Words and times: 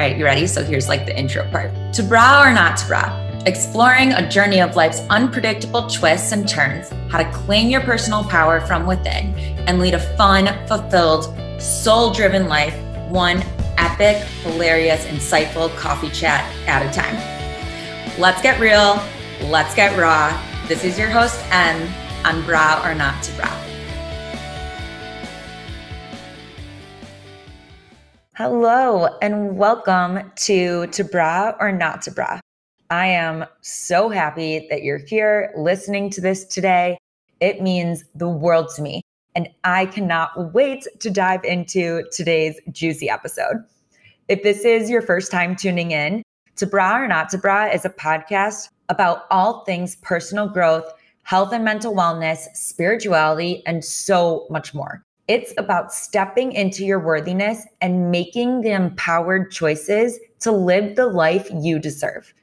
All 0.00 0.06
right, 0.06 0.16
you 0.16 0.24
ready? 0.24 0.46
So 0.46 0.64
here's 0.64 0.88
like 0.88 1.04
the 1.04 1.14
intro 1.14 1.46
part. 1.50 1.70
To 1.92 2.02
bra 2.02 2.42
or 2.42 2.54
not 2.54 2.78
to 2.78 2.86
bra? 2.86 3.42
Exploring 3.44 4.14
a 4.14 4.26
journey 4.30 4.62
of 4.62 4.74
life's 4.74 5.00
unpredictable 5.10 5.90
twists 5.90 6.32
and 6.32 6.48
turns, 6.48 6.88
how 7.10 7.18
to 7.22 7.30
claim 7.32 7.68
your 7.68 7.82
personal 7.82 8.24
power 8.24 8.62
from 8.62 8.86
within 8.86 9.34
and 9.68 9.78
lead 9.78 9.92
a 9.92 9.98
fun, 10.16 10.48
fulfilled, 10.66 11.38
soul 11.60 12.14
driven 12.14 12.48
life, 12.48 12.74
one 13.10 13.42
epic, 13.76 14.26
hilarious, 14.42 15.04
insightful 15.04 15.68
coffee 15.76 16.08
chat 16.08 16.50
at 16.66 16.80
a 16.80 16.90
time. 16.98 17.16
Let's 18.18 18.40
get 18.40 18.58
real. 18.58 18.98
Let's 19.50 19.74
get 19.74 19.98
raw. 19.98 20.32
This 20.66 20.82
is 20.82 20.98
your 20.98 21.10
host, 21.10 21.38
Em, 21.50 21.92
on 22.24 22.42
Bra 22.46 22.80
or 22.86 22.94
Not 22.94 23.22
to 23.24 23.32
Bra. 23.32 23.69
Hello 28.42 29.04
and 29.20 29.58
welcome 29.58 30.32
to 30.34 30.86
To 30.86 31.04
Bra 31.04 31.52
or 31.60 31.72
Not 31.72 32.00
to 32.00 32.10
Bra. 32.10 32.40
I 32.88 33.08
am 33.08 33.44
so 33.60 34.08
happy 34.08 34.66
that 34.70 34.82
you're 34.82 35.04
here 35.06 35.52
listening 35.58 36.08
to 36.08 36.22
this 36.22 36.46
today. 36.46 36.96
It 37.40 37.60
means 37.60 38.02
the 38.14 38.30
world 38.30 38.70
to 38.76 38.82
me, 38.82 39.02
and 39.34 39.46
I 39.64 39.84
cannot 39.84 40.54
wait 40.54 40.86
to 41.00 41.10
dive 41.10 41.44
into 41.44 42.02
today's 42.12 42.58
juicy 42.72 43.10
episode. 43.10 43.62
If 44.28 44.42
this 44.42 44.64
is 44.64 44.88
your 44.88 45.02
first 45.02 45.30
time 45.30 45.54
tuning 45.54 45.90
in, 45.90 46.22
To 46.56 46.66
Bra 46.66 47.02
or 47.02 47.08
Not 47.08 47.28
to 47.32 47.36
Bra 47.36 47.66
is 47.66 47.84
a 47.84 47.90
podcast 47.90 48.70
about 48.88 49.26
all 49.30 49.66
things 49.66 49.96
personal 49.96 50.48
growth, 50.48 50.90
health 51.24 51.52
and 51.52 51.62
mental 51.62 51.94
wellness, 51.94 52.46
spirituality, 52.54 53.62
and 53.66 53.84
so 53.84 54.46
much 54.48 54.72
more. 54.72 55.02
It's 55.30 55.54
about 55.58 55.92
stepping 55.94 56.50
into 56.50 56.84
your 56.84 56.98
worthiness 56.98 57.64
and 57.80 58.10
making 58.10 58.62
the 58.62 58.72
empowered 58.72 59.52
choices 59.52 60.18
to 60.40 60.50
live 60.50 60.96
the 60.96 61.06
life 61.06 61.48
you 61.54 61.78
deserve. 61.78 62.34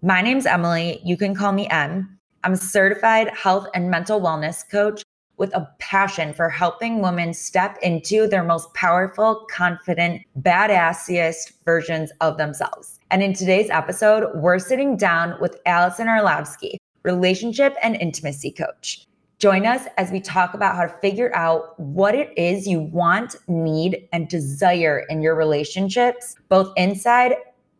My 0.00 0.22
name's 0.22 0.46
Emily. 0.46 1.02
You 1.04 1.18
can 1.18 1.34
call 1.34 1.52
me 1.52 1.68
Em. 1.68 2.18
I'm 2.42 2.54
a 2.54 2.56
certified 2.56 3.28
health 3.36 3.66
and 3.74 3.90
mental 3.90 4.18
wellness 4.18 4.66
coach 4.66 5.02
with 5.36 5.54
a 5.54 5.68
passion 5.78 6.32
for 6.32 6.48
helping 6.48 7.02
women 7.02 7.34
step 7.34 7.76
into 7.82 8.26
their 8.26 8.44
most 8.44 8.72
powerful, 8.72 9.46
confident, 9.50 10.22
badassiest 10.40 11.52
versions 11.66 12.12
of 12.22 12.38
themselves. 12.38 12.98
And 13.10 13.22
in 13.22 13.34
today's 13.34 13.68
episode, 13.68 14.30
we're 14.36 14.58
sitting 14.58 14.96
down 14.96 15.38
with 15.38 15.60
Allison 15.66 16.06
Arlavsky, 16.06 16.76
relationship 17.02 17.76
and 17.82 17.94
intimacy 17.96 18.52
coach. 18.52 19.06
Join 19.42 19.66
us 19.66 19.88
as 19.96 20.12
we 20.12 20.20
talk 20.20 20.54
about 20.54 20.76
how 20.76 20.82
to 20.82 20.98
figure 21.00 21.34
out 21.34 21.76
what 21.80 22.14
it 22.14 22.32
is 22.38 22.64
you 22.64 22.78
want, 22.78 23.34
need, 23.48 24.08
and 24.12 24.28
desire 24.28 25.04
in 25.08 25.20
your 25.20 25.34
relationships, 25.34 26.36
both 26.48 26.72
inside 26.76 27.34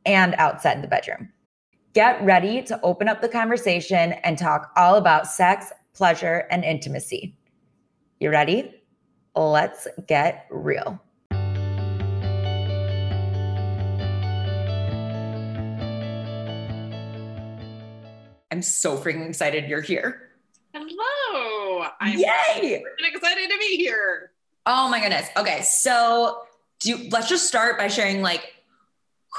and 0.04 0.34
outside 0.38 0.82
the 0.82 0.88
bedroom. 0.88 1.32
Get 1.92 2.20
ready 2.24 2.62
to 2.62 2.80
open 2.82 3.06
up 3.06 3.20
the 3.20 3.28
conversation 3.28 4.14
and 4.24 4.36
talk 4.36 4.72
all 4.76 4.96
about 4.96 5.28
sex, 5.28 5.70
pleasure, 5.94 6.48
and 6.50 6.64
intimacy. 6.64 7.36
You 8.18 8.30
ready? 8.30 8.82
Let's 9.36 9.86
get 10.08 10.48
real. 10.50 11.00
I'm 18.50 18.62
so 18.62 18.98
freaking 18.98 19.28
excited 19.28 19.70
you're 19.70 19.80
here. 19.80 20.30
Hello. 20.74 21.51
I'm 22.00 22.18
Yay! 22.18 22.82
excited 23.14 23.50
to 23.50 23.58
be 23.58 23.76
here. 23.76 24.32
Oh 24.66 24.88
my 24.88 25.00
goodness. 25.00 25.28
Okay, 25.36 25.62
so 25.62 26.42
do 26.80 26.90
you, 26.90 27.08
let's 27.10 27.28
just 27.28 27.46
start 27.46 27.78
by 27.78 27.88
sharing 27.88 28.22
like 28.22 28.54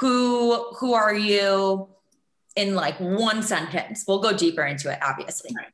who 0.00 0.72
who 0.74 0.94
are 0.94 1.14
you 1.14 1.88
in 2.56 2.74
like 2.74 2.98
one 2.98 3.42
sentence. 3.42 4.04
We'll 4.06 4.20
go 4.20 4.32
deeper 4.32 4.64
into 4.64 4.90
it, 4.90 4.98
obviously. 5.02 5.50
Right. 5.56 5.68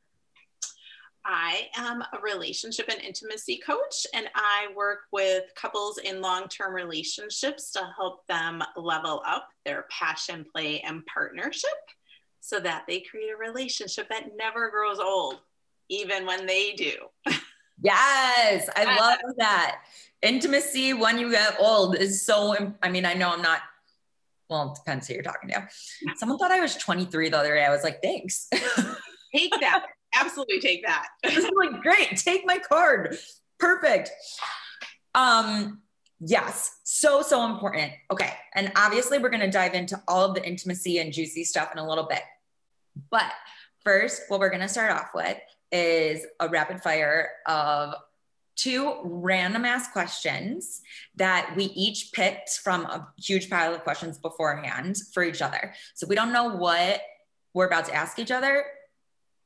I 1.23 1.67
am 1.77 2.01
a 2.01 2.19
relationship 2.21 2.89
and 2.89 2.99
intimacy 2.99 3.57
coach, 3.57 4.07
and 4.13 4.27
I 4.33 4.67
work 4.75 5.01
with 5.11 5.43
couples 5.55 5.99
in 5.99 6.21
long 6.21 6.47
term 6.47 6.73
relationships 6.73 7.71
to 7.73 7.87
help 7.95 8.25
them 8.27 8.63
level 8.75 9.21
up 9.25 9.49
their 9.63 9.85
passion, 9.91 10.45
play, 10.51 10.81
and 10.81 11.05
partnership 11.05 11.69
so 12.39 12.59
that 12.59 12.85
they 12.87 13.01
create 13.01 13.31
a 13.31 13.37
relationship 13.37 14.09
that 14.09 14.35
never 14.35 14.71
grows 14.71 14.99
old 14.99 15.41
even 15.91 16.25
when 16.25 16.47
they 16.47 16.71
do. 16.71 16.93
Yes, 17.83 18.69
I 18.75 18.97
love 18.97 19.19
that. 19.37 19.81
Intimacy 20.21 20.93
when 20.93 21.19
you 21.19 21.31
get 21.31 21.55
old 21.59 21.95
is 21.95 22.25
so, 22.25 22.73
I 22.81 22.89
mean, 22.89 23.05
I 23.05 23.13
know 23.13 23.31
I'm 23.31 23.41
not, 23.41 23.59
well, 24.49 24.71
it 24.71 24.75
depends 24.75 25.07
who 25.07 25.15
you're 25.15 25.23
talking 25.23 25.49
to. 25.49 25.67
Someone 26.15 26.37
thought 26.37 26.51
I 26.51 26.59
was 26.59 26.75
23 26.75 27.29
the 27.29 27.37
other 27.37 27.55
day. 27.55 27.65
I 27.65 27.71
was 27.71 27.83
like, 27.83 28.01
thanks. 28.01 28.47
take 29.35 29.51
that. 29.59 29.85
Absolutely 30.13 30.59
take 30.59 30.85
that. 30.85 31.07
this 31.23 31.37
is 31.37 31.51
like, 31.55 31.81
great. 31.81 32.17
Take 32.17 32.45
my 32.45 32.59
card. 32.59 33.17
Perfect. 33.59 34.11
Um, 35.15 35.81
yes, 36.19 36.79
so, 36.83 37.21
so 37.21 37.45
important. 37.45 37.93
Okay. 38.11 38.33
And 38.53 38.71
obviously, 38.75 39.17
we're 39.17 39.29
going 39.29 39.41
to 39.41 39.51
dive 39.51 39.73
into 39.73 40.01
all 40.07 40.25
of 40.25 40.35
the 40.35 40.47
intimacy 40.47 40.99
and 40.99 41.11
juicy 41.11 41.43
stuff 41.43 41.71
in 41.71 41.79
a 41.79 41.87
little 41.87 42.05
bit. 42.05 42.21
But 43.09 43.31
first, 43.83 44.23
what 44.27 44.39
we're 44.39 44.49
going 44.49 44.61
to 44.61 44.67
start 44.67 44.91
off 44.91 45.09
with 45.15 45.37
is 45.71 46.25
a 46.39 46.49
rapid 46.49 46.81
fire 46.81 47.29
of 47.47 47.95
two 48.55 48.95
random 49.03 49.65
ass 49.65 49.91
questions 49.91 50.81
that 51.15 51.53
we 51.55 51.65
each 51.65 52.11
picked 52.11 52.49
from 52.63 52.85
a 52.85 53.07
huge 53.17 53.49
pile 53.49 53.73
of 53.73 53.83
questions 53.83 54.17
beforehand 54.17 54.97
for 55.13 55.23
each 55.23 55.41
other. 55.41 55.73
So 55.95 56.05
we 56.07 56.15
don't 56.15 56.33
know 56.33 56.55
what 56.55 57.01
we're 57.53 57.65
about 57.65 57.85
to 57.85 57.93
ask 57.93 58.19
each 58.19 58.31
other, 58.31 58.65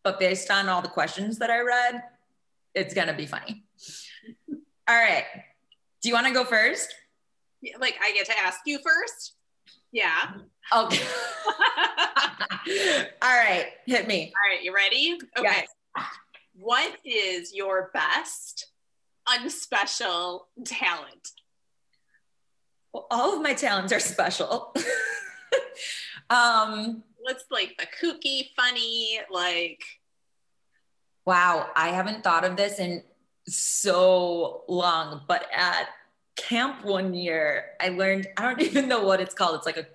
but 0.03 0.19
based 0.19 0.51
on 0.51 0.67
all 0.67 0.81
the 0.81 0.89
questions 0.89 1.39
that 1.39 1.49
I 1.49 1.61
read, 1.61 2.03
it's 2.73 2.93
going 2.93 3.07
to 3.07 3.13
be 3.13 3.25
funny. 3.25 3.63
All 4.87 4.95
right. 4.95 5.25
Do 6.01 6.09
you 6.09 6.15
want 6.15 6.27
to 6.27 6.33
go 6.33 6.43
first? 6.43 6.93
Like 7.79 7.95
I 8.03 8.11
get 8.11 8.25
to 8.27 8.37
ask 8.37 8.59
you 8.65 8.79
first? 8.79 9.33
Yeah. 9.91 10.33
Okay. 10.75 11.03
all 13.21 13.37
right. 13.37 13.67
Hit 13.85 14.07
me. 14.07 14.33
All 14.35 14.51
right. 14.51 14.63
You 14.63 14.75
ready? 14.75 15.17
Okay. 15.37 15.43
Yes 15.43 15.74
what 16.57 16.97
is 17.03 17.53
your 17.53 17.91
best 17.93 18.67
unspecial 19.27 20.47
talent? 20.65 21.31
Well, 22.93 23.07
all 23.11 23.35
of 23.35 23.41
my 23.41 23.53
talents 23.53 23.91
are 23.91 23.99
special. 23.99 24.73
um, 26.29 27.03
What's 27.19 27.45
like 27.49 27.75
the 27.79 27.87
kooky, 27.87 28.49
funny, 28.55 29.19
like? 29.31 29.83
Wow, 31.25 31.71
I 31.75 31.89
haven't 31.89 32.23
thought 32.23 32.45
of 32.45 32.55
this 32.55 32.77
in 32.77 33.01
so 33.47 34.63
long, 34.67 35.21
but 35.27 35.47
at 35.51 35.87
camp 36.35 36.85
one 36.85 37.15
year, 37.15 37.71
I 37.81 37.89
learned, 37.89 38.27
I 38.37 38.43
don't 38.43 38.61
even 38.61 38.87
know 38.87 39.03
what 39.03 39.21
it's 39.21 39.33
called. 39.33 39.55
It's 39.55 39.65
like 39.65 39.77
a 39.77 39.87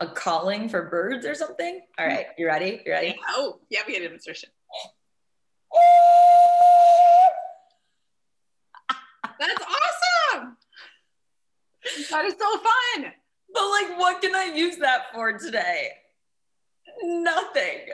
a 0.00 0.06
calling 0.06 0.68
for 0.68 0.82
birds 0.82 1.26
or 1.26 1.34
something. 1.34 1.80
All 1.98 2.06
right, 2.06 2.26
you 2.36 2.46
ready? 2.46 2.82
You 2.86 2.92
ready? 2.92 3.16
Oh, 3.30 3.58
yeah, 3.68 3.80
we 3.86 3.94
had 3.94 4.02
a 4.02 4.06
demonstration. 4.06 4.50
That's 9.38 9.62
awesome. 9.62 10.56
That 12.10 12.24
is 12.24 12.34
so 12.38 12.58
fun. 12.58 13.12
But 13.52 13.70
like, 13.70 13.98
what 13.98 14.20
can 14.20 14.34
I 14.34 14.52
use 14.54 14.76
that 14.78 15.06
for 15.12 15.38
today? 15.38 15.90
Nothing. 17.02 17.86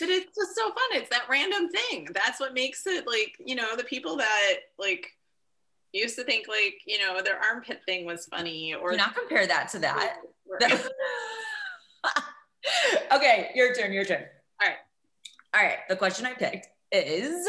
It's 0.00 0.36
just 0.36 0.54
so 0.54 0.68
fun. 0.68 0.76
It's 0.92 1.10
that 1.10 1.24
random 1.28 1.68
thing. 1.68 2.08
That's 2.12 2.40
what 2.40 2.54
makes 2.54 2.86
it 2.86 3.06
like, 3.06 3.36
you 3.44 3.56
know, 3.56 3.76
the 3.76 3.84
people 3.84 4.16
that 4.16 4.54
like 4.78 5.06
used 5.92 6.16
to 6.16 6.24
think 6.24 6.48
like, 6.48 6.80
you 6.86 6.98
know, 6.98 7.20
their 7.22 7.38
armpit 7.38 7.80
thing 7.84 8.06
was 8.06 8.26
funny 8.26 8.74
or 8.74 8.92
Do 8.92 8.96
not 8.96 9.16
compare 9.16 9.46
that 9.46 9.68
to 9.70 9.78
that. 9.80 10.18
okay, 13.12 13.50
your 13.54 13.74
turn, 13.74 13.92
your 13.92 14.04
turn. 14.04 14.24
All 14.62 14.68
right. 14.68 14.78
All 15.54 15.62
right. 15.62 15.78
The 15.88 15.96
question 15.96 16.26
I 16.26 16.34
picked 16.34 16.68
is 16.92 17.48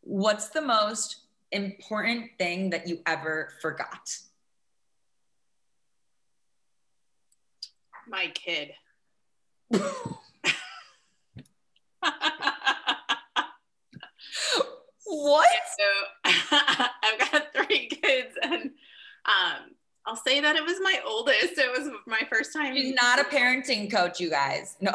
what's 0.00 0.48
the 0.48 0.62
most 0.62 1.22
important 1.52 2.30
thing 2.38 2.70
that 2.70 2.86
you 2.86 3.00
ever 3.06 3.52
forgot? 3.60 4.16
My 8.08 8.28
kid. 8.34 8.70
what? 15.04 15.48
So 15.78 15.84
I've 16.24 17.32
got 17.32 17.46
three 17.54 17.88
kids 17.88 18.34
and 18.42 18.70
um 19.24 19.74
I'll 20.06 20.16
say 20.16 20.40
that 20.40 20.56
it 20.56 20.64
was 20.64 20.76
my 20.80 20.98
oldest. 21.06 21.58
It 21.58 21.70
was 21.78 21.90
my 22.06 22.22
first 22.30 22.54
time. 22.54 22.74
She's 22.74 22.94
not 22.94 23.20
a 23.20 23.24
parenting 23.24 23.90
coach, 23.90 24.20
you 24.20 24.30
guys. 24.30 24.76
No. 24.80 24.92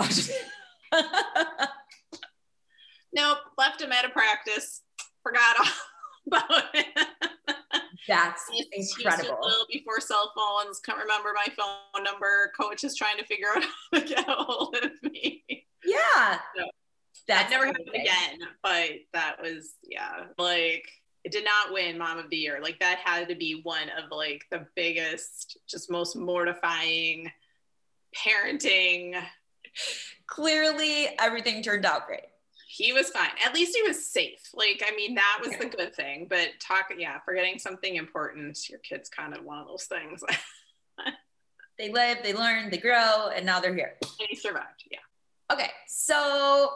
nope, 3.13 3.38
left 3.57 3.81
him 3.81 3.92
at 3.92 4.06
a 4.06 4.10
practice. 4.10 4.81
Forgot 5.24 5.57
all 5.60 5.66
about 6.28 6.63
it. 6.74 6.86
That's 8.07 8.50
incredible. 8.72 9.40
Little 9.42 9.66
before 9.72 10.00
cell 10.00 10.34
phones, 10.36 10.80
can't 10.80 11.00
remember 11.00 11.34
my 11.34 11.48
phone 11.57 12.04
number. 12.04 12.51
Coach 12.60 12.84
is 12.84 12.95
trying 12.95 13.18
to 13.18 13.25
figure 13.25 13.48
out 13.56 13.63
how 13.94 14.00
to 14.00 14.06
get 14.06 14.28
a 14.28 14.34
hold 14.34 14.75
of 14.81 14.92
me. 15.04 15.44
Yeah. 15.86 16.40
So, 16.57 16.66
that 17.28 17.50
never 17.50 17.68
happened 17.68 17.90
again, 17.94 18.40
but 18.62 18.90
that 19.13 19.42
was 19.42 19.75
yeah, 19.84 20.25
like 20.38 20.86
it 21.24 21.31
did 21.31 21.45
not 21.45 21.72
win 21.72 21.98
mom 21.98 22.19
of 22.19 22.30
the 22.30 22.36
year. 22.36 22.60
Like 22.62 22.80
that 22.80 23.00
had 23.04 23.30
to 23.30 23.36
be 23.36 23.62
one 23.63 23.90
of 23.90 24.12
like 24.12 24.44
the 24.51 24.66
biggest, 24.75 25.57
just 25.69 25.90
most 25.90 26.16
mortifying 26.16 27.31
parenting. 28.16 29.22
Clearly 30.33 31.09
everything 31.19 31.62
turned 31.62 31.85
out 31.85 32.07
great. 32.07 32.24
He 32.68 32.91
was 32.91 33.12
fine. 33.12 33.30
At 33.45 33.53
least 33.53 33.75
he 33.75 33.88
was 33.88 34.03
safe. 34.03 34.50
Like, 34.56 34.83
I 34.83 34.95
mean, 34.95 35.13
that 35.13 35.39
was 35.44 35.56
the 35.59 35.68
good 35.68 35.94
thing. 35.94 36.25
But 36.27 36.50
talk, 36.59 36.89
yeah, 36.97 37.19
forgetting 37.24 37.59
something 37.59 37.97
important, 37.97 38.68
your 38.68 38.80
kid's 38.80 39.09
kind 39.09 39.35
of 39.35 39.44
one 39.44 39.59
of 39.59 39.68
those 39.68 39.83
things. 39.83 40.24
they 41.77 41.91
live, 41.91 42.18
they 42.24 42.33
learn, 42.33 42.71
they 42.71 42.80
grow, 42.80 43.30
and 43.30 43.45
now 43.45 43.59
they're 43.59 43.75
here. 43.75 43.94
And 44.01 44.27
he 44.27 44.35
survived. 44.35 44.85
Yeah. 44.89 44.97
Okay. 45.51 45.69
So 45.85 46.71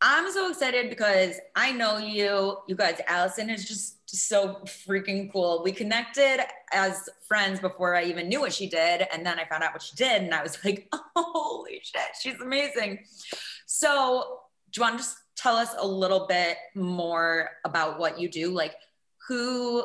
I'm 0.00 0.32
so 0.32 0.48
excited 0.48 0.88
because 0.88 1.36
I 1.54 1.72
know 1.72 1.98
you. 1.98 2.56
You 2.66 2.74
guys, 2.74 3.02
Allison 3.06 3.50
is 3.50 3.68
just 3.68 3.93
so 4.06 4.60
freaking 4.66 5.32
cool. 5.32 5.62
We 5.64 5.72
connected 5.72 6.40
as 6.72 7.08
friends 7.26 7.60
before 7.60 7.94
I 7.94 8.04
even 8.04 8.28
knew 8.28 8.40
what 8.40 8.52
she 8.52 8.68
did. 8.68 9.06
And 9.12 9.24
then 9.24 9.38
I 9.38 9.44
found 9.46 9.62
out 9.62 9.72
what 9.72 9.82
she 9.82 9.96
did. 9.96 10.22
And 10.22 10.34
I 10.34 10.42
was 10.42 10.58
like, 10.64 10.88
holy 11.16 11.80
shit, 11.82 12.02
she's 12.20 12.40
amazing. 12.40 13.04
So, 13.66 14.40
do 14.70 14.80
you 14.80 14.82
want 14.82 14.98
to 14.98 15.04
just 15.04 15.16
tell 15.36 15.56
us 15.56 15.74
a 15.78 15.86
little 15.86 16.26
bit 16.26 16.56
more 16.74 17.50
about 17.64 17.98
what 17.98 18.18
you 18.18 18.28
do? 18.28 18.50
Like, 18.50 18.74
who 19.28 19.84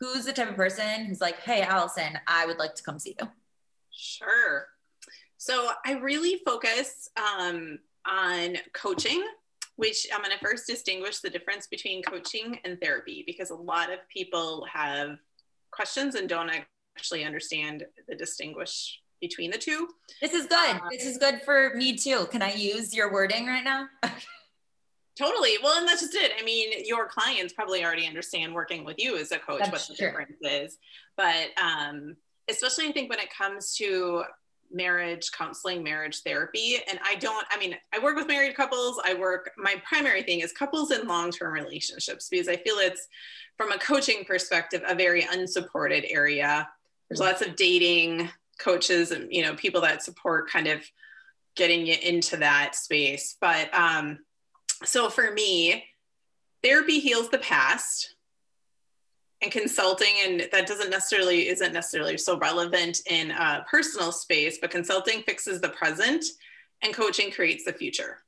who's 0.00 0.24
the 0.24 0.32
type 0.32 0.48
of 0.48 0.56
person 0.56 1.04
who's 1.04 1.20
like, 1.20 1.38
hey, 1.40 1.62
Allison, 1.62 2.18
I 2.26 2.46
would 2.46 2.58
like 2.58 2.74
to 2.74 2.82
come 2.82 2.98
see 2.98 3.16
you? 3.20 3.28
Sure. 3.90 4.66
So 5.36 5.70
I 5.84 5.92
really 5.94 6.40
focus 6.44 7.10
um, 7.16 7.78
on 8.06 8.56
coaching, 8.72 9.22
which 9.80 10.06
I'm 10.12 10.22
going 10.22 10.30
to 10.30 10.44
first 10.44 10.66
distinguish 10.66 11.20
the 11.20 11.30
difference 11.30 11.66
between 11.66 12.02
coaching 12.02 12.58
and 12.66 12.78
therapy 12.78 13.24
because 13.26 13.48
a 13.48 13.54
lot 13.54 13.90
of 13.90 13.98
people 14.14 14.66
have 14.70 15.16
questions 15.70 16.16
and 16.16 16.28
don't 16.28 16.50
actually 16.98 17.24
understand 17.24 17.86
the 18.06 18.14
distinguish 18.14 19.00
between 19.22 19.50
the 19.50 19.56
two. 19.56 19.88
This 20.20 20.34
is 20.34 20.46
good. 20.46 20.70
Um, 20.70 20.82
this 20.90 21.06
is 21.06 21.16
good 21.16 21.40
for 21.46 21.72
me 21.76 21.96
too. 21.96 22.26
Can 22.30 22.42
I 22.42 22.52
use 22.52 22.94
your 22.94 23.10
wording 23.10 23.46
right 23.46 23.64
now? 23.64 23.86
totally. 25.18 25.52
Well, 25.62 25.78
and 25.78 25.88
that's 25.88 26.02
just 26.02 26.14
it. 26.14 26.32
I 26.38 26.44
mean, 26.44 26.84
your 26.84 27.08
clients 27.08 27.54
probably 27.54 27.82
already 27.82 28.06
understand 28.06 28.52
working 28.52 28.84
with 28.84 28.96
you 28.98 29.16
as 29.16 29.32
a 29.32 29.38
coach 29.38 29.60
that's 29.60 29.70
what 29.72 29.88
the 29.88 29.94
true. 29.94 30.08
difference 30.08 30.36
is. 30.42 30.76
But 31.16 31.58
um, 31.58 32.16
especially 32.50 32.86
I 32.86 32.92
think 32.92 33.08
when 33.08 33.18
it 33.18 33.30
comes 33.34 33.74
to 33.76 34.24
marriage 34.72 35.30
counseling, 35.32 35.82
marriage 35.82 36.22
therapy. 36.22 36.78
And 36.88 36.98
I 37.04 37.16
don't, 37.16 37.46
I 37.50 37.58
mean, 37.58 37.76
I 37.92 37.98
work 37.98 38.16
with 38.16 38.28
married 38.28 38.54
couples. 38.56 39.00
I 39.04 39.14
work, 39.14 39.50
my 39.56 39.82
primary 39.86 40.22
thing 40.22 40.40
is 40.40 40.52
couples 40.52 40.90
in 40.90 41.06
long 41.06 41.30
term 41.30 41.52
relationships 41.52 42.28
because 42.28 42.48
I 42.48 42.56
feel 42.56 42.76
it's, 42.76 43.08
from 43.56 43.72
a 43.72 43.78
coaching 43.78 44.24
perspective, 44.24 44.82
a 44.86 44.94
very 44.94 45.26
unsupported 45.30 46.06
area. 46.08 46.66
There's 47.08 47.20
lots 47.20 47.42
of 47.42 47.56
dating 47.56 48.30
coaches 48.58 49.10
and, 49.10 49.30
you 49.30 49.42
know, 49.42 49.54
people 49.54 49.82
that 49.82 50.02
support 50.02 50.50
kind 50.50 50.66
of 50.66 50.82
getting 51.56 51.84
you 51.84 51.96
into 52.02 52.38
that 52.38 52.74
space. 52.74 53.36
But 53.38 53.68
um, 53.74 54.20
so 54.84 55.10
for 55.10 55.30
me, 55.32 55.84
therapy 56.62 57.00
heals 57.00 57.28
the 57.28 57.38
past 57.38 58.14
and 59.42 59.50
consulting 59.50 60.12
and 60.24 60.48
that 60.52 60.66
doesn't 60.66 60.90
necessarily 60.90 61.48
isn't 61.48 61.72
necessarily 61.72 62.18
so 62.18 62.38
relevant 62.38 63.00
in 63.06 63.30
a 63.30 63.64
personal 63.70 64.12
space 64.12 64.58
but 64.60 64.70
consulting 64.70 65.22
fixes 65.22 65.60
the 65.60 65.68
present 65.70 66.24
and 66.82 66.94
coaching 66.94 67.30
creates 67.30 67.64
the 67.64 67.72
future. 67.72 68.18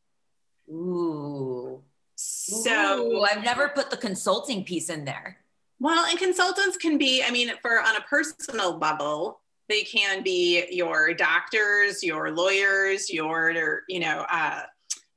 Ooh. 0.70 1.82
So 2.16 3.06
ooh, 3.06 3.22
i've 3.22 3.44
never 3.44 3.68
put 3.70 3.90
the 3.90 3.96
consulting 3.96 4.64
piece 4.64 4.90
in 4.90 5.04
there. 5.04 5.38
Well 5.80 6.06
and 6.06 6.18
consultants 6.18 6.76
can 6.76 6.98
be 6.98 7.22
i 7.22 7.30
mean 7.30 7.50
for 7.60 7.80
on 7.80 7.96
a 7.96 8.00
personal 8.02 8.78
level 8.78 9.40
they 9.68 9.82
can 9.82 10.22
be 10.22 10.64
your 10.70 11.14
doctors 11.14 12.02
your 12.02 12.30
lawyers 12.30 13.10
your 13.10 13.82
you 13.88 14.00
know 14.00 14.24
uh, 14.30 14.62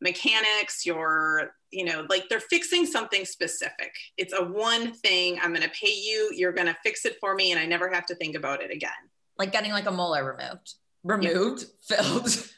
mechanics 0.01 0.85
your 0.85 1.51
you 1.75 1.83
know, 1.83 2.05
like 2.09 2.29
they're 2.29 2.39
fixing 2.39 2.85
something 2.85 3.25
specific. 3.25 3.93
It's 4.17 4.33
a 4.33 4.43
one 4.43 4.93
thing. 4.93 5.37
I'm 5.41 5.53
going 5.53 5.61
to 5.61 5.69
pay 5.69 5.93
you. 5.93 6.31
You're 6.33 6.53
going 6.53 6.67
to 6.67 6.77
fix 6.83 7.05
it 7.05 7.17
for 7.19 7.35
me, 7.35 7.51
and 7.51 7.59
I 7.59 7.65
never 7.65 7.89
have 7.89 8.05
to 8.07 8.15
think 8.15 8.35
about 8.35 8.63
it 8.63 8.71
again. 8.71 8.91
Like 9.37 9.51
getting 9.51 9.71
like 9.71 9.85
a 9.85 9.91
molar 9.91 10.23
removed, 10.23 10.75
removed, 11.03 11.65
yeah. 11.91 11.97
filled, 12.01 12.49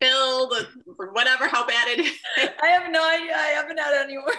filled, 0.00 0.66
whatever. 1.12 1.48
How 1.48 1.66
bad 1.66 1.88
it 1.88 2.00
is. 2.00 2.12
I 2.62 2.66
have 2.66 2.92
no 2.92 3.08
idea. 3.08 3.34
I 3.34 3.54
haven't 3.56 3.78
had 3.78 3.94
any 3.94 4.18
more. 4.18 4.34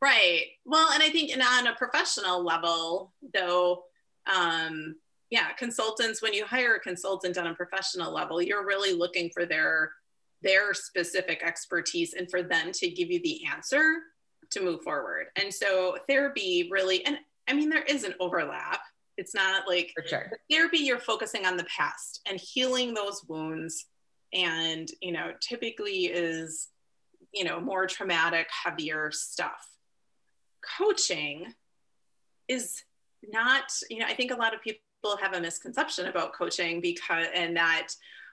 Right. 0.00 0.46
Well, 0.64 0.90
and 0.92 1.02
I 1.02 1.10
think 1.10 1.30
and 1.30 1.42
on 1.42 1.66
a 1.66 1.74
professional 1.74 2.42
level, 2.42 3.12
though, 3.34 3.84
um, 4.34 4.96
yeah, 5.30 5.52
consultants. 5.52 6.22
When 6.22 6.32
you 6.32 6.46
hire 6.46 6.76
a 6.76 6.80
consultant 6.80 7.36
on 7.36 7.46
a 7.48 7.54
professional 7.54 8.12
level, 8.12 8.40
you're 8.40 8.66
really 8.66 8.94
looking 8.94 9.30
for 9.34 9.44
their 9.44 9.92
their 10.42 10.74
specific 10.74 11.42
expertise 11.42 12.14
and 12.14 12.30
for 12.30 12.42
them 12.42 12.72
to 12.72 12.88
give 12.88 13.10
you 13.10 13.20
the 13.22 13.42
answer 13.46 13.96
to 14.50 14.60
move 14.60 14.82
forward. 14.82 15.26
And 15.36 15.52
so 15.52 15.96
therapy 16.08 16.68
really, 16.70 17.04
and 17.04 17.18
I 17.48 17.54
mean, 17.54 17.70
there 17.70 17.82
is 17.82 18.04
an 18.04 18.14
overlap. 18.20 18.80
It's 19.16 19.34
not 19.34 19.68
like 19.68 19.92
for 19.94 20.06
sure. 20.06 20.32
therapy, 20.50 20.78
you're 20.78 20.98
focusing 20.98 21.44
on 21.46 21.56
the 21.56 21.64
past 21.64 22.20
and 22.26 22.40
healing 22.40 22.94
those 22.94 23.22
wounds. 23.28 23.86
And, 24.32 24.88
you 25.02 25.12
know, 25.12 25.32
typically 25.40 26.06
is, 26.06 26.68
you 27.34 27.44
know, 27.44 27.60
more 27.60 27.86
traumatic, 27.86 28.48
heavier 28.64 29.10
stuff. 29.12 29.68
Coaching 30.78 31.52
is 32.48 32.82
not, 33.30 33.64
you 33.90 33.98
know, 33.98 34.06
I 34.06 34.14
think 34.14 34.30
a 34.30 34.36
lot 34.36 34.54
of 34.54 34.62
people 34.62 34.80
have 35.20 35.34
a 35.34 35.40
misconception 35.40 36.06
about 36.06 36.32
coaching 36.32 36.80
because, 36.80 37.26
and 37.34 37.56
that 37.56 37.88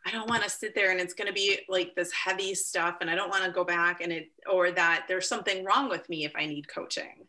I 0.06 0.12
don't 0.12 0.30
want 0.30 0.44
to 0.44 0.50
sit 0.50 0.75
there 0.75 0.92
and 0.92 1.00
it's 1.00 1.13
going 1.13 1.28
to 1.28 1.34
be 1.34 1.60
like 1.68 1.96
this 1.96 2.12
heavy 2.12 2.56
stuff 2.56 2.98
and 3.01 3.10
I 3.10 3.16
don't 3.16 3.30
want 3.30 3.46
to 3.46 3.51
go 3.51 3.63
back 3.63 4.01
and 4.01 4.12
it 4.12 4.31
or 4.50 4.72
that 4.72 5.06
there's 5.07 5.28
something 5.28 5.63
wrong 5.63 5.90
with 5.90 6.07
me 6.10 6.25
if 6.25 6.34
I 6.36 6.46
need 6.46 6.68
coaching. 6.68 7.28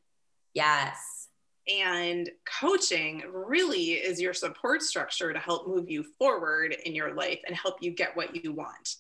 Yes. 0.55 1.29
And 1.69 2.31
coaching 2.61 3.23
really 3.33 3.93
is 3.93 4.21
your 4.21 4.35
support 4.35 4.83
structure 4.83 5.33
to 5.33 5.39
help 5.39 5.69
move 5.69 5.91
you 5.91 6.05
forward 6.19 6.75
in 6.85 6.95
your 6.95 7.15
life 7.15 7.41
and 7.47 7.55
help 7.55 7.77
you 7.81 7.91
get 7.93 8.17
what 8.17 8.43
you 8.43 8.53
want. 8.53 8.97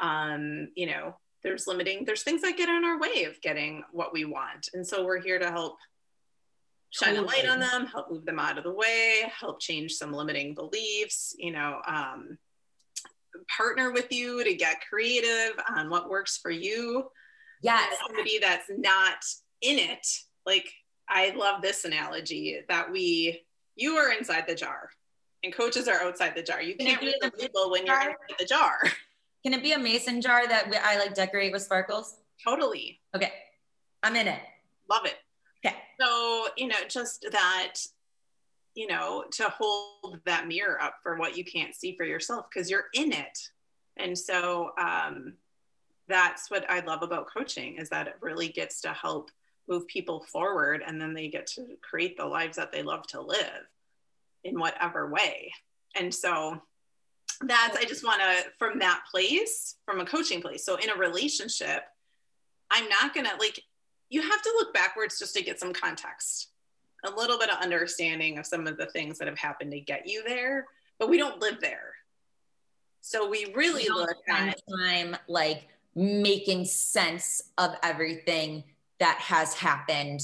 Um, 0.00 0.68
you 0.74 0.86
know, 0.86 1.16
there's 1.42 1.66
limiting, 1.66 2.04
there's 2.04 2.22
things 2.22 2.42
that 2.42 2.56
get 2.56 2.68
in 2.68 2.84
our 2.84 2.98
way 2.98 3.24
of 3.24 3.40
getting 3.40 3.84
what 3.92 4.12
we 4.12 4.24
want. 4.24 4.68
And 4.74 4.86
so 4.86 5.04
we're 5.04 5.20
here 5.20 5.38
to 5.38 5.50
help 5.50 5.76
shine 6.90 7.16
totally. 7.16 7.40
a 7.40 7.42
light 7.42 7.48
on 7.48 7.60
them, 7.60 7.86
help 7.86 8.10
move 8.10 8.24
them 8.24 8.38
out 8.38 8.58
of 8.58 8.64
the 8.64 8.72
way, 8.72 9.30
help 9.38 9.60
change 9.60 9.92
some 9.92 10.12
limiting 10.12 10.54
beliefs, 10.54 11.34
you 11.38 11.52
know, 11.52 11.80
um, 11.86 12.38
partner 13.56 13.92
with 13.92 14.12
you 14.12 14.44
to 14.44 14.54
get 14.54 14.82
creative 14.88 15.52
on 15.76 15.90
what 15.90 16.08
works 16.08 16.38
for 16.38 16.50
you. 16.50 17.04
Yes. 17.62 17.96
Somebody 18.06 18.38
that's 18.38 18.70
not 18.76 19.24
in 19.62 19.78
it. 19.78 20.06
Like, 20.46 20.70
I 21.08 21.30
love 21.30 21.62
this 21.62 21.84
analogy 21.84 22.60
that 22.68 22.90
we, 22.90 23.42
you 23.76 23.96
are 23.96 24.12
inside 24.12 24.44
the 24.46 24.54
jar 24.54 24.90
and 25.44 25.54
coaches 25.54 25.86
are 25.86 26.02
outside 26.02 26.34
the 26.34 26.42
jar. 26.42 26.62
You 26.62 26.74
can't 26.74 27.00
read 27.00 27.16
the 27.20 27.30
label 27.38 27.70
when 27.70 27.86
you're 27.86 28.00
inside 28.00 28.36
the 28.38 28.46
jar. 28.46 28.78
Can 29.44 29.52
it 29.52 29.62
be 29.62 29.72
a 29.72 29.78
mason 29.78 30.20
jar 30.22 30.48
that 30.48 30.72
I 30.82 30.98
like 30.98 31.14
decorate 31.14 31.52
with 31.52 31.62
sparkles? 31.62 32.16
Totally. 32.42 33.00
Okay. 33.14 33.30
I'm 34.02 34.16
in 34.16 34.26
it. 34.26 34.40
Love 34.90 35.04
it. 35.04 35.16
Okay. 35.64 35.76
So, 36.00 36.46
you 36.56 36.66
know, 36.66 36.76
just 36.88 37.26
that 37.30 37.74
you 38.74 38.86
know, 38.88 39.24
to 39.32 39.44
hold 39.48 40.18
that 40.26 40.48
mirror 40.48 40.80
up 40.82 40.96
for 41.02 41.16
what 41.16 41.36
you 41.36 41.44
can't 41.44 41.74
see 41.74 41.96
for 41.96 42.04
yourself 42.04 42.46
because 42.52 42.70
you're 42.70 42.86
in 42.92 43.12
it. 43.12 43.38
And 43.96 44.18
so 44.18 44.72
um, 44.78 45.34
that's 46.08 46.50
what 46.50 46.68
I 46.68 46.80
love 46.80 47.02
about 47.02 47.28
coaching 47.32 47.76
is 47.76 47.88
that 47.90 48.08
it 48.08 48.16
really 48.20 48.48
gets 48.48 48.80
to 48.82 48.92
help 48.92 49.30
move 49.68 49.86
people 49.86 50.26
forward 50.30 50.82
and 50.86 51.00
then 51.00 51.14
they 51.14 51.28
get 51.28 51.46
to 51.46 51.66
create 51.88 52.16
the 52.16 52.26
lives 52.26 52.56
that 52.56 52.72
they 52.72 52.82
love 52.82 53.06
to 53.08 53.20
live 53.20 53.68
in 54.42 54.58
whatever 54.58 55.08
way. 55.08 55.52
And 55.96 56.12
so 56.12 56.60
that's, 57.40 57.76
I 57.76 57.84
just 57.84 58.04
want 58.04 58.20
to, 58.20 58.50
from 58.58 58.80
that 58.80 59.04
place, 59.10 59.76
from 59.86 60.00
a 60.00 60.04
coaching 60.04 60.42
place. 60.42 60.66
So 60.66 60.76
in 60.76 60.90
a 60.90 60.96
relationship, 60.96 61.84
I'm 62.70 62.88
not 62.88 63.14
going 63.14 63.26
to 63.26 63.36
like, 63.38 63.60
you 64.10 64.20
have 64.20 64.42
to 64.42 64.54
look 64.58 64.74
backwards 64.74 65.18
just 65.18 65.34
to 65.36 65.42
get 65.42 65.60
some 65.60 65.72
context 65.72 66.48
a 67.06 67.14
little 67.14 67.38
bit 67.38 67.50
of 67.50 67.58
understanding 67.60 68.38
of 68.38 68.46
some 68.46 68.66
of 68.66 68.76
the 68.76 68.86
things 68.86 69.18
that 69.18 69.28
have 69.28 69.38
happened 69.38 69.72
to 69.72 69.80
get 69.80 70.06
you 70.06 70.22
there, 70.24 70.66
but 70.98 71.08
we 71.08 71.18
don't 71.18 71.40
live 71.40 71.60
there. 71.60 71.94
So 73.00 73.28
we 73.28 73.52
really 73.54 73.84
we 73.84 73.90
look 73.90 74.16
at 74.28 74.60
time 74.68 75.16
like 75.28 75.68
making 75.94 76.64
sense 76.64 77.42
of 77.58 77.76
everything 77.82 78.64
that 78.98 79.18
has 79.18 79.54
happened 79.54 80.22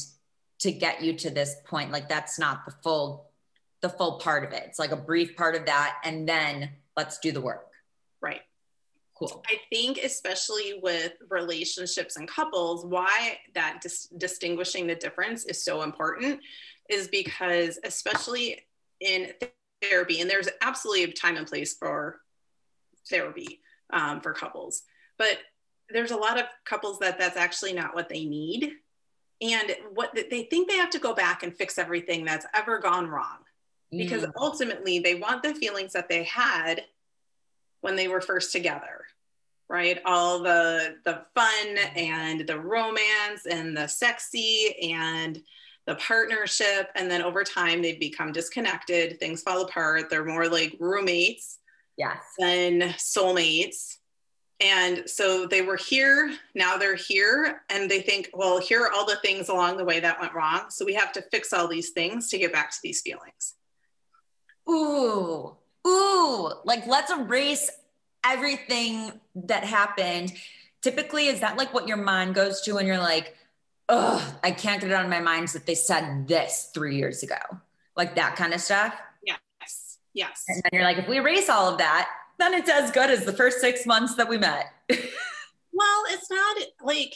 to 0.60 0.72
get 0.72 1.02
you 1.02 1.12
to 1.14 1.30
this 1.30 1.56
point. 1.66 1.90
Like 1.90 2.08
that's 2.08 2.38
not 2.38 2.64
the 2.64 2.72
full, 2.82 3.30
the 3.80 3.88
full 3.88 4.18
part 4.18 4.44
of 4.44 4.52
it. 4.52 4.62
It's 4.66 4.78
like 4.78 4.92
a 4.92 4.96
brief 4.96 5.37
part 5.37 5.54
of 5.54 5.66
that. 5.66 5.99
And 6.04 6.28
then 6.28 6.70
let's 6.96 7.18
do 7.18 7.32
the 7.32 7.40
work. 7.40 7.66
Right. 8.20 8.42
Cool. 9.20 9.44
I 9.50 9.60
think, 9.68 9.98
especially 9.98 10.80
with 10.82 11.12
relationships 11.28 12.16
and 12.16 12.26
couples, 12.26 12.86
why 12.86 13.38
that 13.54 13.80
dis- 13.82 14.08
distinguishing 14.16 14.86
the 14.86 14.94
difference 14.94 15.44
is 15.44 15.62
so 15.62 15.82
important 15.82 16.40
is 16.88 17.06
because, 17.06 17.78
especially 17.84 18.60
in 19.00 19.28
therapy, 19.82 20.22
and 20.22 20.30
there's 20.30 20.48
absolutely 20.62 21.04
a 21.04 21.12
time 21.12 21.36
and 21.36 21.46
place 21.46 21.74
for 21.74 22.20
therapy 23.10 23.60
um, 23.92 24.22
for 24.22 24.32
couples, 24.32 24.84
but 25.18 25.36
there's 25.90 26.12
a 26.12 26.16
lot 26.16 26.38
of 26.38 26.46
couples 26.64 26.98
that 27.00 27.18
that's 27.18 27.36
actually 27.36 27.74
not 27.74 27.94
what 27.94 28.08
they 28.08 28.24
need. 28.24 28.72
And 29.42 29.74
what 29.94 30.14
they 30.14 30.44
think 30.44 30.68
they 30.68 30.76
have 30.76 30.90
to 30.90 30.98
go 30.98 31.14
back 31.14 31.42
and 31.42 31.54
fix 31.54 31.78
everything 31.78 32.24
that's 32.24 32.46
ever 32.54 32.78
gone 32.78 33.08
wrong 33.08 33.38
because 33.90 34.22
mm. 34.22 34.32
ultimately 34.36 34.98
they 34.98 35.14
want 35.14 35.42
the 35.42 35.54
feelings 35.54 35.94
that 35.94 36.08
they 36.08 36.24
had 36.24 36.82
when 37.80 37.96
they 37.96 38.08
were 38.08 38.20
first 38.20 38.52
together 38.52 39.04
right? 39.70 40.00
All 40.04 40.42
the 40.42 40.96
the 41.04 41.22
fun 41.34 41.78
and 41.94 42.40
the 42.46 42.58
romance 42.58 43.46
and 43.49 43.75
the 43.75 43.87
sexy 43.87 44.75
and 44.92 45.40
the 45.87 45.94
partnership. 45.94 46.90
And 46.96 47.10
then 47.10 47.22
over 47.22 47.44
time 47.44 47.80
they 47.80 47.94
become 47.94 48.32
disconnected. 48.32 49.18
Things 49.18 49.42
fall 49.42 49.62
apart. 49.62 50.10
They're 50.10 50.25
more 50.25 50.49
like 50.49 50.76
roommates 50.80 51.58
yes. 51.96 52.18
than 52.38 52.80
soulmates. 52.99 53.96
And 54.60 55.08
so 55.08 55.46
they 55.46 55.62
were 55.62 55.76
here. 55.76 56.37
Now 56.54 56.76
they're 56.76 56.96
here. 56.96 57.62
And 57.70 57.88
they 57.88 58.00
think 58.00 58.28
well 58.34 58.60
here 58.60 58.82
are 58.82 58.92
all 58.92 59.06
the 59.06 59.20
things 59.22 59.49
along 59.49 59.76
the 59.76 59.84
way 59.84 60.00
that 60.00 60.20
went 60.20 60.34
wrong. 60.34 60.64
So 60.70 60.84
we 60.84 60.94
have 60.94 61.12
to 61.12 61.22
fix 61.30 61.52
all 61.52 61.68
these 61.68 61.90
things 61.90 62.28
to 62.30 62.38
get 62.38 62.52
back 62.52 62.72
to 62.72 62.78
these 62.82 63.02
feelings. 63.02 63.54
Ooh 64.68 65.56
ooh 65.87 66.52
like 66.64 66.87
let's 66.87 67.10
erase 67.10 67.70
everything 68.25 69.12
that 69.34 69.64
happened. 69.64 70.32
Typically 70.82 71.26
is 71.26 71.40
that 71.40 71.56
like 71.56 71.75
what 71.75 71.88
your 71.88 71.96
mind 71.96 72.34
goes 72.34 72.60
to 72.62 72.75
when 72.75 72.87
you're 72.87 72.99
like 72.99 73.37
oh 73.92 74.38
i 74.44 74.52
can't 74.52 74.80
get 74.80 74.90
it 74.90 74.94
out 74.94 75.04
of 75.04 75.10
my 75.10 75.18
mind 75.20 75.49
that 75.49 75.66
they 75.66 75.75
said 75.75 76.28
this 76.28 76.70
three 76.75 76.96
years 76.96 77.22
ago. 77.22 77.37
Like 77.96 78.14
that 78.14 78.37
kind 78.37 78.54
of 78.54 78.60
stuff? 78.60 78.94
Yes 79.22 79.99
yes. 80.14 80.44
And 80.49 80.62
then 80.62 80.70
you're 80.72 80.84
like 80.84 80.99
if 80.99 81.08
we 81.08 81.18
erase 81.18 81.49
all 81.49 81.70
of 81.70 81.78
that 81.78 82.08
then 82.38 82.54
it's 82.54 82.70
as 82.70 82.90
good 82.90 83.10
as 83.10 83.25
the 83.25 83.32
first 83.32 83.60
six 83.60 83.84
months 83.84 84.14
that 84.16 84.28
we 84.28 84.38
met. 84.38 84.72
Well 85.72 86.02
it's 86.10 86.30
not 86.30 86.56
like 86.82 87.14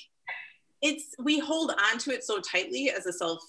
it's 0.80 1.14
we 1.18 1.38
hold 1.38 1.70
on 1.70 1.98
to 1.98 2.12
it 2.12 2.24
so 2.24 2.40
tightly 2.40 2.90
as 2.90 3.04
a 3.04 3.12
self 3.12 3.42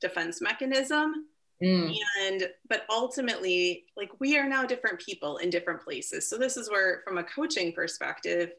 defense 0.00 0.40
mechanism 0.40 1.26
Mm. 1.62 1.94
And, 2.22 2.48
but 2.68 2.84
ultimately, 2.90 3.84
like 3.96 4.10
we 4.18 4.38
are 4.38 4.48
now 4.48 4.64
different 4.64 4.98
people 4.98 5.36
in 5.38 5.50
different 5.50 5.82
places. 5.82 6.28
So, 6.28 6.38
this 6.38 6.56
is 6.56 6.70
where, 6.70 7.02
from 7.04 7.18
a 7.18 7.24
coaching 7.24 7.72
perspective, 7.72 8.52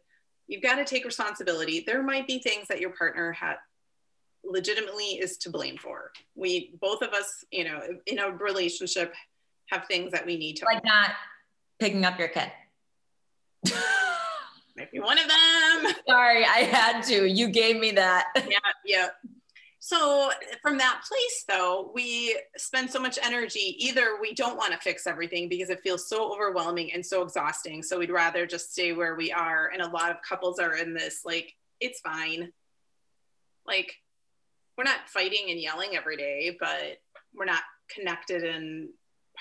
you've 0.47 0.61
got 0.61 0.75
to 0.75 0.85
take 0.85 1.05
responsibility. 1.05 1.83
There 1.85 2.03
might 2.03 2.27
be 2.27 2.39
things 2.39 2.67
that 2.67 2.79
your 2.79 2.91
partner 2.91 3.31
had 3.31 3.55
legitimately 4.43 5.19
is 5.19 5.37
to 5.37 5.49
blame 5.49 5.77
for. 5.77 6.11
We, 6.35 6.75
both 6.79 7.01
of 7.01 7.13
us, 7.13 7.43
you 7.51 7.63
know, 7.63 7.81
in 8.05 8.19
a 8.19 8.29
relationship, 8.31 9.13
have 9.69 9.85
things 9.85 10.11
that 10.11 10.25
we 10.25 10.37
need 10.37 10.57
to. 10.57 10.65
Like 10.65 10.83
not 10.83 11.11
picking 11.79 12.05
up 12.05 12.19
your 12.19 12.27
kid. 12.27 12.51
Might 14.77 14.91
be 14.91 14.99
one 14.99 15.17
of 15.17 15.27
them. 15.27 15.93
Sorry, 16.07 16.45
I 16.45 16.63
had 16.69 17.01
to. 17.03 17.27
You 17.27 17.49
gave 17.49 17.79
me 17.79 17.91
that. 17.91 18.27
Yeah, 18.35 18.57
yeah. 18.85 19.07
So, 19.91 20.31
from 20.61 20.77
that 20.77 21.01
place, 21.05 21.43
though, 21.49 21.91
we 21.93 22.39
spend 22.55 22.89
so 22.89 22.97
much 22.97 23.19
energy. 23.21 23.75
Either 23.77 24.19
we 24.21 24.33
don't 24.33 24.55
want 24.55 24.71
to 24.71 24.79
fix 24.79 25.05
everything 25.05 25.49
because 25.49 25.69
it 25.69 25.81
feels 25.83 26.07
so 26.07 26.33
overwhelming 26.33 26.93
and 26.93 27.05
so 27.05 27.23
exhausting. 27.23 27.83
So, 27.83 27.99
we'd 27.99 28.09
rather 28.09 28.47
just 28.47 28.71
stay 28.71 28.93
where 28.93 29.15
we 29.15 29.33
are. 29.33 29.69
And 29.73 29.81
a 29.81 29.89
lot 29.89 30.11
of 30.11 30.17
couples 30.21 30.59
are 30.59 30.77
in 30.77 30.93
this 30.93 31.23
like, 31.25 31.53
it's 31.81 31.99
fine. 31.99 32.53
Like, 33.67 33.93
we're 34.77 34.85
not 34.85 35.09
fighting 35.09 35.47
and 35.49 35.59
yelling 35.59 35.97
every 35.97 36.15
day, 36.15 36.55
but 36.57 37.01
we're 37.35 37.43
not 37.43 37.63
connected 37.93 38.45
and 38.45 38.87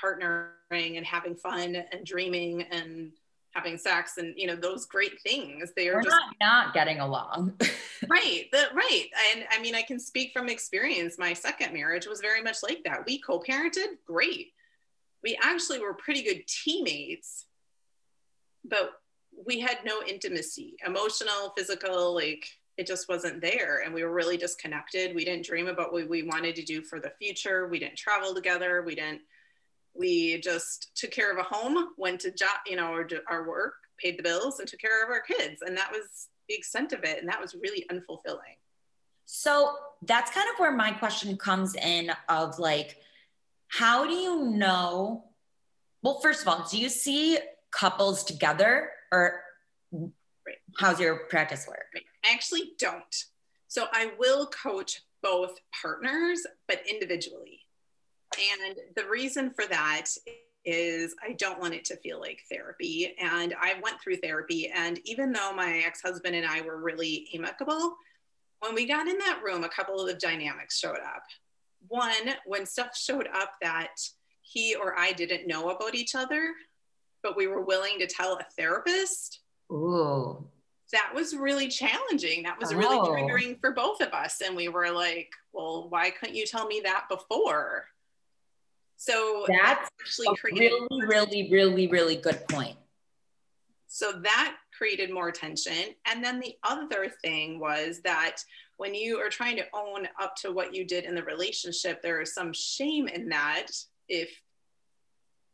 partnering 0.02 0.96
and 0.96 1.06
having 1.06 1.36
fun 1.36 1.76
and 1.76 2.04
dreaming 2.04 2.62
and 2.62 3.12
having 3.54 3.76
sex 3.76 4.16
and 4.18 4.34
you 4.36 4.46
know 4.46 4.56
those 4.56 4.86
great 4.86 5.20
things. 5.22 5.72
They 5.74 5.88
are 5.88 5.96
We're 5.96 6.02
just 6.02 6.16
not, 6.40 6.64
not 6.66 6.74
getting 6.74 7.00
along. 7.00 7.54
Right 8.08 8.46
the, 8.50 8.64
right 8.72 9.08
and 9.30 9.44
i 9.50 9.60
mean 9.60 9.74
i 9.74 9.82
can 9.82 10.00
speak 10.00 10.32
from 10.32 10.48
experience. 10.48 11.18
My 11.18 11.34
second 11.34 11.74
marriage 11.74 12.06
was 12.06 12.22
very 12.22 12.42
much 12.42 12.56
like 12.62 12.82
that. 12.84 13.04
We 13.06 13.20
co-parented 13.20 13.98
great. 14.06 14.54
We 15.22 15.38
actually 15.42 15.80
were 15.80 15.92
pretty 15.92 16.22
good 16.22 16.46
teammates 16.46 17.44
but 18.64 18.92
we 19.46 19.60
had 19.60 19.78
no 19.84 20.00
intimacy 20.08 20.76
emotional 20.86 21.52
physical 21.56 22.14
like 22.14 22.46
it 22.80 22.86
just 22.86 23.08
wasn't 23.10 23.42
there 23.42 23.82
and 23.84 23.92
we 23.92 24.02
were 24.02 24.12
really 24.12 24.38
disconnected. 24.38 25.14
We 25.14 25.26
didn't 25.26 25.44
dream 25.44 25.68
about 25.68 25.92
what 25.92 26.08
we 26.08 26.22
wanted 26.22 26.56
to 26.56 26.62
do 26.62 26.80
for 26.80 26.98
the 26.98 27.12
future. 27.20 27.68
We 27.68 27.78
didn't 27.78 27.98
travel 27.98 28.34
together. 28.34 28.80
We 28.80 28.94
didn't 28.94 29.20
we 29.94 30.40
just 30.40 30.90
took 30.94 31.10
care 31.10 31.32
of 31.32 31.38
a 31.38 31.42
home, 31.42 31.88
went 31.96 32.20
to 32.20 32.30
job, 32.30 32.50
you 32.66 32.76
know, 32.76 32.86
our, 32.86 33.08
our 33.28 33.48
work, 33.48 33.74
paid 33.98 34.18
the 34.18 34.22
bills, 34.22 34.60
and 34.60 34.68
took 34.68 34.80
care 34.80 35.04
of 35.04 35.10
our 35.10 35.20
kids. 35.20 35.62
And 35.62 35.76
that 35.76 35.90
was 35.92 36.28
the 36.48 36.54
extent 36.54 36.92
of 36.92 37.04
it. 37.04 37.18
And 37.18 37.28
that 37.28 37.40
was 37.40 37.54
really 37.54 37.84
unfulfilling. 37.90 38.56
So 39.26 39.76
that's 40.02 40.30
kind 40.32 40.48
of 40.52 40.58
where 40.58 40.72
my 40.72 40.90
question 40.90 41.36
comes 41.36 41.74
in 41.76 42.10
of 42.28 42.58
like, 42.58 42.96
how 43.68 44.06
do 44.06 44.14
you 44.14 44.44
know? 44.44 45.24
Well, 46.02 46.18
first 46.20 46.42
of 46.42 46.48
all, 46.48 46.66
do 46.68 46.78
you 46.78 46.88
see 46.88 47.38
couples 47.70 48.24
together 48.24 48.90
or 49.12 49.40
right. 49.92 50.56
how's 50.78 50.98
your 50.98 51.26
practice 51.28 51.66
work? 51.68 51.84
Right. 51.94 52.02
I 52.24 52.32
actually 52.32 52.72
don't. 52.78 53.24
So 53.68 53.86
I 53.92 54.10
will 54.18 54.46
coach 54.46 55.02
both 55.22 55.58
partners, 55.80 56.40
but 56.66 56.82
individually. 56.90 57.59
And 58.38 58.76
the 58.96 59.08
reason 59.08 59.50
for 59.50 59.66
that 59.66 60.06
is 60.64 61.14
I 61.26 61.32
don't 61.32 61.60
want 61.60 61.74
it 61.74 61.84
to 61.86 61.96
feel 61.96 62.20
like 62.20 62.40
therapy. 62.50 63.14
And 63.18 63.54
I 63.60 63.80
went 63.82 64.00
through 64.00 64.16
therapy. 64.16 64.70
And 64.74 65.00
even 65.04 65.32
though 65.32 65.52
my 65.54 65.82
ex 65.86 66.02
husband 66.02 66.36
and 66.36 66.46
I 66.46 66.60
were 66.60 66.80
really 66.80 67.28
amicable, 67.34 67.96
when 68.60 68.74
we 68.74 68.86
got 68.86 69.08
in 69.08 69.18
that 69.18 69.40
room, 69.42 69.64
a 69.64 69.68
couple 69.68 70.06
of 70.06 70.18
dynamics 70.18 70.78
showed 70.78 70.98
up. 70.98 71.22
One, 71.88 72.34
when 72.44 72.66
stuff 72.66 72.96
showed 72.96 73.28
up 73.34 73.52
that 73.62 73.96
he 74.42 74.74
or 74.74 74.98
I 74.98 75.12
didn't 75.12 75.46
know 75.46 75.70
about 75.70 75.94
each 75.94 76.14
other, 76.14 76.52
but 77.22 77.36
we 77.36 77.46
were 77.46 77.62
willing 77.62 77.98
to 77.98 78.06
tell 78.06 78.34
a 78.34 78.46
therapist. 78.56 79.40
Ooh. 79.72 80.46
That 80.92 81.12
was 81.14 81.34
really 81.34 81.68
challenging. 81.68 82.42
That 82.42 82.58
was 82.58 82.72
oh. 82.72 82.76
really 82.76 82.98
triggering 82.98 83.60
for 83.60 83.72
both 83.72 84.00
of 84.00 84.12
us. 84.12 84.42
And 84.44 84.56
we 84.56 84.68
were 84.68 84.90
like, 84.90 85.30
well, 85.52 85.88
why 85.88 86.10
couldn't 86.10 86.34
you 86.34 86.46
tell 86.46 86.66
me 86.66 86.82
that 86.84 87.04
before? 87.08 87.86
So 89.00 89.46
that's 89.48 89.88
actually 89.98 90.36
created 90.36 90.72
really, 90.90 91.06
really, 91.06 91.48
really, 91.50 91.86
really 91.86 92.16
good 92.16 92.46
point. 92.50 92.76
So 93.86 94.12
that 94.12 94.56
created 94.76 95.10
more 95.10 95.32
tension. 95.32 95.94
And 96.04 96.22
then 96.22 96.38
the 96.38 96.54
other 96.64 97.08
thing 97.24 97.58
was 97.58 98.02
that 98.04 98.44
when 98.76 98.94
you 98.94 99.16
are 99.16 99.30
trying 99.30 99.56
to 99.56 99.64
own 99.72 100.06
up 100.20 100.36
to 100.42 100.52
what 100.52 100.74
you 100.74 100.84
did 100.84 101.04
in 101.04 101.14
the 101.14 101.22
relationship, 101.22 102.02
there 102.02 102.20
is 102.20 102.34
some 102.34 102.52
shame 102.52 103.08
in 103.08 103.30
that 103.30 103.68
if 104.06 104.28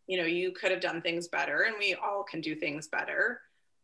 you 0.09 0.19
know 0.19 0.27
you 0.27 0.51
could 0.51 0.73
have 0.73 0.81
done 0.81 1.01
things 1.01 1.29
better 1.29 1.67
and 1.69 1.77
we 1.79 1.95
all 1.95 2.25
can 2.25 2.41
do 2.41 2.55
things 2.55 2.87
better 2.87 3.41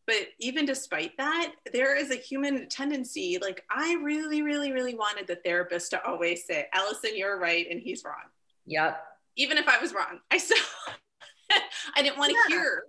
but 0.07 0.29
even 0.39 0.65
despite 0.65 1.17
that 1.19 1.53
there 1.73 1.97
is 1.97 2.13
a 2.13 2.17
human 2.17 2.69
tendency 2.69 3.39
like 3.43 3.65
i 3.71 3.95
really 4.05 4.41
really 4.41 4.71
really 4.71 4.95
wanted 4.95 5.27
the 5.27 5.35
therapist 5.45 5.91
to 5.91 6.07
always 6.07 6.47
say 6.47 6.69
allison 6.73 7.11
you're 7.17 7.41
right 7.41 7.67
and 7.69 7.81
he's 7.81 8.05
wrong 8.05 8.31
yep 8.67 9.12
even 9.37 9.59
if 9.59 9.69
I 9.69 9.79
was 9.79 9.95
wrong. 9.95 10.21
I 10.31 10.39
still 10.39 10.59
I 11.97 12.03
didn't 12.03 12.19
want 12.19 12.31
to 12.31 12.39
yeah. 12.49 12.57
hear 12.57 12.85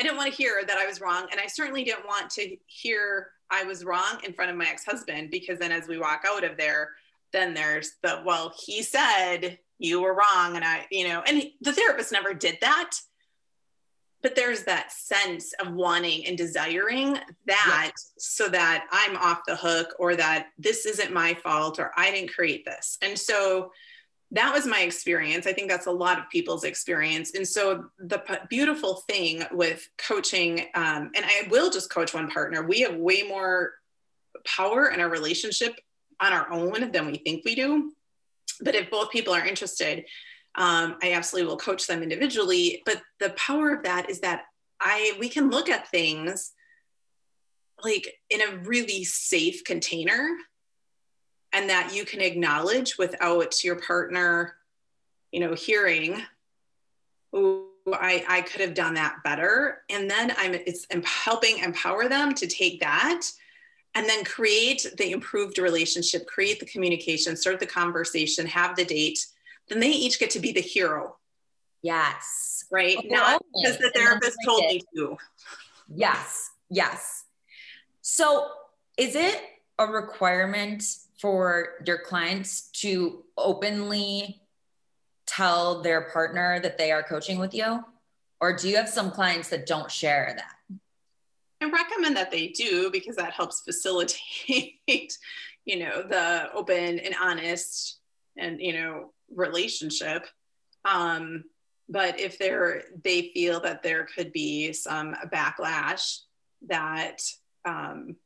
I 0.00 0.04
didn't 0.04 0.16
want 0.16 0.30
to 0.30 0.36
hear 0.36 0.64
that 0.66 0.78
I 0.78 0.86
was 0.86 1.00
wrong 1.00 1.26
and 1.30 1.40
I 1.40 1.46
certainly 1.46 1.84
didn't 1.84 2.06
want 2.06 2.30
to 2.30 2.56
hear 2.66 3.30
I 3.50 3.64
was 3.64 3.84
wrong 3.84 4.18
in 4.24 4.32
front 4.32 4.50
of 4.50 4.56
my 4.56 4.66
ex-husband 4.66 5.30
because 5.30 5.58
then 5.58 5.72
as 5.72 5.86
we 5.86 5.98
walk 5.98 6.24
out 6.26 6.44
of 6.44 6.56
there 6.56 6.90
then 7.32 7.54
there's 7.54 7.92
the 8.02 8.22
well 8.24 8.52
he 8.58 8.82
said 8.82 9.58
you 9.78 10.00
were 10.00 10.14
wrong 10.14 10.56
and 10.56 10.64
I 10.64 10.86
you 10.90 11.08
know 11.08 11.22
and 11.26 11.38
he, 11.38 11.56
the 11.60 11.72
therapist 11.72 12.12
never 12.12 12.34
did 12.34 12.58
that 12.60 12.92
but 14.22 14.36
there's 14.36 14.62
that 14.64 14.92
sense 14.92 15.52
of 15.54 15.72
wanting 15.72 16.26
and 16.26 16.38
desiring 16.38 17.18
that 17.46 17.92
so 18.18 18.48
that 18.48 18.86
I'm 18.92 19.16
off 19.16 19.40
the 19.46 19.56
hook 19.56 19.94
or 19.98 20.14
that 20.16 20.48
this 20.58 20.86
isn't 20.86 21.12
my 21.12 21.34
fault 21.34 21.80
or 21.80 21.90
I 21.96 22.12
didn't 22.12 22.32
create 22.32 22.64
this. 22.64 22.98
And 23.02 23.18
so 23.18 23.72
that 24.32 24.52
was 24.52 24.66
my 24.66 24.80
experience. 24.80 25.46
I 25.46 25.52
think 25.52 25.68
that's 25.70 25.86
a 25.86 25.92
lot 25.92 26.18
of 26.18 26.28
people's 26.30 26.64
experience. 26.64 27.34
And 27.34 27.46
so 27.46 27.84
the 27.98 28.18
p- 28.18 28.34
beautiful 28.48 29.04
thing 29.08 29.44
with 29.52 29.86
coaching, 29.98 30.60
um, 30.74 31.10
and 31.14 31.24
I 31.24 31.46
will 31.50 31.70
just 31.70 31.90
coach 31.90 32.14
one 32.14 32.30
partner, 32.30 32.66
we 32.66 32.80
have 32.80 32.96
way 32.96 33.22
more 33.22 33.74
power 34.46 34.88
in 34.88 35.00
our 35.00 35.10
relationship 35.10 35.74
on 36.20 36.32
our 36.32 36.50
own 36.50 36.90
than 36.92 37.06
we 37.06 37.18
think 37.18 37.44
we 37.44 37.54
do. 37.54 37.92
but 38.60 38.74
if 38.74 38.90
both 38.90 39.10
people 39.10 39.34
are 39.34 39.44
interested, 39.44 40.04
um, 40.54 40.96
I 41.02 41.12
absolutely 41.12 41.48
will 41.48 41.58
coach 41.58 41.86
them 41.86 42.02
individually. 42.02 42.82
But 42.86 43.02
the 43.18 43.30
power 43.30 43.74
of 43.74 43.82
that 43.84 44.08
is 44.08 44.20
that 44.20 44.44
I 44.80 45.14
we 45.18 45.28
can 45.28 45.50
look 45.50 45.68
at 45.68 45.90
things 45.90 46.52
like 47.82 48.14
in 48.30 48.40
a 48.40 48.58
really 48.58 49.04
safe 49.04 49.64
container 49.64 50.28
and 51.52 51.68
that 51.68 51.94
you 51.94 52.04
can 52.04 52.20
acknowledge 52.20 52.98
without 52.98 53.62
your 53.64 53.76
partner 53.76 54.56
you 55.30 55.40
know 55.40 55.54
hearing 55.54 56.22
oh 57.32 57.66
I, 57.92 58.24
I 58.28 58.42
could 58.42 58.60
have 58.60 58.74
done 58.74 58.94
that 58.94 59.16
better. 59.24 59.78
And 59.90 60.08
then 60.08 60.32
i'm 60.38 60.54
it's 60.54 60.86
helping 61.04 61.58
empower 61.58 62.08
them 62.08 62.32
to 62.34 62.46
take 62.46 62.80
that 62.80 63.22
and 63.94 64.08
then 64.08 64.24
create 64.24 64.86
the 64.98 65.10
improved 65.10 65.58
relationship 65.58 66.26
create 66.26 66.60
the 66.60 66.66
communication 66.66 67.36
start 67.36 67.58
the 67.58 67.66
conversation 67.66 68.46
have 68.46 68.76
the 68.76 68.84
date 68.84 69.26
then 69.68 69.80
they 69.80 69.90
each 69.90 70.18
get 70.18 70.30
to 70.30 70.40
be 70.40 70.52
the 70.52 70.60
hero. 70.60 71.16
Yes. 71.82 72.64
Right? 72.70 72.96
Okay. 72.98 73.08
not 73.08 73.42
because 73.54 73.78
the 73.78 73.90
therapist 73.94 74.36
told 74.44 74.60
me 74.60 74.82
to. 74.94 75.16
Yes. 75.94 76.50
Yes. 76.70 77.24
So 78.00 78.48
is 78.96 79.14
it 79.14 79.40
a 79.78 79.86
requirement 79.86 80.84
for 81.22 81.68
your 81.86 81.98
clients 81.98 82.62
to 82.72 83.22
openly 83.38 84.42
tell 85.24 85.80
their 85.80 86.10
partner 86.10 86.58
that 86.58 86.76
they 86.76 86.90
are 86.90 87.04
coaching 87.04 87.38
with 87.38 87.54
you? 87.54 87.84
Or 88.40 88.56
do 88.56 88.68
you 88.68 88.76
have 88.76 88.88
some 88.88 89.12
clients 89.12 89.48
that 89.50 89.66
don't 89.66 89.88
share 89.88 90.34
that? 90.36 90.78
I 91.60 91.70
recommend 91.70 92.16
that 92.16 92.32
they 92.32 92.48
do 92.48 92.90
because 92.90 93.14
that 93.14 93.32
helps 93.32 93.60
facilitate, 93.60 94.80
you 95.64 95.78
know, 95.78 96.02
the 96.02 96.52
open 96.52 96.98
and 96.98 97.14
honest 97.22 98.00
and, 98.36 98.60
you 98.60 98.72
know, 98.72 99.12
relationship. 99.32 100.26
Um, 100.84 101.44
but 101.88 102.18
if 102.18 102.36
they're 102.36 102.82
they 103.04 103.30
feel 103.32 103.60
that 103.60 103.84
there 103.84 104.08
could 104.16 104.32
be 104.32 104.72
some 104.72 105.14
backlash 105.32 106.18
that 106.66 107.22
um, 107.64 108.16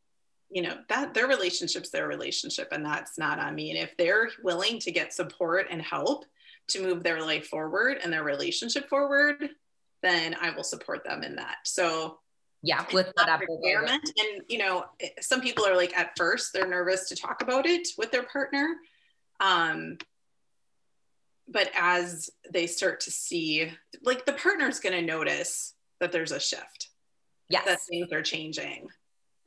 you 0.50 0.62
know 0.62 0.76
that 0.88 1.14
their 1.14 1.26
relationship's 1.26 1.90
their 1.90 2.08
relationship 2.08 2.68
and 2.72 2.84
that's 2.84 3.18
not 3.18 3.38
on 3.38 3.54
me. 3.54 3.70
And 3.70 3.78
if 3.78 3.96
they're 3.96 4.30
willing 4.42 4.78
to 4.80 4.90
get 4.90 5.12
support 5.12 5.66
and 5.70 5.82
help 5.82 6.24
to 6.68 6.82
move 6.82 7.02
their 7.02 7.22
life 7.22 7.46
forward 7.46 7.98
and 8.02 8.12
their 8.12 8.24
relationship 8.24 8.88
forward 8.88 9.50
then 10.02 10.36
i 10.40 10.50
will 10.50 10.64
support 10.64 11.04
them 11.04 11.22
in 11.22 11.36
that. 11.36 11.56
So 11.64 12.18
yeah 12.62 12.84
with 12.92 13.12
that 13.16 13.40
requirement. 13.40 14.10
And 14.18 14.42
you 14.48 14.58
know 14.58 14.84
some 15.20 15.40
people 15.40 15.66
are 15.66 15.76
like 15.76 15.96
at 15.96 16.16
first 16.16 16.52
they're 16.52 16.66
nervous 16.66 17.08
to 17.08 17.16
talk 17.16 17.42
about 17.42 17.66
it 17.66 17.88
with 17.98 18.10
their 18.12 18.24
partner. 18.24 18.76
Um 19.40 19.98
but 21.48 21.70
as 21.76 22.30
they 22.50 22.66
start 22.66 23.00
to 23.00 23.10
see 23.10 23.72
like 24.02 24.26
the 24.26 24.32
partner's 24.32 24.80
going 24.80 24.94
to 24.94 25.02
notice 25.02 25.74
that 26.00 26.12
there's 26.12 26.32
a 26.32 26.40
shift. 26.40 26.88
Yes. 27.48 27.64
That 27.64 27.78
things 27.88 28.12
are 28.12 28.22
changing 28.22 28.88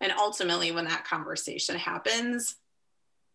and 0.01 0.11
ultimately, 0.17 0.71
when 0.71 0.85
that 0.85 1.05
conversation 1.05 1.75
happens, 1.75 2.55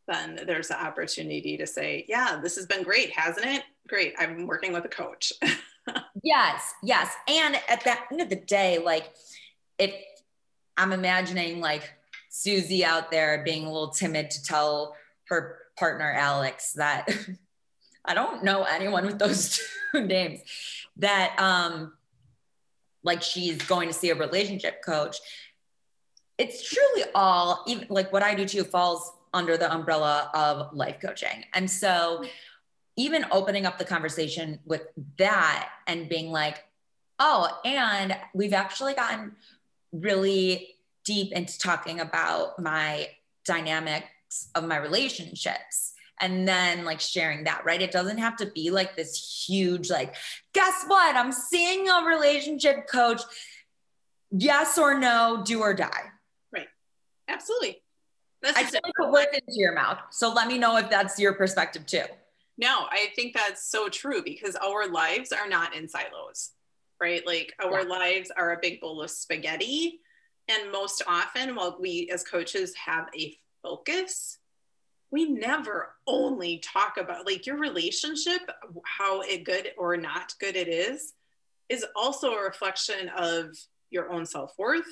then 0.08 0.40
there's 0.46 0.68
the 0.68 0.82
opportunity 0.82 1.56
to 1.56 1.66
say, 1.66 2.04
Yeah, 2.08 2.40
this 2.42 2.56
has 2.56 2.66
been 2.66 2.82
great, 2.82 3.10
hasn't 3.10 3.46
it? 3.46 3.62
Great. 3.88 4.14
I'm 4.18 4.46
working 4.46 4.72
with 4.72 4.84
a 4.84 4.88
coach. 4.88 5.32
yes, 6.22 6.72
yes. 6.82 7.12
And 7.28 7.56
at 7.68 7.84
the 7.84 7.96
end 8.10 8.20
of 8.20 8.30
the 8.30 8.36
day, 8.36 8.78
like 8.78 9.12
if 9.78 9.94
I'm 10.76 10.92
imagining 10.92 11.60
like 11.60 11.92
Susie 12.30 12.84
out 12.84 13.10
there 13.10 13.42
being 13.44 13.64
a 13.64 13.72
little 13.72 13.90
timid 13.90 14.30
to 14.30 14.42
tell 14.42 14.96
her 15.28 15.58
partner 15.78 16.12
Alex 16.12 16.72
that 16.72 17.08
I 18.04 18.14
don't 18.14 18.44
know 18.44 18.64
anyone 18.64 19.06
with 19.06 19.18
those 19.18 19.60
two 19.92 20.06
names 20.06 20.40
that 20.96 21.38
um 21.38 21.92
like 23.02 23.22
she's 23.22 23.58
going 23.62 23.88
to 23.88 23.94
see 23.94 24.10
a 24.10 24.14
relationship 24.14 24.82
coach 24.82 25.18
it's 26.38 26.68
truly 26.68 27.04
all 27.14 27.62
even 27.66 27.86
like 27.90 28.12
what 28.12 28.22
I 28.22 28.34
do 28.34 28.46
too 28.46 28.64
falls 28.64 29.12
under 29.32 29.56
the 29.56 29.72
umbrella 29.72 30.30
of 30.34 30.74
life 30.74 30.98
coaching. 31.00 31.44
And 31.52 31.70
so 31.70 32.24
even 32.96 33.26
opening 33.32 33.66
up 33.66 33.78
the 33.78 33.84
conversation 33.84 34.60
with 34.64 34.82
that 35.18 35.68
and 35.86 36.08
being 36.08 36.30
like, 36.30 36.64
oh, 37.18 37.60
and 37.64 38.16
we've 38.32 38.52
actually 38.52 38.94
gotten 38.94 39.32
really 39.92 40.76
deep 41.04 41.32
into 41.32 41.58
talking 41.58 42.00
about 42.00 42.58
my 42.58 43.08
dynamics 43.44 44.48
of 44.54 44.64
my 44.64 44.76
relationships 44.76 45.92
and 46.20 46.46
then 46.46 46.84
like 46.84 47.00
sharing 47.00 47.44
that, 47.44 47.64
right? 47.64 47.82
It 47.82 47.90
doesn't 47.90 48.18
have 48.18 48.36
to 48.36 48.46
be 48.46 48.70
like 48.70 48.96
this 48.96 49.44
huge, 49.46 49.90
like, 49.90 50.14
guess 50.52 50.84
what? 50.86 51.16
I'm 51.16 51.32
seeing 51.32 51.88
a 51.88 52.04
relationship 52.04 52.86
coach. 52.88 53.22
Yes 54.30 54.78
or 54.78 54.98
no, 54.98 55.42
do 55.44 55.60
or 55.60 55.74
die 55.74 56.10
Absolutely. 57.28 57.82
That's 58.42 58.58
I 58.58 58.62
totally 58.62 58.92
put 58.96 59.10
words 59.10 59.28
into 59.32 59.58
your 59.58 59.74
mouth. 59.74 59.98
So 60.10 60.32
let 60.32 60.48
me 60.48 60.58
know 60.58 60.76
if 60.76 60.90
that's 60.90 61.18
your 61.18 61.32
perspective 61.32 61.86
too. 61.86 62.04
No, 62.58 62.86
I 62.90 63.08
think 63.16 63.34
that's 63.34 63.68
so 63.68 63.88
true 63.88 64.22
because 64.22 64.54
our 64.56 64.86
lives 64.86 65.32
are 65.32 65.48
not 65.48 65.74
in 65.74 65.88
silos, 65.88 66.52
right? 67.00 67.26
Like 67.26 67.52
our 67.62 67.82
yeah. 67.82 67.88
lives 67.88 68.30
are 68.36 68.52
a 68.52 68.58
big 68.60 68.80
bowl 68.80 69.02
of 69.02 69.10
spaghetti. 69.10 70.00
And 70.48 70.70
most 70.70 71.02
often, 71.08 71.54
while 71.56 71.78
we 71.80 72.10
as 72.12 72.22
coaches 72.22 72.74
have 72.76 73.08
a 73.18 73.36
focus, 73.62 74.38
we 75.10 75.24
never 75.24 75.94
only 76.06 76.58
talk 76.58 76.96
about 76.98 77.24
like 77.24 77.46
your 77.46 77.56
relationship, 77.56 78.42
how 78.84 79.22
it 79.22 79.44
good 79.44 79.70
or 79.78 79.96
not 79.96 80.34
good 80.38 80.54
it 80.54 80.68
is, 80.68 81.14
is 81.68 81.86
also 81.96 82.34
a 82.34 82.42
reflection 82.42 83.08
of 83.16 83.56
your 83.90 84.10
own 84.10 84.26
self 84.26 84.52
worth, 84.58 84.88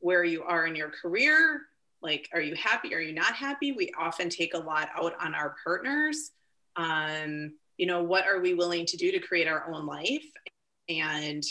where 0.00 0.24
you 0.24 0.42
are 0.42 0.66
in 0.66 0.76
your 0.76 0.90
career. 0.90 1.62
Like, 2.02 2.28
are 2.32 2.40
you 2.40 2.54
happy? 2.54 2.94
Are 2.94 3.00
you 3.00 3.12
not 3.12 3.34
happy? 3.34 3.72
We 3.72 3.92
often 3.98 4.28
take 4.28 4.54
a 4.54 4.58
lot 4.58 4.90
out 4.96 5.14
on 5.20 5.34
our 5.34 5.56
partners. 5.64 6.30
Um, 6.76 7.54
you 7.76 7.86
know, 7.86 8.02
what 8.02 8.26
are 8.26 8.40
we 8.40 8.54
willing 8.54 8.86
to 8.86 8.96
do 8.96 9.10
to 9.12 9.18
create 9.18 9.48
our 9.48 9.70
own 9.72 9.86
life 9.86 10.24
and 10.88 11.44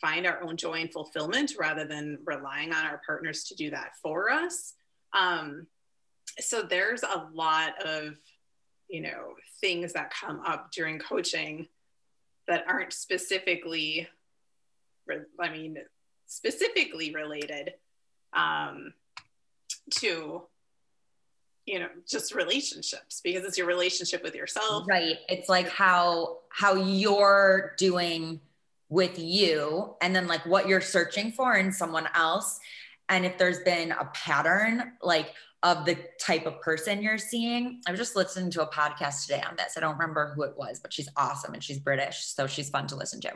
find 0.00 0.26
our 0.26 0.42
own 0.42 0.56
joy 0.56 0.80
and 0.80 0.92
fulfillment 0.92 1.54
rather 1.58 1.84
than 1.84 2.18
relying 2.24 2.72
on 2.72 2.84
our 2.84 3.00
partners 3.06 3.44
to 3.44 3.54
do 3.54 3.70
that 3.70 3.92
for 4.02 4.30
us? 4.30 4.74
Um, 5.12 5.66
so 6.38 6.62
there's 6.62 7.02
a 7.02 7.28
lot 7.32 7.80
of, 7.84 8.14
you 8.88 9.00
know, 9.00 9.34
things 9.60 9.92
that 9.92 10.12
come 10.12 10.40
up 10.44 10.70
during 10.72 10.98
coaching 10.98 11.68
that 12.48 12.64
aren't 12.68 12.92
specifically, 12.92 14.08
I 15.40 15.48
mean, 15.48 15.78
specifically 16.26 17.14
related 17.14 17.74
um, 18.34 18.92
to 19.90 20.42
you 21.66 21.78
know 21.78 21.88
just 22.06 22.34
relationships 22.34 23.20
because 23.22 23.44
it's 23.44 23.56
your 23.56 23.66
relationship 23.66 24.22
with 24.22 24.34
yourself. 24.34 24.86
Right. 24.88 25.16
It's 25.28 25.48
like 25.48 25.68
how 25.68 26.38
how 26.50 26.74
you're 26.74 27.74
doing 27.78 28.40
with 28.88 29.18
you 29.18 29.94
and 30.00 30.14
then 30.14 30.26
like 30.26 30.44
what 30.46 30.68
you're 30.68 30.80
searching 30.80 31.32
for 31.32 31.54
in 31.56 31.72
someone 31.72 32.08
else. 32.14 32.60
And 33.08 33.24
if 33.24 33.38
there's 33.38 33.60
been 33.60 33.92
a 33.92 34.10
pattern 34.14 34.92
like 35.02 35.34
of 35.64 35.86
the 35.86 35.96
type 36.20 36.44
of 36.44 36.60
person 36.60 37.02
you're 37.02 37.16
seeing 37.16 37.80
i 37.86 37.90
was 37.90 37.98
just 37.98 38.14
listening 38.14 38.50
to 38.50 38.62
a 38.62 38.70
podcast 38.70 39.22
today 39.22 39.42
on 39.48 39.56
this. 39.56 39.78
I 39.78 39.80
don't 39.80 39.94
remember 39.94 40.34
who 40.36 40.42
it 40.42 40.54
was 40.56 40.78
but 40.78 40.92
she's 40.92 41.08
awesome 41.16 41.54
and 41.54 41.64
she's 41.64 41.78
british 41.78 42.18
so 42.18 42.46
she's 42.46 42.68
fun 42.68 42.86
to 42.88 42.96
listen 42.96 43.20
to 43.22 43.32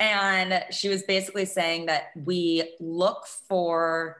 and 0.00 0.64
she 0.70 0.88
was 0.88 1.02
basically 1.04 1.44
saying 1.44 1.86
that 1.86 2.10
we 2.16 2.74
look 2.80 3.26
for 3.26 4.18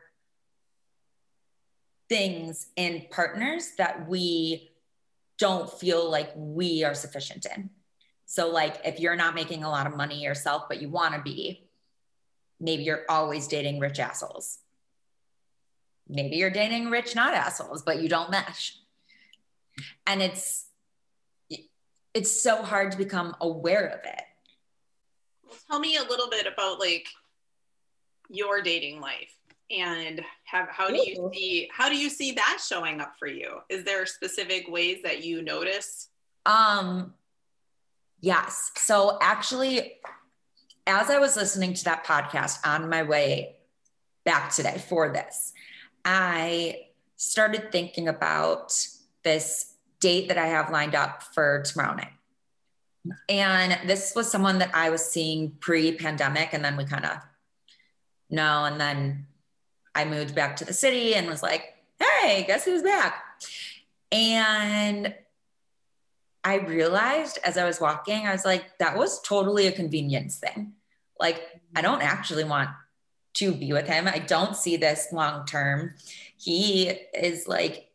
things 2.08 2.68
in 2.76 3.06
partners 3.10 3.72
that 3.78 4.08
we 4.08 4.70
don't 5.38 5.70
feel 5.70 6.08
like 6.08 6.30
we 6.37 6.84
are 6.84 6.94
sufficient 6.94 7.46
in. 7.56 7.70
So, 8.26 8.50
like, 8.50 8.76
if 8.84 9.00
you're 9.00 9.16
not 9.16 9.34
making 9.34 9.64
a 9.64 9.70
lot 9.70 9.87
of 9.87 9.96
money 9.96 10.22
yourself, 10.22 10.64
but 10.68 10.80
you 10.80 10.88
want 10.88 11.14
to 11.14 11.22
be, 11.22 11.66
maybe 12.60 12.84
you're 12.84 13.04
always 13.08 13.48
dating 13.48 13.80
rich 13.80 13.98
assholes. 13.98 14.58
Maybe 16.08 16.37
you're 16.37 16.50
dating 16.50 16.90
rich, 16.90 17.14
not 17.14 17.34
assholes, 17.34 17.82
but 17.82 18.00
you 18.00 18.08
don't 18.08 18.30
mesh. 18.30 18.76
And 20.06 20.22
it's, 20.22 20.66
it's 22.12 22.42
so 22.42 22.62
hard 22.62 22.92
to 22.92 22.98
become 22.98 23.34
aware 23.40 23.87
of 23.87 24.00
it 24.04 24.22
tell 25.68 25.78
me 25.78 25.96
a 25.96 26.02
little 26.02 26.28
bit 26.28 26.46
about 26.46 26.78
like 26.78 27.06
your 28.28 28.62
dating 28.62 29.00
life 29.00 29.32
and 29.70 30.20
have 30.44 30.68
how 30.68 30.88
do 30.88 30.96
you 30.96 31.30
see 31.32 31.68
how 31.72 31.88
do 31.88 31.96
you 31.96 32.10
see 32.10 32.32
that 32.32 32.58
showing 32.66 33.00
up 33.00 33.14
for 33.18 33.28
you? 33.28 33.58
Is 33.68 33.84
there 33.84 34.06
specific 34.06 34.68
ways 34.68 34.98
that 35.02 35.24
you 35.24 35.42
notice? 35.42 36.08
Um 36.46 37.14
yes. 38.20 38.70
So 38.76 39.18
actually 39.20 39.94
as 40.86 41.10
I 41.10 41.18
was 41.18 41.36
listening 41.36 41.74
to 41.74 41.84
that 41.84 42.04
podcast 42.04 42.58
on 42.66 42.90
my 42.90 43.02
way 43.02 43.56
back 44.24 44.52
today 44.52 44.82
for 44.88 45.10
this, 45.10 45.52
I 46.04 46.88
started 47.16 47.72
thinking 47.72 48.08
about 48.08 48.74
this 49.22 49.74
date 50.00 50.28
that 50.28 50.36
I 50.38 50.46
have 50.46 50.70
lined 50.70 50.94
up 50.94 51.22
for 51.22 51.62
tomorrow 51.62 51.94
night. 51.94 52.12
And 53.28 53.88
this 53.88 54.14
was 54.14 54.30
someone 54.30 54.58
that 54.58 54.74
I 54.74 54.90
was 54.90 55.04
seeing 55.04 55.52
pre 55.60 55.92
pandemic, 55.92 56.50
and 56.52 56.64
then 56.64 56.76
we 56.76 56.84
kind 56.84 57.04
of 57.04 57.18
no. 58.30 58.64
And 58.64 58.80
then 58.80 59.26
I 59.94 60.04
moved 60.04 60.34
back 60.34 60.56
to 60.56 60.64
the 60.64 60.72
city 60.72 61.14
and 61.14 61.28
was 61.28 61.42
like, 61.42 61.74
hey, 62.00 62.44
guess 62.46 62.64
who's 62.64 62.82
back? 62.82 63.22
And 64.10 65.14
I 66.42 66.56
realized 66.56 67.38
as 67.44 67.56
I 67.56 67.64
was 67.64 67.80
walking, 67.80 68.26
I 68.26 68.32
was 68.32 68.44
like, 68.44 68.78
that 68.78 68.96
was 68.96 69.20
totally 69.22 69.66
a 69.66 69.72
convenience 69.72 70.38
thing. 70.38 70.74
Like, 71.18 71.42
I 71.74 71.80
don't 71.80 72.02
actually 72.02 72.44
want 72.44 72.70
to 73.34 73.52
be 73.52 73.72
with 73.72 73.86
him. 73.86 74.06
I 74.06 74.18
don't 74.18 74.56
see 74.56 74.76
this 74.76 75.08
long 75.12 75.46
term. 75.46 75.94
He 76.36 76.88
is 77.14 77.48
like 77.48 77.88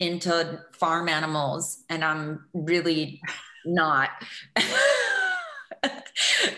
into 0.00 0.60
farm 0.72 1.08
animals, 1.08 1.84
and 1.88 2.04
I'm 2.04 2.46
really 2.52 3.20
not. 3.64 4.10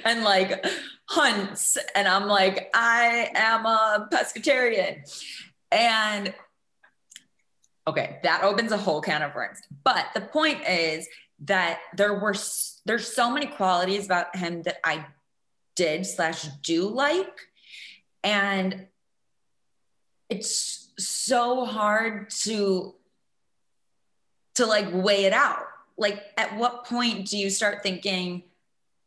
and 0.04 0.24
like 0.24 0.64
hunts, 1.08 1.78
and 1.94 2.08
I'm 2.08 2.26
like, 2.26 2.70
I 2.74 3.30
am 3.34 3.66
a 3.66 4.08
pescatarian. 4.12 5.08
And 5.70 6.34
okay, 7.86 8.18
that 8.22 8.42
opens 8.42 8.72
a 8.72 8.78
whole 8.78 9.00
can 9.00 9.22
of 9.22 9.34
worms. 9.34 9.60
But 9.84 10.06
the 10.14 10.20
point 10.20 10.66
is 10.68 11.08
that 11.44 11.80
there 11.96 12.14
were 12.14 12.34
there's 12.86 13.12
so 13.14 13.30
many 13.30 13.46
qualities 13.46 14.06
about 14.06 14.34
him 14.36 14.62
that 14.62 14.76
I 14.84 15.06
did 15.76 16.06
slash 16.06 16.44
do 16.62 16.88
like, 16.88 17.38
and 18.22 18.86
it's 20.30 20.92
so 20.98 21.64
hard 21.64 22.30
to 22.30 22.94
to 24.54 24.66
like 24.66 24.86
weigh 24.92 25.24
it 25.24 25.32
out. 25.32 25.66
Like, 25.96 26.22
at 26.37 26.57
what 26.57 26.85
point 26.85 27.28
do 27.28 27.38
you 27.38 27.50
start 27.50 27.83
thinking, 27.83 28.44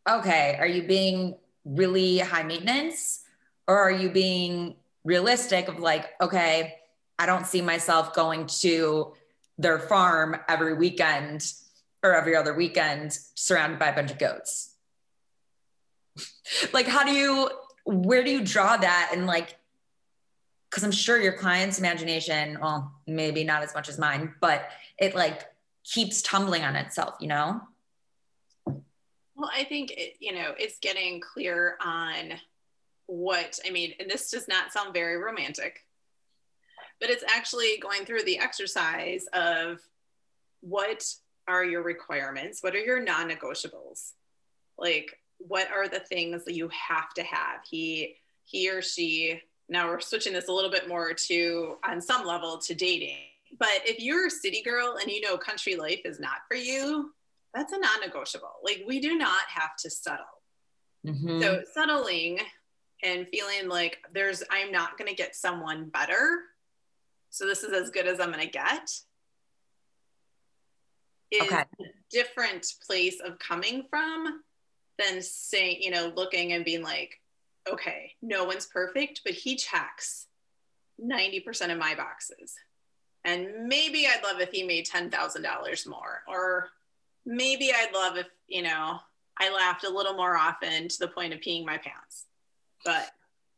okay, 0.10 0.56
are 0.60 0.68
you 0.68 0.84
being 0.84 1.36
really 1.66 2.20
high 2.20 2.44
maintenance, 2.44 3.24
or 3.68 3.78
are 3.78 3.92
you 3.92 4.10
being 4.10 4.76
realistic 5.04 5.68
of 5.68 5.80
like, 5.80 6.06
okay, 6.22 6.76
I 7.20 7.26
don't 7.26 7.46
see 7.46 7.62
myself 7.62 8.14
going 8.14 8.48
to 8.62 9.14
their 9.58 9.80
farm 9.80 10.38
every 10.48 10.76
weekend 10.76 11.52
or 12.04 12.14
every 12.14 12.36
other 12.36 12.54
weekend 12.54 13.18
surrounded 13.36 13.80
by 13.80 13.88
a 13.88 13.96
bunch 13.96 14.12
of 14.12 14.20
goats. 14.20 14.76
like, 16.74 16.88
how 16.88 17.04
do 17.04 17.12
you, 17.12 17.50
where 17.86 18.24
do 18.24 18.32
you 18.32 18.44
draw 18.44 18.78
that? 18.78 19.12
And 19.14 19.26
like, 19.26 19.58
because 20.70 20.84
I'm 20.84 20.92
sure 20.92 21.20
your 21.20 21.34
client's 21.34 21.80
imagination, 21.80 22.60
well, 22.62 22.94
maybe 23.08 23.44
not 23.44 23.64
as 23.64 23.74
much 23.74 23.90
as 23.90 23.98
mine, 23.98 24.34
but 24.42 24.70
it 25.00 25.16
like 25.16 25.46
keeps 25.88 26.22
tumbling 26.22 26.64
on 26.64 26.76
itself, 26.76 27.16
you 27.20 27.28
know? 27.28 27.62
Well, 28.66 29.52
I 29.54 29.64
think, 29.64 29.92
it, 29.92 30.16
you 30.20 30.34
know, 30.34 30.54
it's 30.58 30.80
getting 30.80 31.22
clear 31.22 31.78
on 31.84 32.34
what, 33.06 33.60
I 33.66 33.72
mean, 33.72 33.94
and 34.00 34.10
this 34.10 34.32
does 34.32 34.48
not 34.48 34.74
sound 34.74 34.94
very 34.94 35.18
romantic, 35.18 35.86
but 37.00 37.10
it's 37.10 37.24
actually 37.28 37.78
going 37.82 38.06
through 38.06 38.24
the 38.24 38.40
exercise 38.40 39.26
of 39.34 39.80
what 40.62 41.06
are 41.48 41.64
your 41.64 41.84
requirements? 41.84 42.62
What 42.62 42.76
are 42.76 42.80
your 42.80 43.00
non 43.00 43.30
negotiables? 43.30 44.12
Like, 44.78 45.20
what 45.38 45.70
are 45.72 45.88
the 45.88 46.00
things 46.00 46.44
that 46.46 46.56
you 46.56 46.70
have 46.70 47.14
to 47.14 47.24
have? 47.24 47.62
He, 47.70 48.16
he 48.44 48.70
or 48.70 48.82
she, 48.82 49.42
now 49.70 49.88
we're 49.88 50.00
switching 50.00 50.34
this 50.34 50.48
a 50.48 50.52
little 50.52 50.72
bit 50.72 50.90
more 50.90 51.14
to, 51.14 51.78
on 51.88 52.02
some 52.02 52.26
level, 52.26 52.58
to 52.58 52.74
dating. 52.74 53.18
But 53.58 53.82
if 53.86 54.00
you're 54.00 54.28
a 54.28 54.32
city 54.32 54.62
girl 54.64 54.98
and 55.02 55.12
you 55.12 55.22
know 55.22 55.38
country 55.38 55.76
life 55.76 56.02
is 56.06 56.20
not 56.20 56.40
for 56.48 56.56
you, 56.56 57.12
that's 57.54 57.74
a 57.74 57.80
non 57.80 58.02
negotiable. 58.02 58.56
Like, 58.64 58.84
we 58.88 59.00
do 59.00 59.18
not 59.18 59.42
have 59.54 59.76
to 59.80 59.90
settle. 59.90 60.26
Mm-hmm. 61.06 61.42
So, 61.42 61.64
settling 61.74 62.40
and 63.04 63.28
feeling 63.30 63.70
like 63.70 63.98
there's, 64.14 64.44
I'm 64.52 64.72
not 64.72 64.98
going 64.98 65.10
to 65.10 65.16
get 65.16 65.36
someone 65.36 65.90
better. 65.90 66.40
So, 67.30 67.46
this 67.46 67.64
is 67.64 67.74
as 67.74 67.90
good 67.90 68.08
as 68.08 68.20
I'm 68.20 68.32
going 68.32 68.46
to 68.46 68.52
get 68.52 68.90
is 71.32 71.42
okay. 71.42 71.64
a 71.82 71.86
different 72.10 72.66
place 72.86 73.20
of 73.20 73.38
coming 73.40 73.86
from 73.90 74.42
than 74.98 75.22
saying, 75.22 75.82
you 75.82 75.92
know, 75.92 76.12
looking 76.16 76.54
and 76.54 76.66
being 76.66 76.82
like, 76.82 77.20
okay, 77.70 78.14
no 78.22 78.46
one's 78.46 78.66
perfect, 78.66 79.22
but 79.26 79.34
he 79.34 79.56
checks 79.56 80.28
90% 81.02 81.72
of 81.72 81.78
my 81.78 81.96
boxes. 81.96 82.56
And 83.28 83.68
maybe 83.68 84.08
I'd 84.08 84.24
love 84.24 84.40
if 84.40 84.52
he 84.52 84.64
made 84.64 84.88
$10,000 84.88 85.88
more. 85.88 86.24
Or 86.28 86.70
maybe 87.26 87.72
I'd 87.72 87.94
love 87.94 88.16
if, 88.18 88.28
you 88.48 88.64
know, 88.64 89.00
I 89.38 89.54
laughed 89.54 89.84
a 89.84 89.90
little 89.90 90.14
more 90.14 90.38
often 90.38 90.88
to 90.88 91.00
the 91.00 91.10
point 91.10 91.34
of 91.34 91.42
peeing 91.42 91.66
my 91.66 91.78
pants. 91.78 92.26
But, 92.86 93.10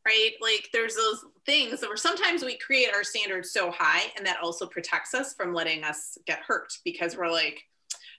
right, 0.05 0.31
like 0.41 0.69
there's 0.73 0.95
those 0.95 1.23
things 1.45 1.81
that 1.81 1.87
where 1.87 1.97
sometimes 1.97 2.43
we 2.43 2.57
create 2.57 2.89
our 2.93 3.03
standards 3.03 3.51
so 3.51 3.71
high 3.71 4.11
and 4.17 4.25
that 4.25 4.39
also 4.41 4.65
protects 4.65 5.13
us 5.13 5.35
from 5.35 5.53
letting 5.53 5.83
us 5.83 6.17
get 6.25 6.39
hurt 6.39 6.73
because 6.83 7.15
we're 7.15 7.31
like, 7.31 7.61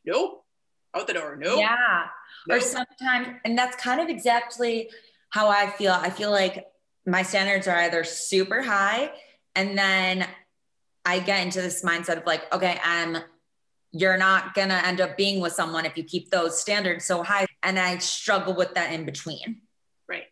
nope, 0.06 0.44
out 0.96 1.08
the 1.08 1.14
door, 1.14 1.36
nope. 1.36 1.58
Yeah. 1.58 2.04
Nope. 2.46 2.58
Or 2.58 2.60
sometimes, 2.60 3.40
and 3.44 3.58
that's 3.58 3.76
kind 3.76 4.00
of 4.00 4.08
exactly 4.08 4.88
how 5.30 5.48
I 5.48 5.68
feel. 5.70 5.92
I 5.92 6.10
feel 6.10 6.30
like 6.30 6.66
my 7.06 7.22
standards 7.22 7.66
are 7.66 7.76
either 7.76 8.04
super 8.04 8.62
high 8.62 9.12
and 9.56 9.76
then 9.76 10.26
I 11.04 11.18
get 11.20 11.44
into 11.44 11.60
this 11.60 11.82
mindset 11.84 12.18
of 12.18 12.26
like, 12.26 12.52
okay, 12.54 12.78
I'm 12.84 13.18
you're 13.92 14.18
not 14.18 14.54
gonna 14.54 14.80
end 14.84 15.00
up 15.00 15.16
being 15.16 15.40
with 15.40 15.52
someone 15.52 15.84
if 15.84 15.96
you 15.96 16.04
keep 16.04 16.30
those 16.30 16.60
standards 16.60 17.04
so 17.04 17.22
high. 17.22 17.46
And 17.62 17.78
I 17.78 17.98
struggle 17.98 18.54
with 18.54 18.74
that 18.74 18.92
in 18.92 19.04
between. 19.04 19.62
Right. 20.08 20.26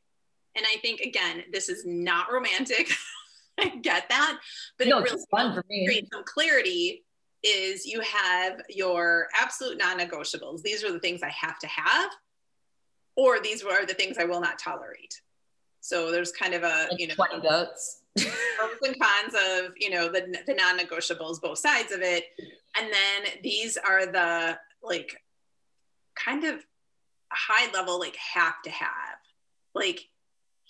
And 0.54 0.64
I 0.66 0.76
think 0.80 1.00
again, 1.00 1.44
this 1.52 1.68
is 1.68 1.84
not 1.84 2.32
romantic. 2.32 2.90
I 3.60 3.76
get 3.82 4.08
that, 4.08 4.38
but 4.78 4.86
no, 4.86 4.98
it 4.98 5.04
really 5.04 5.24
fun 5.30 5.52
for 5.52 5.64
me. 5.68 6.06
Some 6.12 6.22
clarity 6.24 7.04
is 7.42 7.84
you 7.86 8.00
have 8.00 8.60
your 8.68 9.28
absolute 9.34 9.78
non-negotiables. 9.78 10.62
These 10.62 10.84
are 10.84 10.92
the 10.92 11.00
things 11.00 11.22
I 11.22 11.30
have 11.30 11.58
to 11.60 11.66
have, 11.66 12.10
or 13.16 13.40
these 13.40 13.64
are 13.64 13.84
the 13.84 13.94
things 13.94 14.16
I 14.16 14.24
will 14.24 14.40
not 14.40 14.58
tolerate. 14.58 15.20
So 15.80 16.10
there's 16.10 16.32
kind 16.32 16.54
of 16.54 16.62
a 16.62 16.88
like 16.90 17.00
you 17.00 17.08
know 17.08 17.14
20 17.14 17.40
goats. 17.40 18.02
Pros 18.24 18.76
and 18.84 18.96
cons 19.00 19.34
of 19.34 19.72
you 19.76 19.90
know 19.90 20.08
the, 20.08 20.36
the 20.46 20.54
non-negotiables 20.54 21.40
both 21.40 21.58
sides 21.58 21.92
of 21.92 22.00
it. 22.00 22.24
And 22.76 22.92
then 22.92 23.32
these 23.42 23.76
are 23.76 24.06
the 24.06 24.58
like 24.82 25.20
kind 26.14 26.44
of 26.44 26.64
high 27.30 27.70
level 27.72 27.98
like 27.98 28.16
have 28.16 28.60
to 28.64 28.70
have. 28.70 29.18
Like 29.74 30.00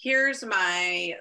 here's 0.00 0.44
my 0.44 1.14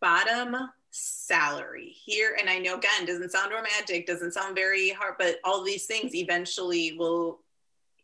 bottom 0.00 0.56
salary 0.90 1.94
here. 2.04 2.36
And 2.38 2.50
i 2.50 2.58
know 2.58 2.76
again 2.76 3.06
doesn't 3.06 3.32
sound 3.32 3.52
romantic 3.52 4.06
doesn't 4.06 4.32
sound 4.32 4.54
very 4.54 4.90
hard 4.90 5.14
but 5.18 5.36
all 5.44 5.64
these 5.64 5.86
things 5.86 6.14
eventually 6.14 6.96
will 6.98 7.40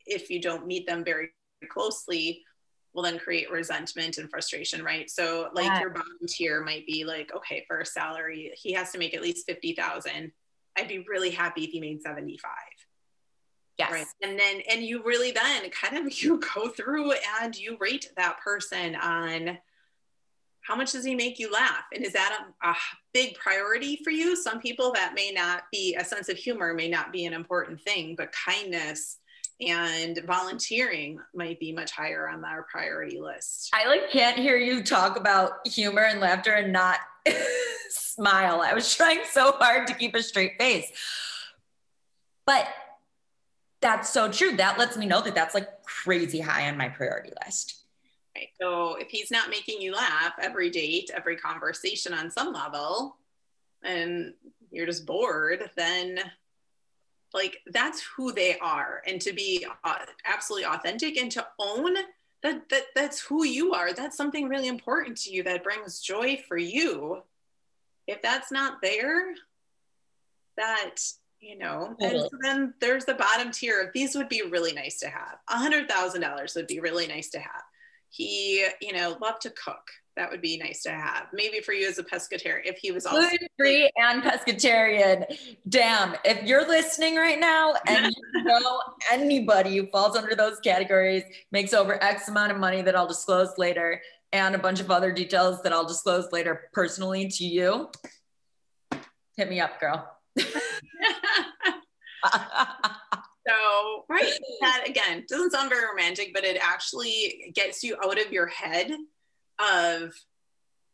if 0.07 0.31
you 0.31 0.41
don't 0.41 0.67
meet 0.67 0.87
them 0.87 1.05
very 1.05 1.31
closely 1.69 2.45
will 2.95 3.03
then 3.03 3.19
create 3.19 3.51
resentment 3.51 4.19
and 4.19 4.31
frustration, 4.31 4.83
right? 4.83 5.11
So 5.11 5.51
like 5.55 5.67
yeah. 5.67 5.81
your 5.81 5.95
tier 6.27 6.63
might 6.63 6.87
be 6.87 7.05
like, 7.05 7.33
okay, 7.35 7.65
for 7.69 7.81
a 7.81 7.87
salary, 7.87 8.53
he 8.55 8.73
has 8.73 8.91
to 8.93 8.99
make 8.99 9.15
at 9.15 9.23
least 9.23 9.47
50,000. 9.47 10.33
I'd 10.77 10.89
be 10.89 11.05
really 11.09 11.31
happy 11.31 11.65
if 11.65 11.71
he 11.71 11.81
made 11.81 12.03
75. 12.03 12.51
Yes. 13.79 13.93
Right. 13.93 14.07
And 14.23 14.39
then, 14.39 14.63
and 14.71 14.83
you 14.83 15.03
really 15.05 15.31
then 15.31 15.71
kind 15.71 16.07
of, 16.07 16.13
you 16.23 16.41
go 16.55 16.69
through 16.69 17.13
and 17.43 17.57
you 17.57 17.77
rate 17.81 18.11
that 18.17 18.39
person 18.41 18.97
on 18.97 19.59
how 20.63 20.77
much 20.77 20.93
does 20.93 21.05
he 21.05 21.15
make 21.15 21.39
you 21.39 21.51
laugh? 21.51 21.85
And 21.95 22.05
is 22.05 22.13
that 22.13 22.47
a, 22.63 22.69
a 22.69 22.77
big 23.15 23.35
priority 23.37 24.01
for 24.05 24.11
you? 24.11 24.37
Some 24.37 24.61
people 24.61 24.93
that 24.93 25.15
may 25.15 25.31
not 25.31 25.63
be 25.73 25.95
a 25.95 26.05
sense 26.05 26.29
of 26.29 26.37
humor 26.37 26.75
may 26.75 26.89
not 26.89 27.11
be 27.11 27.25
an 27.25 27.33
important 27.33 27.81
thing, 27.81 28.15
but 28.17 28.33
kindness, 28.33 29.19
and 29.61 30.21
volunteering 30.25 31.21
might 31.35 31.59
be 31.59 31.73
much 31.73 31.91
higher 31.91 32.29
on 32.29 32.45
our 32.45 32.63
priority 32.71 33.21
list. 33.21 33.71
I 33.75 33.89
like 33.89 34.11
can't 34.11 34.39
hear 34.39 34.57
you 34.57 34.83
talk 34.83 35.17
about 35.17 35.67
humor 35.67 36.03
and 36.03 36.21
laughter 36.21 36.53
and 36.53 36.73
not 36.73 36.99
smile. 37.91 38.61
I 38.61 38.75
was 38.75 38.95
trying 38.95 39.21
so 39.31 39.53
hard 39.53 39.87
to 39.89 39.95
keep 39.95 40.15
a 40.15 40.23
straight 40.23 40.53
face. 40.59 40.91
But 42.47 42.69
that's 43.81 44.11
so 44.11 44.31
true. 44.31 44.57
That 44.57 44.79
lets 44.79 44.97
me 44.97 45.07
know 45.07 45.23
that 45.23 45.35
that's 45.35 45.55
like 45.55 45.83
crazy 45.83 46.41
high 46.41 46.69
on 46.69 46.77
my 46.77 46.89
priority 46.89 47.33
list. 47.45 47.83
Right. 48.37 48.49
So 48.61 48.95
if 48.95 49.09
he's 49.09 49.31
not 49.31 49.51
making 49.51 49.81
you 49.81 49.93
laugh 49.93 50.35
every 50.41 50.71
date, 50.71 51.11
every 51.15 51.37
conversation 51.37 52.15
on 52.15 52.31
some 52.31 52.53
level, 52.53 53.17
and 53.83 54.35
you're 54.71 54.87
just 54.87 55.07
bored, 55.07 55.71
then 55.77 56.21
like 57.35 57.59
that's 57.67 58.03
who 58.17 58.33
they 58.33 58.59
are. 58.59 59.03
And 59.07 59.21
to 59.23 59.33
be 59.33 59.67
uh, 59.85 59.97
absolutely 60.27 60.67
authentic 60.67 61.17
and 61.17 61.31
to 61.33 61.47
own 61.59 61.95
that, 62.43 62.69
that 62.71 62.85
that's 62.95 63.21
who 63.21 63.45
you 63.45 63.73
are. 63.73 63.93
That's 63.93 64.17
something 64.17 64.49
really 64.49 64.69
important 64.69 65.17
to 65.19 65.31
you 65.31 65.43
that 65.43 65.65
brings 65.65 66.01
joy 66.01 66.43
for 66.49 66.57
you. 66.57 67.23
If 68.07 68.23
that's 68.23 68.51
not 68.51 68.81
there 68.81 69.35
that 70.57 70.97
you 71.41 71.57
know 71.57 71.95
totally. 72.01 72.29
and 72.33 72.41
then 72.43 72.75
there's 72.81 73.05
the 73.05 73.15
bottom 73.15 73.53
tier 73.53 73.81
of 73.81 73.93
these 73.95 74.15
would 74.15 74.29
be 74.29 74.43
really 74.43 74.73
nice 74.73 74.99
to 75.01 75.09
have. 75.09 75.39
A 75.49 75.57
hundred 75.57 75.89
thousand 75.89 76.21
dollars 76.21 76.55
would 76.55 76.67
be 76.67 76.81
really 76.81 77.07
nice 77.07 77.31
to 77.31 77.39
have. 77.39 77.63
He 78.11 78.67
you 78.81 78.93
know 78.93 79.17
loved 79.21 79.43
to 79.43 79.51
cook 79.51 79.91
that 80.19 80.31
would 80.31 80.43
be 80.43 80.59
nice 80.59 80.83
to 80.83 80.91
have. 80.91 81.29
Maybe 81.33 81.61
for 81.61 81.73
you 81.73 81.89
as 81.89 81.99
a 81.99 82.05
pescatarian 82.05 82.67
if 82.67 82.79
he 82.79 82.93
was 82.93 83.07
also 83.07 83.29
free 83.57 83.91
and 83.97 84.23
pescatarian. 84.23 85.25
Damn 85.69 86.15
if 86.25 86.43
you're 86.45 86.67
listening 86.67 87.17
right 87.17 87.39
now 87.39 87.75
and 87.87 88.15
you 88.35 88.45
know 88.45 88.81
anybody 89.11 89.77
who 89.77 89.87
falls 89.87 90.17
under 90.17 90.35
those 90.35 90.59
categories 90.61 91.23
makes 91.53 91.73
over 91.73 92.03
x 92.03 92.29
amount 92.29 92.53
of 92.53 92.59
money 92.59 92.83
that 92.83 92.97
i'll 92.97 93.07
disclose 93.07 93.51
later 93.59 94.01
and 94.33 94.55
a 94.55 94.59
bunch 94.59 94.81
of 94.81 94.91
other 94.91 95.13
details 95.13 95.63
that 95.63 95.73
i'll 95.73 95.87
disclose 95.87 96.31
later 96.33 96.69
personally 96.73 97.29
to 97.29 97.45
you 97.45 97.91
hit 99.37 99.49
me 99.49 99.61
up 99.61 99.81
girl. 99.81 100.17
So 103.47 104.05
right 104.11 104.31
that 104.61 104.85
again 104.87 105.25
doesn't 105.27 105.53
sound 105.53 105.71
very 105.71 105.87
romantic 105.87 106.35
but 106.35 106.45
it 106.45 106.59
actually 106.61 107.51
gets 107.55 107.83
you 107.83 107.97
out 108.05 108.21
of 108.21 108.31
your 108.31 108.47
head 108.47 108.91
of 109.61 110.13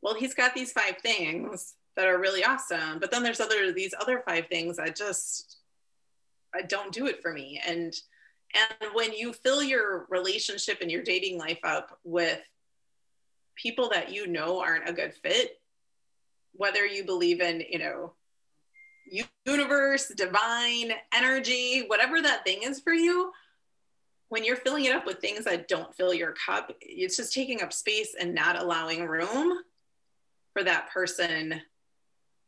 well 0.02 0.14
he's 0.14 0.34
got 0.34 0.54
these 0.54 0.72
five 0.72 0.96
things 1.02 1.74
that 1.96 2.06
are 2.06 2.18
really 2.18 2.44
awesome 2.44 2.98
but 2.98 3.10
then 3.10 3.22
there's 3.22 3.40
other 3.40 3.72
these 3.72 3.94
other 4.00 4.22
five 4.26 4.46
things 4.48 4.76
that 4.76 4.96
just 4.96 5.58
I 6.54 6.62
don't 6.62 6.92
do 6.92 7.06
it 7.06 7.20
for 7.20 7.32
me. 7.32 7.60
And 7.66 7.94
and 8.54 8.92
when 8.94 9.12
you 9.12 9.32
fill 9.32 9.62
your 9.62 10.06
relationship 10.08 10.78
and 10.80 10.90
your 10.90 11.02
dating 11.02 11.38
life 11.38 11.58
up 11.64 11.98
with 12.04 12.40
people 13.56 13.90
that 13.90 14.12
you 14.12 14.28
know 14.28 14.60
aren't 14.60 14.88
a 14.88 14.92
good 14.92 15.14
fit 15.14 15.60
whether 16.56 16.86
you 16.86 17.04
believe 17.04 17.40
in 17.40 17.64
you 17.68 17.78
know 17.78 18.12
universe, 19.44 20.12
divine 20.16 20.92
energy, 21.12 21.84
whatever 21.88 22.22
that 22.22 22.44
thing 22.44 22.62
is 22.62 22.80
for 22.80 22.92
you, 22.92 23.32
when 24.34 24.42
you're 24.42 24.56
filling 24.56 24.84
it 24.84 24.92
up 24.92 25.06
with 25.06 25.20
things 25.20 25.44
that 25.44 25.68
don't 25.68 25.94
fill 25.94 26.12
your 26.12 26.32
cup, 26.32 26.72
it's 26.80 27.16
just 27.16 27.32
taking 27.32 27.62
up 27.62 27.72
space 27.72 28.16
and 28.18 28.34
not 28.34 28.60
allowing 28.60 29.06
room 29.06 29.56
for 30.52 30.64
that 30.64 30.90
person 30.90 31.60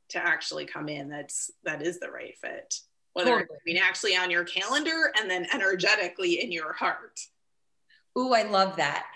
to 0.08 0.18
actually 0.18 0.64
come 0.64 0.88
in 0.88 1.08
that's 1.08 1.52
that 1.62 1.82
is 1.82 2.00
the 2.00 2.10
right 2.10 2.36
fit 2.40 2.74
whether 3.12 3.30
totally. 3.30 3.46
I 3.50 3.62
mean 3.64 3.76
actually 3.76 4.16
on 4.16 4.32
your 4.32 4.42
calendar 4.42 5.12
and 5.16 5.30
then 5.30 5.46
energetically 5.54 6.42
in 6.42 6.50
your 6.50 6.72
heart. 6.72 7.20
Ooh, 8.18 8.32
I 8.32 8.42
love 8.42 8.74
that. 8.76 9.06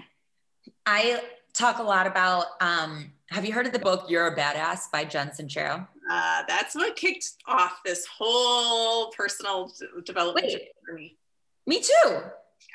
I 0.86 1.22
talk 1.52 1.80
a 1.80 1.82
lot 1.82 2.06
about 2.06 2.46
um, 2.60 3.12
have 3.30 3.44
you 3.44 3.52
heard 3.52 3.66
of 3.66 3.72
the 3.72 3.80
book 3.80 4.06
You're 4.08 4.28
a 4.28 4.36
Badass 4.36 4.92
by 4.92 5.04
Jen 5.04 5.30
Sincero? 5.30 5.88
Uh, 6.08 6.42
that's 6.46 6.76
what 6.76 6.94
kicked 6.94 7.30
off 7.46 7.80
this 7.84 8.06
whole 8.06 9.10
personal 9.10 9.72
development 10.04 10.46
Wait, 10.46 10.68
for 10.86 10.94
me. 10.94 11.16
Me 11.66 11.80
too. 11.80 12.20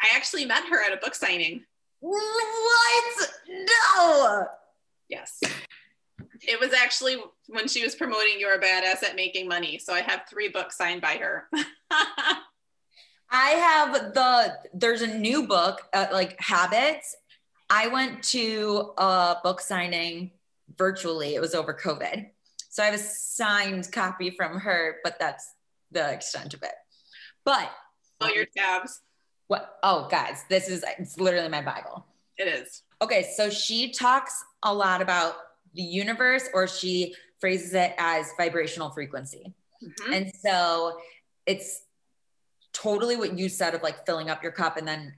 I 0.02 0.15
actually 0.15 0.45
met 0.45 0.63
her 0.69 0.82
at 0.84 0.93
a 0.93 0.98
book 0.98 1.15
signing. 1.15 1.63
What? 2.00 3.30
No. 3.48 4.48
Yes. 5.10 5.39
It 6.41 6.60
was 6.60 6.74
actually 6.74 7.17
when 7.48 7.67
she 7.67 7.84
was 7.84 7.95
promoting 7.95 8.39
You're 8.39 8.56
a 8.56 8.60
Badass 8.60 9.04
at 9.04 9.15
Making 9.15 9.48
Money. 9.48 9.78
So 9.80 9.93
I 9.93 10.02
have 10.02 10.24
three 10.30 10.50
books 10.50 10.78
signed 10.78 11.02
by 11.02 11.17
her. 11.17 11.50
I 13.32 13.50
have 13.50 14.13
the, 14.13 14.58
there's 14.74 15.02
a 15.02 15.08
new 15.08 15.48
book, 15.48 15.82
uh, 15.93 16.08
like 16.12 16.39
Habits. 16.39 17.15
I 17.69 17.88
went 17.88 18.24
to 18.26 18.93
a 18.98 19.38
book 19.43 19.60
signing 19.60 20.32
virtually, 20.78 21.36
it 21.36 21.41
was 21.41 21.56
over 21.56 21.74
COVID. 21.74 22.28
So 22.69 22.84
I 22.84 22.88
have 22.88 22.95
a 22.95 23.00
signed 23.00 23.91
copy 23.91 24.32
from 24.32 24.60
her, 24.60 24.98
but 25.04 25.17
that's 25.19 25.54
the 25.91 26.12
extent 26.12 26.54
of 26.54 26.63
it. 26.63 26.74
But 27.43 27.71
all 28.21 28.34
your 28.34 28.45
tabs. 28.45 29.02
What? 29.48 29.78
Oh, 29.84 30.08
guys, 30.10 30.44
this 30.50 30.70
is 30.70 30.84
it's 31.00 31.20
literally 31.20 31.50
my 31.50 31.62
Bible. 31.62 32.06
It 32.38 32.48
is. 32.48 32.84
Okay, 33.02 33.32
so 33.36 33.50
she 33.50 33.92
talks 33.92 34.44
a 34.64 34.74
lot 34.74 35.02
about 35.02 35.36
the 35.74 35.84
universe, 35.84 36.50
or 36.54 36.68
she 36.68 37.14
phrases 37.40 37.74
it 37.74 37.94
as 37.98 38.32
vibrational 38.38 38.90
frequency. 38.90 39.54
Mm-hmm. 39.84 40.14
And 40.14 40.32
so 40.36 40.98
it's 41.46 41.82
totally 42.74 43.16
what 43.16 43.38
you 43.38 43.50
said 43.50 43.76
of 43.76 43.84
like 43.84 44.06
filling 44.06 44.30
up 44.30 44.44
your 44.44 44.52
cup 44.52 44.78
and 44.78 44.88
then 44.88 45.14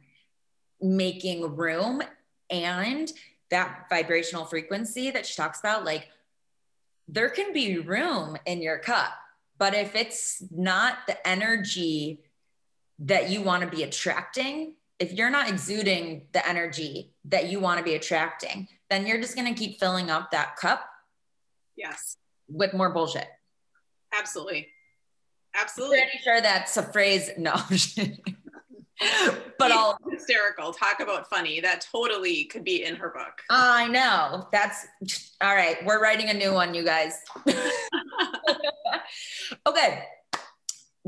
making 0.81 1.55
room 1.55 2.01
and 2.49 3.11
that 3.49 3.85
vibrational 3.89 4.45
frequency 4.45 5.09
that 5.09 5.25
she 5.25 5.35
talks 5.35 5.59
about 5.59 5.85
like 5.85 6.07
there 7.07 7.29
can 7.29 7.53
be 7.53 7.79
room 7.79 8.37
in 8.45 8.61
your 8.61 8.77
cup. 8.77 9.13
But 9.57 9.73
if 9.73 9.95
it's 9.95 10.43
not 10.51 10.97
the 11.07 11.27
energy 11.27 12.19
that 12.99 13.29
you 13.29 13.41
want 13.41 13.63
to 13.63 13.69
be 13.69 13.83
attracting, 13.83 14.73
if 14.99 15.13
you're 15.13 15.29
not 15.29 15.49
exuding 15.49 16.23
the 16.31 16.47
energy 16.47 17.13
that 17.25 17.49
you 17.49 17.59
want 17.59 17.77
to 17.77 17.83
be 17.83 17.95
attracting, 17.95 18.67
then 18.89 19.05
you're 19.05 19.21
just 19.21 19.35
going 19.35 19.53
to 19.53 19.57
keep 19.57 19.79
filling 19.79 20.09
up 20.09 20.31
that 20.31 20.55
cup. 20.55 20.87
Yes. 21.75 22.17
With 22.49 22.73
more 22.73 22.91
bullshit. 22.91 23.27
Absolutely. 24.17 24.69
Absolutely. 25.55 25.99
Pretty 25.99 26.19
sure 26.23 26.41
that's 26.41 26.77
a 26.77 26.83
phrase. 26.83 27.29
No. 27.37 27.53
but 29.59 29.71
all 29.71 29.97
hysterical. 30.09 30.73
Talk 30.73 30.99
about 30.99 31.29
funny. 31.29 31.59
That 31.59 31.85
totally 31.91 32.45
could 32.45 32.63
be 32.63 32.83
in 32.83 32.95
her 32.95 33.09
book. 33.09 33.41
I 33.49 33.87
know. 33.87 34.47
That's 34.51 34.87
all 35.41 35.55
right. 35.55 35.77
We're 35.85 36.01
writing 36.01 36.29
a 36.29 36.33
new 36.33 36.53
one, 36.53 36.73
you 36.73 36.83
guys. 36.83 37.19
okay. 39.67 40.03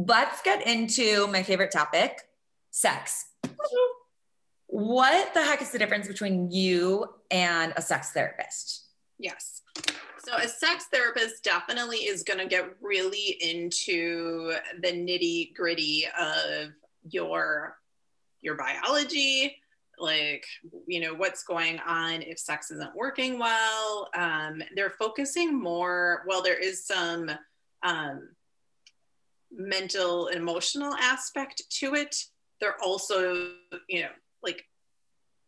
Let's 0.07 0.41
get 0.41 0.65
into 0.65 1.27
my 1.27 1.43
favorite 1.43 1.71
topic 1.71 2.21
sex. 2.71 3.25
What 4.67 5.33
the 5.33 5.43
heck 5.43 5.61
is 5.61 5.71
the 5.71 5.77
difference 5.77 6.07
between 6.07 6.49
you 6.51 7.05
and 7.29 7.73
a 7.75 7.81
sex 7.81 8.11
therapist? 8.11 8.85
Yes. 9.17 9.61
So, 10.19 10.37
a 10.37 10.47
sex 10.47 10.85
therapist 10.89 11.43
definitely 11.43 11.97
is 11.97 12.23
going 12.23 12.39
to 12.39 12.45
get 12.45 12.77
really 12.81 13.37
into 13.41 14.53
the 14.81 14.87
nitty 14.87 15.53
gritty 15.53 16.05
of 16.17 16.69
your 17.09 17.77
your 18.39 18.55
biology 18.55 19.57
like 19.97 20.45
you 20.87 21.01
know 21.01 21.13
what's 21.13 21.43
going 21.43 21.77
on 21.79 22.21
if 22.21 22.39
sex 22.39 22.71
isn't 22.71 22.95
working 22.95 23.37
well 23.37 24.09
um, 24.15 24.61
they're 24.75 24.91
focusing 24.91 25.61
more 25.61 26.23
well 26.25 26.41
there 26.41 26.57
is 26.57 26.85
some 26.85 27.29
um, 27.83 28.29
mental 29.51 30.27
emotional 30.27 30.93
aspect 30.95 31.63
to 31.69 31.95
it. 31.95 32.15
They're 32.59 32.81
also 32.83 33.51
you 33.87 34.01
know 34.01 34.09
like 34.43 34.65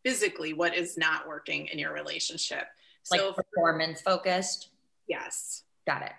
physically 0.04 0.54
what 0.54 0.76
is 0.76 0.98
not 0.98 1.28
working 1.28 1.68
in 1.68 1.80
your 1.80 1.94
relationship. 1.94 2.66
Like 3.10 3.20
so 3.20 3.34
performance 3.34 4.02
focused? 4.02 4.70
Yes. 5.08 5.64
Got 5.88 6.04
it. 6.04 6.12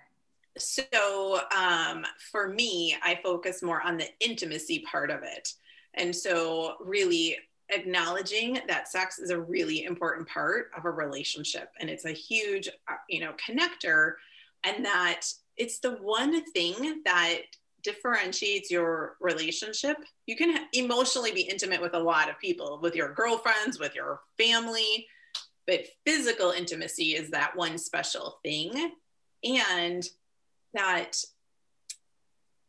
So 0.58 1.40
um, 1.56 2.04
for 2.30 2.48
me 2.48 2.94
i 3.02 3.18
focus 3.22 3.62
more 3.62 3.80
on 3.80 3.96
the 3.96 4.08
intimacy 4.20 4.80
part 4.90 5.10
of 5.10 5.22
it. 5.22 5.54
And 5.94 6.14
so, 6.14 6.76
really 6.80 7.36
acknowledging 7.68 8.60
that 8.68 8.88
sex 8.88 9.18
is 9.18 9.30
a 9.30 9.40
really 9.40 9.84
important 9.84 10.28
part 10.28 10.70
of 10.76 10.84
a 10.84 10.90
relationship 10.90 11.70
and 11.80 11.88
it's 11.88 12.04
a 12.04 12.12
huge, 12.12 12.68
uh, 12.68 12.94
you 13.08 13.20
know, 13.20 13.32
connector, 13.32 14.14
and 14.64 14.84
that 14.84 15.22
it's 15.56 15.78
the 15.78 15.92
one 15.92 16.44
thing 16.52 17.02
that 17.04 17.42
differentiates 17.82 18.70
your 18.70 19.16
relationship. 19.20 19.96
You 20.26 20.36
can 20.36 20.66
emotionally 20.72 21.32
be 21.32 21.42
intimate 21.42 21.80
with 21.80 21.94
a 21.94 21.98
lot 21.98 22.30
of 22.30 22.38
people, 22.38 22.78
with 22.82 22.94
your 22.94 23.12
girlfriends, 23.12 23.78
with 23.78 23.94
your 23.94 24.20
family, 24.38 25.06
but 25.66 25.86
physical 26.04 26.50
intimacy 26.50 27.14
is 27.14 27.30
that 27.30 27.56
one 27.56 27.78
special 27.78 28.38
thing. 28.42 28.92
And 29.44 30.08
that 30.74 31.22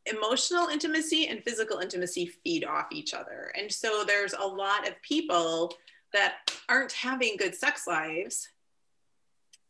emotional 0.06 0.67
intimacy 0.67 1.28
and 1.28 1.43
physical 1.43 1.80
intimacy 1.80 2.32
feed 2.43 2.65
off 2.65 2.88
each 2.91 3.13
other. 3.13 3.54
And 3.58 3.71
so 3.71 4.04
there's 4.06 4.34
a 4.34 4.45
lot 4.45 4.88
of 4.88 5.02
people 5.02 5.73
that 6.13 6.52
aren't 6.69 6.91
having 6.91 7.38
good 7.38 7.56
sex 7.56 7.88
lives, 7.88 8.49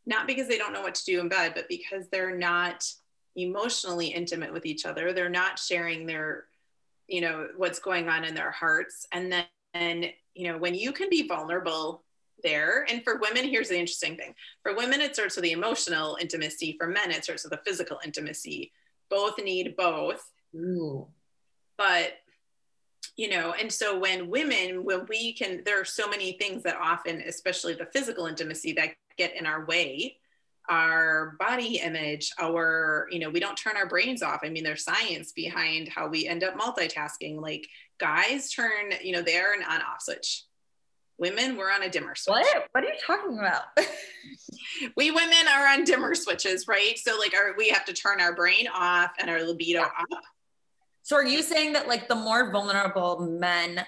not 0.06 0.26
because 0.26 0.48
they 0.48 0.58
don't 0.58 0.72
know 0.72 0.82
what 0.82 0.94
to 0.96 1.04
do 1.04 1.20
in 1.20 1.28
bed, 1.28 1.52
but 1.54 1.68
because 1.68 2.08
they're 2.08 2.36
not 2.36 2.84
emotionally 3.36 4.08
intimate 4.08 4.52
with 4.52 4.66
each 4.66 4.86
other. 4.86 5.12
They're 5.12 5.28
not 5.28 5.58
sharing 5.58 6.06
their, 6.06 6.44
you 7.08 7.20
know, 7.20 7.48
what's 7.56 7.78
going 7.78 8.08
on 8.08 8.24
in 8.24 8.34
their 8.34 8.50
hearts. 8.50 9.06
And 9.12 9.32
then, 9.32 9.44
and, 9.74 10.06
you 10.34 10.48
know, 10.48 10.58
when 10.58 10.74
you 10.74 10.92
can 10.92 11.10
be 11.10 11.26
vulnerable 11.26 12.04
there, 12.42 12.86
and 12.88 13.02
for 13.02 13.18
women, 13.18 13.44
here's 13.44 13.68
the 13.68 13.78
interesting 13.78 14.16
thing 14.16 14.34
for 14.62 14.74
women, 14.76 15.00
it 15.00 15.14
starts 15.14 15.36
with 15.36 15.44
the 15.44 15.52
emotional 15.52 16.16
intimacy, 16.20 16.76
for 16.78 16.86
men, 16.86 17.10
it 17.10 17.24
starts 17.24 17.44
with 17.44 17.52
the 17.52 17.60
physical 17.64 17.98
intimacy 18.04 18.72
both 19.10 19.38
need 19.38 19.76
both. 19.76 20.30
Ooh. 20.54 21.06
But 21.76 22.14
you 23.16 23.28
know, 23.28 23.54
and 23.60 23.70
so 23.70 23.96
when 23.96 24.28
women, 24.28 24.84
when 24.84 25.06
we 25.08 25.34
can, 25.34 25.62
there 25.64 25.80
are 25.80 25.84
so 25.84 26.08
many 26.08 26.32
things 26.32 26.64
that 26.64 26.76
often, 26.80 27.20
especially 27.20 27.74
the 27.74 27.86
physical 27.92 28.26
intimacy, 28.26 28.72
that 28.72 28.96
get 29.16 29.36
in 29.36 29.46
our 29.46 29.64
way 29.66 30.16
our 30.68 31.36
body 31.38 31.78
image, 31.78 32.32
our, 32.40 33.06
you 33.10 33.18
know, 33.18 33.30
we 33.30 33.40
don't 33.40 33.56
turn 33.56 33.76
our 33.76 33.86
brains 33.86 34.22
off. 34.22 34.40
I 34.42 34.48
mean, 34.48 34.64
there's 34.64 34.84
science 34.84 35.32
behind 35.32 35.88
how 35.88 36.08
we 36.08 36.26
end 36.26 36.42
up 36.42 36.58
multitasking. 36.58 37.40
Like 37.40 37.68
guys 37.98 38.50
turn, 38.50 38.92
you 39.02 39.12
know, 39.12 39.22
they're 39.22 39.54
an 39.54 39.62
on 39.62 39.82
off 39.82 40.02
switch. 40.02 40.44
Women, 41.18 41.56
we're 41.56 41.70
on 41.70 41.82
a 41.82 41.88
dimmer 41.88 42.14
switch. 42.14 42.34
What? 42.34 42.68
What 42.72 42.84
are 42.84 42.88
you 42.88 42.94
talking 43.06 43.38
about? 43.38 43.64
we 44.96 45.10
women 45.10 45.46
are 45.52 45.66
on 45.68 45.84
dimmer 45.84 46.14
switches, 46.14 46.66
right? 46.66 46.98
So 46.98 47.16
like 47.18 47.34
our 47.34 47.54
we 47.56 47.68
have 47.68 47.84
to 47.84 47.92
turn 47.92 48.20
our 48.20 48.34
brain 48.34 48.66
off 48.74 49.12
and 49.20 49.30
our 49.30 49.42
libido 49.42 49.80
yeah. 49.80 49.86
up. 49.86 50.22
So 51.02 51.16
are 51.16 51.24
you 51.24 51.42
saying 51.42 51.74
that 51.74 51.86
like 51.86 52.08
the 52.08 52.16
more 52.16 52.50
vulnerable 52.50 53.20
men 53.20 53.84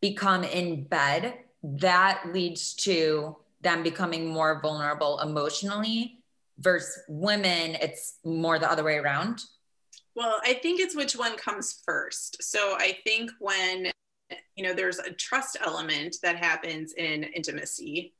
become 0.00 0.42
in 0.42 0.84
bed, 0.84 1.34
that 1.62 2.22
leads 2.32 2.74
to 2.74 3.36
them 3.60 3.82
becoming 3.82 4.28
more 4.28 4.60
vulnerable 4.60 5.20
emotionally 5.20 6.18
versus 6.58 7.02
women, 7.08 7.76
it's 7.80 8.18
more 8.24 8.58
the 8.58 8.70
other 8.70 8.84
way 8.84 8.96
around? 8.96 9.42
Well, 10.14 10.40
I 10.42 10.54
think 10.54 10.80
it's 10.80 10.96
which 10.96 11.14
one 11.16 11.36
comes 11.36 11.80
first. 11.84 12.42
So 12.42 12.74
I 12.78 12.98
think 13.04 13.30
when, 13.38 13.92
you 14.56 14.64
know, 14.64 14.74
there's 14.74 14.98
a 14.98 15.12
trust 15.12 15.56
element 15.64 16.16
that 16.22 16.36
happens 16.36 16.92
in 16.94 17.24
intimacy. 17.24 18.14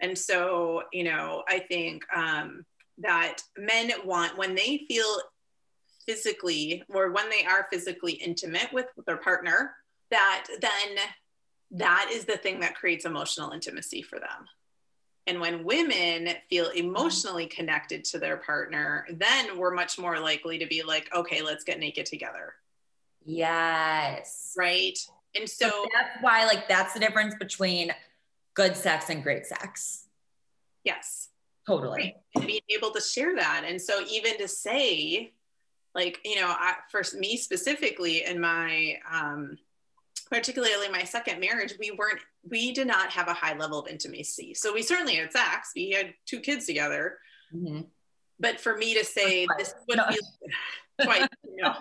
And 0.00 0.16
so, 0.18 0.82
you 0.92 1.04
know, 1.04 1.44
I 1.48 1.60
think 1.60 2.04
um, 2.14 2.64
that 2.98 3.38
men 3.56 3.92
want, 4.04 4.36
when 4.36 4.54
they 4.54 4.84
feel 4.88 5.20
physically, 6.06 6.82
or 6.88 7.12
when 7.12 7.28
they 7.30 7.44
are 7.44 7.66
physically 7.70 8.12
intimate 8.12 8.72
with 8.72 8.86
their 9.06 9.18
partner, 9.18 9.74
that 10.10 10.46
then 10.60 10.96
that 11.70 12.10
is 12.12 12.24
the 12.24 12.36
thing 12.36 12.60
that 12.60 12.74
creates 12.74 13.04
emotional 13.04 13.50
intimacy 13.50 14.02
for 14.02 14.18
them. 14.18 14.46
And 15.28 15.40
when 15.40 15.62
women 15.62 16.30
feel 16.48 16.70
emotionally 16.70 17.46
connected 17.46 18.02
to 18.06 18.18
their 18.18 18.38
partner, 18.38 19.06
then 19.10 19.58
we're 19.58 19.74
much 19.74 19.98
more 19.98 20.18
likely 20.18 20.58
to 20.58 20.66
be 20.66 20.82
like, 20.82 21.14
okay, 21.14 21.42
let's 21.42 21.64
get 21.64 21.78
naked 21.78 22.06
together. 22.06 22.54
Yes. 23.26 24.54
Right. 24.56 24.98
And 25.36 25.46
so, 25.48 25.68
so 25.68 25.84
that's 25.94 26.22
why, 26.22 26.46
like, 26.46 26.66
that's 26.66 26.94
the 26.94 27.00
difference 27.00 27.34
between 27.34 27.92
good 28.54 28.74
sex 28.74 29.10
and 29.10 29.22
great 29.22 29.44
sex. 29.44 30.06
Yes. 30.82 31.28
Totally. 31.66 32.00
Right. 32.00 32.14
And 32.36 32.46
being 32.46 32.62
able 32.74 32.90
to 32.92 33.00
share 33.00 33.36
that. 33.36 33.64
And 33.66 33.80
so, 33.80 34.02
even 34.10 34.38
to 34.38 34.48
say, 34.48 35.34
like, 35.94 36.20
you 36.24 36.36
know, 36.36 36.48
I, 36.48 36.76
for 36.90 37.02
me 37.18 37.36
specifically 37.36 38.24
in 38.24 38.40
my, 38.40 38.98
um, 39.12 39.58
particularly 40.30 40.88
my 40.90 41.04
second 41.04 41.40
marriage, 41.40 41.74
we 41.78 41.90
weren't, 41.90 42.20
we 42.48 42.72
did 42.72 42.86
not 42.86 43.10
have 43.10 43.28
a 43.28 43.34
high 43.34 43.56
level 43.56 43.80
of 43.80 43.88
intimacy. 43.88 44.54
So 44.54 44.72
we 44.72 44.82
certainly 44.82 45.16
had 45.16 45.32
sex. 45.32 45.72
We 45.74 45.90
had 45.90 46.14
two 46.26 46.40
kids 46.40 46.66
together. 46.66 47.18
Mm-hmm. 47.54 47.82
But 48.40 48.60
for 48.60 48.76
me 48.76 48.94
to 48.94 49.04
say 49.04 49.46
this 49.58 49.74
would 49.88 49.98
no. 49.98 50.04
be 50.08 50.18
twice, 51.02 51.28
you 51.44 51.62
know. 51.62 51.74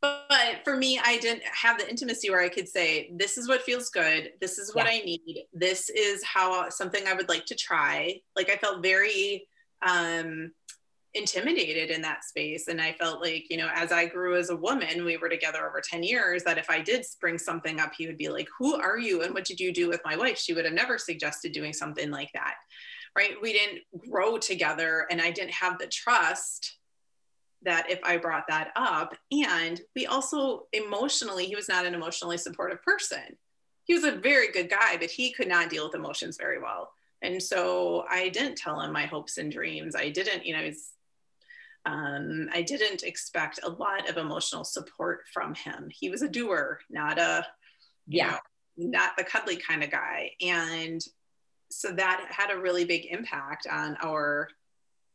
But 0.00 0.60
for 0.62 0.76
me, 0.76 1.00
I 1.04 1.18
didn't 1.18 1.42
have 1.44 1.78
the 1.78 1.88
intimacy 1.88 2.30
where 2.30 2.40
I 2.40 2.48
could 2.48 2.68
say, 2.68 3.10
this 3.16 3.36
is 3.36 3.48
what 3.48 3.62
feels 3.62 3.90
good. 3.90 4.30
This 4.40 4.58
is 4.58 4.74
what 4.74 4.86
yeah. 4.86 4.92
I 4.92 5.04
need. 5.04 5.46
This 5.52 5.90
is 5.90 6.22
how 6.22 6.68
something 6.68 7.06
I 7.06 7.14
would 7.14 7.28
like 7.28 7.46
to 7.46 7.56
try. 7.56 8.20
Like 8.36 8.48
I 8.48 8.56
felt 8.56 8.82
very 8.82 9.48
um 9.86 10.52
intimidated 11.14 11.90
in 11.90 12.02
that 12.02 12.24
space. 12.24 12.68
And 12.68 12.80
I 12.80 12.92
felt 12.92 13.22
like, 13.22 13.46
you 13.50 13.56
know, 13.56 13.70
as 13.74 13.92
I 13.92 14.06
grew 14.06 14.36
as 14.36 14.50
a 14.50 14.56
woman, 14.56 15.04
we 15.04 15.16
were 15.16 15.28
together 15.28 15.66
over 15.66 15.80
10 15.80 16.02
years, 16.02 16.44
that 16.44 16.58
if 16.58 16.68
I 16.70 16.80
did 16.80 17.04
bring 17.20 17.38
something 17.38 17.80
up, 17.80 17.92
he 17.96 18.06
would 18.06 18.18
be 18.18 18.28
like, 18.28 18.48
Who 18.58 18.74
are 18.74 18.98
you? 18.98 19.22
And 19.22 19.34
what 19.34 19.44
did 19.44 19.60
you 19.60 19.72
do 19.72 19.88
with 19.88 20.00
my 20.04 20.16
wife? 20.16 20.38
She 20.38 20.52
would 20.52 20.64
have 20.64 20.74
never 20.74 20.98
suggested 20.98 21.52
doing 21.52 21.72
something 21.72 22.10
like 22.10 22.30
that. 22.34 22.54
Right. 23.16 23.34
We 23.40 23.52
didn't 23.52 23.80
grow 24.10 24.38
together, 24.38 25.06
and 25.10 25.20
I 25.20 25.30
didn't 25.30 25.52
have 25.52 25.78
the 25.78 25.88
trust 25.88 26.78
that 27.62 27.90
if 27.90 27.98
I 28.04 28.16
brought 28.18 28.44
that 28.48 28.70
up. 28.76 29.14
And 29.32 29.80
we 29.96 30.06
also 30.06 30.66
emotionally, 30.72 31.46
he 31.46 31.56
was 31.56 31.68
not 31.68 31.86
an 31.86 31.94
emotionally 31.94 32.38
supportive 32.38 32.82
person. 32.82 33.36
He 33.84 33.94
was 33.94 34.04
a 34.04 34.12
very 34.12 34.52
good 34.52 34.70
guy, 34.70 34.96
but 34.98 35.10
he 35.10 35.32
could 35.32 35.48
not 35.48 35.70
deal 35.70 35.86
with 35.86 35.94
emotions 35.94 36.36
very 36.38 36.60
well. 36.60 36.92
And 37.22 37.42
so 37.42 38.04
I 38.08 38.28
didn't 38.28 38.56
tell 38.56 38.80
him 38.80 38.92
my 38.92 39.06
hopes 39.06 39.38
and 39.38 39.50
dreams. 39.50 39.96
I 39.96 40.10
didn't, 40.10 40.46
you 40.46 40.56
know, 40.56 40.62
he's 40.62 40.92
um, 41.88 42.50
I 42.52 42.60
didn't 42.62 43.02
expect 43.02 43.60
a 43.62 43.70
lot 43.70 44.08
of 44.10 44.18
emotional 44.18 44.64
support 44.64 45.20
from 45.32 45.54
him. 45.54 45.88
He 45.90 46.10
was 46.10 46.20
a 46.20 46.28
doer, 46.28 46.80
not 46.90 47.18
a, 47.18 47.46
yeah, 48.06 48.38
know, 48.76 48.90
not 48.90 49.16
the 49.16 49.24
cuddly 49.24 49.56
kind 49.56 49.82
of 49.82 49.90
guy. 49.90 50.32
And 50.42 51.02
so 51.70 51.90
that 51.92 52.26
had 52.28 52.50
a 52.50 52.60
really 52.60 52.84
big 52.84 53.06
impact 53.06 53.66
on 53.70 53.96
our, 54.02 54.48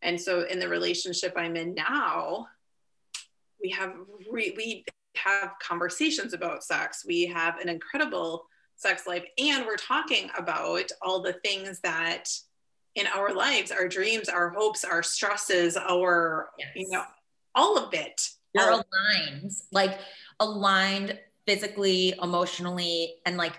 and 0.01 0.19
so 0.19 0.41
in 0.41 0.59
the 0.59 0.67
relationship 0.67 1.33
I'm 1.37 1.55
in 1.55 1.75
now, 1.75 2.47
we 3.61 3.69
have, 3.69 3.93
re, 4.29 4.53
we 4.57 4.83
have 5.15 5.51
conversations 5.61 6.33
about 6.33 6.63
sex. 6.63 7.05
We 7.07 7.27
have 7.27 7.59
an 7.59 7.69
incredible 7.69 8.45
sex 8.75 9.05
life 9.05 9.25
and 9.37 9.65
we're 9.65 9.77
talking 9.77 10.29
about 10.37 10.89
all 11.01 11.21
the 11.21 11.33
things 11.33 11.79
that 11.81 12.29
in 12.95 13.07
our 13.07 13.33
lives, 13.33 13.71
our 13.71 13.87
dreams, 13.87 14.29
our 14.29 14.49
hopes, 14.49 14.83
our 14.83 15.01
stresses, 15.01 15.75
our, 15.77 16.49
yes. 16.59 16.69
you 16.75 16.89
know, 16.89 17.03
all 17.55 17.77
of 17.77 17.93
it. 17.93 18.29
You're 18.53 18.71
um, 18.71 18.83
aligned, 18.93 19.51
like 19.71 19.99
aligned 20.39 21.19
physically, 21.47 22.13
emotionally, 22.21 23.15
and 23.25 23.37
like 23.37 23.53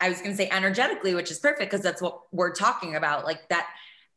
I 0.00 0.08
was 0.08 0.18
going 0.18 0.30
to 0.30 0.36
say 0.36 0.48
energetically, 0.50 1.14
which 1.14 1.30
is 1.30 1.38
perfect 1.38 1.70
because 1.70 1.82
that's 1.82 2.00
what 2.00 2.20
we're 2.32 2.52
talking 2.52 2.96
about. 2.96 3.24
Like 3.24 3.48
that 3.48 3.68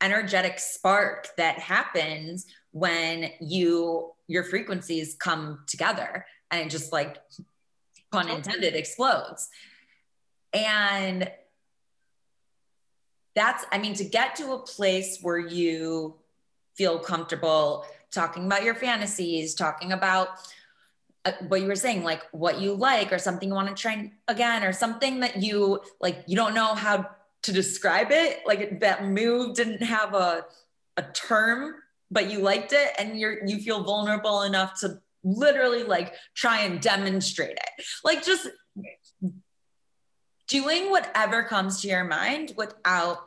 energetic 0.02 0.60
spark 0.60 1.30
that 1.38 1.60
happens 1.60 2.48
when 2.72 3.30
you 3.40 4.12
your 4.28 4.44
frequencies 4.44 5.16
come 5.20 5.60
together 5.68 6.26
and 6.50 6.62
it 6.62 6.70
just 6.70 6.94
like 6.94 7.18
pun 8.12 8.30
intended 8.30 8.76
explodes. 8.76 9.50
And 10.54 11.30
that's, 13.36 13.66
I 13.72 13.78
mean, 13.78 13.94
to 13.96 14.04
get 14.04 14.36
to 14.38 14.54
a 14.54 14.60
place 14.60 15.20
where 15.22 15.38
you 15.38 16.16
feel 16.76 17.00
comfortable 17.00 17.86
talking 18.12 18.46
about 18.46 18.64
your 18.64 18.76
fantasies, 18.76 19.56
talking 19.56 19.92
about 19.92 20.30
uh, 21.24 21.32
what 21.48 21.62
you 21.62 21.68
were 21.68 21.76
saying, 21.76 22.04
like 22.04 22.24
what 22.32 22.60
you 22.60 22.74
like, 22.74 23.14
or 23.14 23.20
something 23.20 23.50
you 23.50 23.56
want 23.56 23.70
to 23.70 23.82
try 23.82 24.12
again, 24.28 24.64
or 24.64 24.74
something 24.74 25.22
that 25.22 25.42
you 25.42 25.80
like, 26.00 26.24
you 26.28 26.36
don't 26.36 26.54
know 26.54 26.74
how 26.74 27.10
to 27.44 27.52
describe 27.52 28.08
it. 28.12 28.40
Like 28.46 28.82
that 28.82 29.06
move 29.06 29.56
didn't 29.56 29.84
have 29.84 30.14
a, 30.14 30.46
a 30.98 31.04
term, 31.14 31.76
but 32.10 32.30
you 32.30 32.40
liked 32.40 32.74
it 32.74 32.92
and 33.00 33.18
you're, 33.18 33.46
you 33.46 33.60
feel 33.60 33.84
vulnerable 33.84 34.42
enough 34.42 34.80
to 34.82 35.00
literally 35.24 35.84
like 35.84 36.14
try 36.34 36.62
and 36.62 36.82
demonstrate 36.82 37.52
it. 37.52 37.86
Like 38.04 38.26
just 38.26 38.48
doing 40.52 40.92
whatever 40.92 41.44
comes 41.44 41.82
to 41.82 41.88
your 41.88 42.04
mind 42.04 42.54
without 42.58 43.20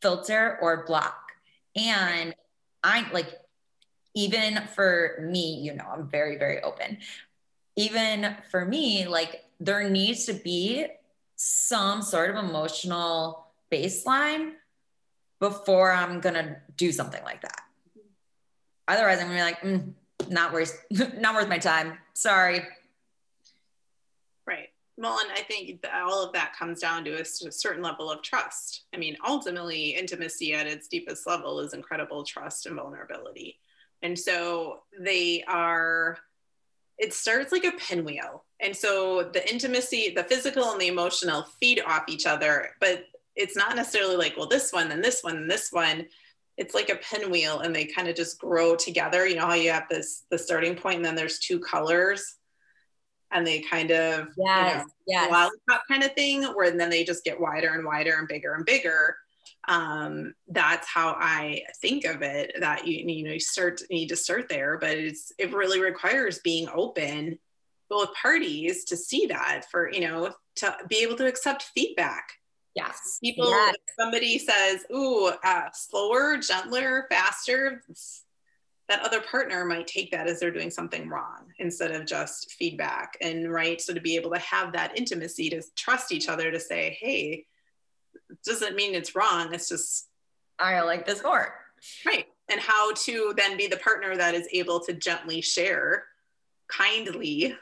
filter 0.00 0.56
or 0.62 0.84
block. 0.86 1.32
And 1.74 2.32
I 2.84 3.10
like, 3.12 3.28
even 4.14 4.62
for 4.76 5.18
me, 5.20 5.56
you 5.56 5.74
know, 5.74 5.84
I'm 5.92 6.08
very, 6.08 6.38
very 6.38 6.62
open. 6.62 6.98
Even 7.74 8.36
for 8.52 8.64
me, 8.64 9.06
like, 9.06 9.44
there 9.58 9.90
needs 9.90 10.26
to 10.26 10.32
be 10.32 10.86
some 11.34 12.02
sort 12.02 12.30
of 12.30 12.36
emotional 12.36 13.46
baseline 13.70 14.52
before 15.40 15.90
I'm 15.90 16.20
gonna 16.20 16.58
do 16.76 16.92
something 16.92 17.22
like 17.24 17.42
that. 17.42 17.62
Otherwise, 18.86 19.18
I'm 19.18 19.26
gonna 19.26 19.38
be 19.38 19.42
like, 19.42 19.60
mm, 19.60 19.92
not 20.30 20.52
worth, 20.52 20.84
not 21.18 21.34
worth 21.34 21.48
my 21.48 21.58
time. 21.58 21.98
Sorry, 22.14 22.62
well, 25.00 25.18
and 25.18 25.32
I 25.32 25.40
think 25.40 25.82
all 25.94 26.22
of 26.22 26.34
that 26.34 26.54
comes 26.54 26.80
down 26.80 27.04
to 27.04 27.20
a 27.20 27.24
certain 27.24 27.82
level 27.82 28.10
of 28.10 28.20
trust. 28.20 28.84
I 28.94 28.98
mean, 28.98 29.16
ultimately, 29.26 29.96
intimacy 29.96 30.52
at 30.52 30.66
its 30.66 30.88
deepest 30.88 31.26
level 31.26 31.60
is 31.60 31.72
incredible 31.72 32.22
trust 32.22 32.66
and 32.66 32.76
vulnerability. 32.76 33.58
And 34.02 34.18
so 34.18 34.80
they 34.98 35.42
are, 35.48 36.18
it 36.98 37.14
starts 37.14 37.50
like 37.50 37.64
a 37.64 37.72
pinwheel. 37.72 38.44
And 38.60 38.76
so 38.76 39.30
the 39.32 39.50
intimacy, 39.50 40.12
the 40.14 40.24
physical 40.24 40.70
and 40.72 40.80
the 40.80 40.88
emotional 40.88 41.46
feed 41.58 41.80
off 41.80 42.04
each 42.08 42.26
other, 42.26 42.70
but 42.78 43.06
it's 43.36 43.56
not 43.56 43.76
necessarily 43.76 44.16
like, 44.16 44.36
well, 44.36 44.48
this 44.48 44.70
one 44.70 44.92
and 44.92 45.02
this 45.02 45.22
one 45.22 45.36
and 45.36 45.50
this 45.50 45.68
one. 45.70 46.06
It's 46.58 46.74
like 46.74 46.90
a 46.90 46.96
pinwheel 46.96 47.60
and 47.60 47.74
they 47.74 47.86
kind 47.86 48.08
of 48.08 48.16
just 48.16 48.38
grow 48.38 48.76
together. 48.76 49.26
You 49.26 49.36
know 49.36 49.46
how 49.46 49.54
you 49.54 49.70
have 49.70 49.88
this, 49.88 50.24
the 50.30 50.36
starting 50.36 50.74
point 50.74 50.96
and 50.96 51.04
then 51.06 51.14
there's 51.14 51.38
two 51.38 51.58
colors 51.58 52.36
and 53.32 53.46
they 53.46 53.60
kind 53.60 53.90
of 53.90 54.28
yes, 54.36 54.84
you 55.06 55.16
know, 55.16 55.22
yes. 55.22 55.30
lollipop 55.30 55.86
kind 55.88 56.02
of 56.02 56.12
thing 56.14 56.42
where 56.44 56.70
then 56.70 56.90
they 56.90 57.04
just 57.04 57.24
get 57.24 57.40
wider 57.40 57.74
and 57.74 57.84
wider 57.84 58.16
and 58.18 58.28
bigger 58.28 58.54
and 58.54 58.66
bigger 58.66 59.16
um, 59.68 60.34
that's 60.48 60.88
how 60.88 61.16
I 61.18 61.62
think 61.80 62.04
of 62.04 62.22
it. 62.22 62.52
That 62.60 62.86
you 62.86 63.04
you 63.06 63.24
know 63.24 63.32
you 63.32 63.40
start 63.40 63.82
need 63.90 64.08
to 64.08 64.16
start 64.16 64.48
there, 64.48 64.78
but 64.78 64.90
it's 64.90 65.32
it 65.38 65.52
really 65.52 65.80
requires 65.80 66.40
being 66.40 66.68
open, 66.74 67.38
both 67.88 68.14
parties 68.14 68.84
to 68.84 68.96
see 68.96 69.26
that 69.26 69.62
for 69.70 69.90
you 69.92 70.00
know 70.00 70.32
to 70.56 70.76
be 70.88 71.02
able 71.02 71.16
to 71.16 71.26
accept 71.26 71.70
feedback. 71.74 72.32
Yes. 72.74 73.18
People, 73.22 73.50
yes. 73.50 73.74
somebody 73.98 74.38
says, 74.38 74.84
ooh, 74.94 75.32
uh, 75.44 75.68
slower, 75.72 76.38
gentler, 76.38 77.06
faster, 77.10 77.82
that 78.90 79.02
other 79.02 79.20
partner 79.20 79.64
might 79.64 79.86
take 79.86 80.10
that 80.10 80.26
as 80.26 80.40
they're 80.40 80.50
doing 80.50 80.70
something 80.70 81.08
wrong 81.08 81.46
instead 81.60 81.92
of 81.92 82.04
just 82.04 82.52
feedback. 82.54 83.16
And 83.22 83.50
right. 83.50 83.80
So 83.80 83.94
to 83.94 84.00
be 84.00 84.16
able 84.16 84.32
to 84.32 84.38
have 84.40 84.72
that 84.72 84.98
intimacy 84.98 85.48
to 85.50 85.62
trust 85.76 86.10
each 86.10 86.28
other 86.28 86.50
to 86.50 86.58
say, 86.58 86.98
hey, 87.00 87.46
doesn't 88.44 88.74
mean 88.74 88.96
it's 88.96 89.14
wrong. 89.14 89.54
It's 89.54 89.68
just 89.68 90.08
I 90.58 90.80
like 90.82 91.06
this 91.06 91.22
more. 91.22 91.54
Right. 92.04 92.26
And 92.50 92.60
how 92.60 92.92
to 92.92 93.32
then 93.36 93.56
be 93.56 93.68
the 93.68 93.76
partner 93.76 94.16
that 94.16 94.34
is 94.34 94.48
able 94.52 94.80
to 94.80 94.92
gently 94.92 95.40
share 95.40 96.04
kindly 96.68 97.56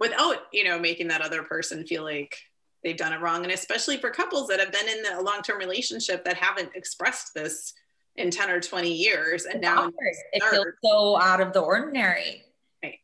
without, 0.00 0.48
you 0.52 0.64
know, 0.64 0.80
making 0.80 1.08
that 1.08 1.22
other 1.22 1.44
person 1.44 1.86
feel 1.86 2.02
like 2.02 2.36
they've 2.82 2.96
done 2.96 3.12
it 3.12 3.20
wrong. 3.20 3.44
And 3.44 3.52
especially 3.52 3.98
for 3.98 4.10
couples 4.10 4.48
that 4.48 4.58
have 4.58 4.72
been 4.72 4.88
in 4.88 5.14
a 5.14 5.22
long-term 5.22 5.58
relationship 5.58 6.24
that 6.24 6.36
haven't 6.36 6.70
expressed 6.74 7.34
this 7.34 7.72
in 8.16 8.30
10 8.30 8.50
or 8.50 8.60
20 8.60 8.92
years. 8.92 9.44
And 9.44 9.60
now 9.60 9.90
it 10.32 10.42
feels 10.50 10.66
so 10.84 11.20
out 11.20 11.40
of 11.40 11.52
the 11.52 11.60
ordinary. 11.60 12.44
Right. 12.82 12.98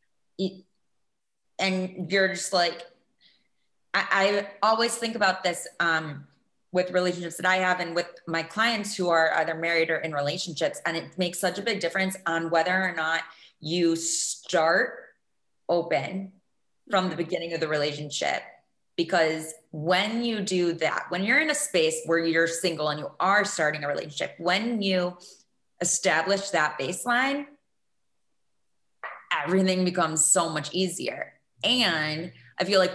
And 1.58 2.10
you're 2.10 2.28
just 2.28 2.52
like, 2.52 2.86
I, 3.94 4.06
I 4.12 4.48
always 4.62 4.94
think 4.94 5.16
about 5.16 5.42
this 5.42 5.66
um, 5.80 6.26
with 6.72 6.90
relationships 6.90 7.36
that 7.36 7.46
I 7.46 7.56
have 7.56 7.80
and 7.80 7.94
with 7.94 8.08
my 8.26 8.42
clients 8.42 8.94
who 8.94 9.08
are 9.08 9.34
either 9.36 9.54
married 9.54 9.90
or 9.90 9.96
in 9.96 10.12
relationships. 10.12 10.80
And 10.84 10.96
it 10.96 11.16
makes 11.16 11.40
such 11.40 11.58
a 11.58 11.62
big 11.62 11.80
difference 11.80 12.16
on 12.26 12.50
whether 12.50 12.72
or 12.72 12.94
not 12.94 13.22
you 13.60 13.96
start 13.96 15.00
open 15.68 16.32
from 16.90 17.10
the 17.10 17.16
beginning 17.16 17.54
of 17.54 17.60
the 17.60 17.68
relationship. 17.68 18.42
Because 18.98 19.54
when 19.70 20.24
you 20.24 20.40
do 20.40 20.72
that, 20.74 21.04
when 21.08 21.22
you're 21.22 21.38
in 21.38 21.50
a 21.50 21.54
space 21.54 22.02
where 22.04 22.18
you're 22.18 22.48
single 22.48 22.88
and 22.88 22.98
you 22.98 23.10
are 23.20 23.44
starting 23.44 23.84
a 23.84 23.88
relationship, 23.88 24.34
when 24.38 24.82
you 24.82 25.16
establish 25.80 26.50
that 26.50 26.76
baseline, 26.80 27.46
everything 29.32 29.84
becomes 29.84 30.24
so 30.24 30.48
much 30.48 30.74
easier. 30.74 31.34
And 31.62 32.32
I 32.58 32.64
feel 32.64 32.80
like 32.80 32.92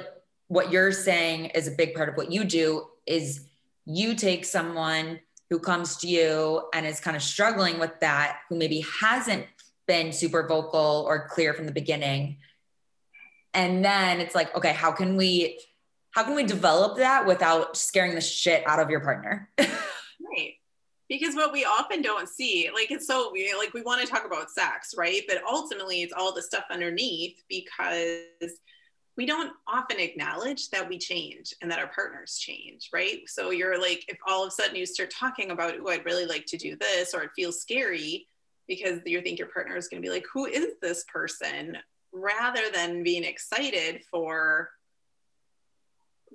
what 0.50 0.74
you're 0.74 0.92
saying 0.92 1.46
is 1.56 1.70
a 1.70 1.72
big 1.72 1.96
part 1.96 2.10
of 2.10 2.18
what 2.18 2.30
you 2.30 2.44
do 2.44 2.86
is 3.08 3.48
you 3.86 4.14
take 4.14 4.44
someone 4.44 5.22
who 5.50 5.58
comes 5.58 5.96
to 5.98 6.08
you 6.08 6.68
and 6.74 6.86
is 6.86 7.00
kind 7.00 7.16
of 7.16 7.24
struggling 7.24 7.80
with 7.80 7.98
that, 8.02 8.40
who 8.50 8.58
maybe 8.58 8.86
hasn't 9.00 9.46
been 9.88 10.12
super 10.12 10.46
vocal 10.48 11.06
or 11.08 11.30
clear 11.30 11.54
from 11.54 11.66
the 11.66 11.72
beginning. 11.72 12.40
And 13.54 13.86
then 13.86 14.20
it's 14.20 14.36
like, 14.36 14.54
okay, 14.58 14.74
how 14.74 14.92
can 14.92 15.16
we 15.16 15.60
how 16.14 16.24
can 16.24 16.36
we 16.36 16.44
develop 16.44 16.98
that 16.98 17.26
without 17.26 17.76
scaring 17.76 18.16
the 18.16 18.22
shit 18.22 18.66
out 18.68 18.80
of 18.80 18.90
your 18.90 19.02
partner? 19.02 19.50
right. 19.60 20.54
Because 21.10 21.36
what 21.36 21.52
we 21.52 21.66
often 21.66 22.02
don't 22.02 22.30
see, 22.30 22.70
like 22.74 22.92
it's 22.92 23.08
so 23.08 23.34
like 23.58 23.74
we 23.74 23.82
want 23.82 24.02
to 24.02 24.08
talk 24.08 24.26
about 24.26 24.50
sex, 24.50 24.94
right? 24.98 25.22
But 25.28 25.42
ultimately 25.50 26.02
it's 26.02 26.14
all 26.14 26.34
the 26.34 26.42
stuff 26.42 26.66
underneath 26.72 27.44
because 27.50 28.22
we 29.18 29.26
don't 29.26 29.54
often 29.68 30.00
acknowledge 30.00 30.70
that 30.70 30.88
we 30.88 30.98
change 30.98 31.54
and 31.62 31.70
that 31.70 31.80
our 31.80 31.92
partners 31.94 32.38
change, 32.38 32.90
right? 32.94 33.22
So 33.28 33.52
you're 33.52 33.80
like, 33.80 34.06
if 34.08 34.18
all 34.28 34.44
of 34.44 34.48
a 34.48 34.52
sudden 34.52 34.76
you 34.76 34.86
start 34.86 35.12
talking 35.12 35.52
about, 35.52 35.76
oh, 35.80 35.90
I'd 35.90 36.06
really 36.06 36.26
like 36.26 36.46
to 36.48 36.58
do 36.58 36.76
this, 36.76 37.14
or 37.14 37.24
it 37.24 37.32
feels 37.36 37.62
scary 37.62 38.28
because 38.68 39.02
you 39.06 39.22
think 39.22 39.38
your 39.38 39.50
partner 39.50 39.76
is 39.76 39.88
going 39.88 40.02
to 40.02 40.08
be 40.08 40.14
like, 40.14 40.26
who 40.32 40.46
is 40.46 40.74
this 40.82 41.04
person? 41.12 41.78
Rather 42.12 42.72
than 42.74 43.04
being 43.04 43.24
excited 43.24 44.02
for 44.10 44.70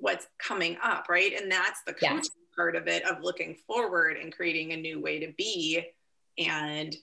what's 0.01 0.27
coming 0.39 0.77
up, 0.83 1.07
right? 1.09 1.33
And 1.33 1.51
that's 1.51 1.83
the 1.87 1.93
coaching 1.93 2.31
part 2.57 2.77
of 2.77 2.89
it 2.89 3.05
of 3.05 3.23
looking 3.23 3.57
forward 3.67 4.17
and 4.17 4.35
creating 4.35 4.73
a 4.73 4.77
new 4.77 5.01
way 5.01 5.21
to 5.21 5.33
be 5.39 5.81
and 6.39 6.97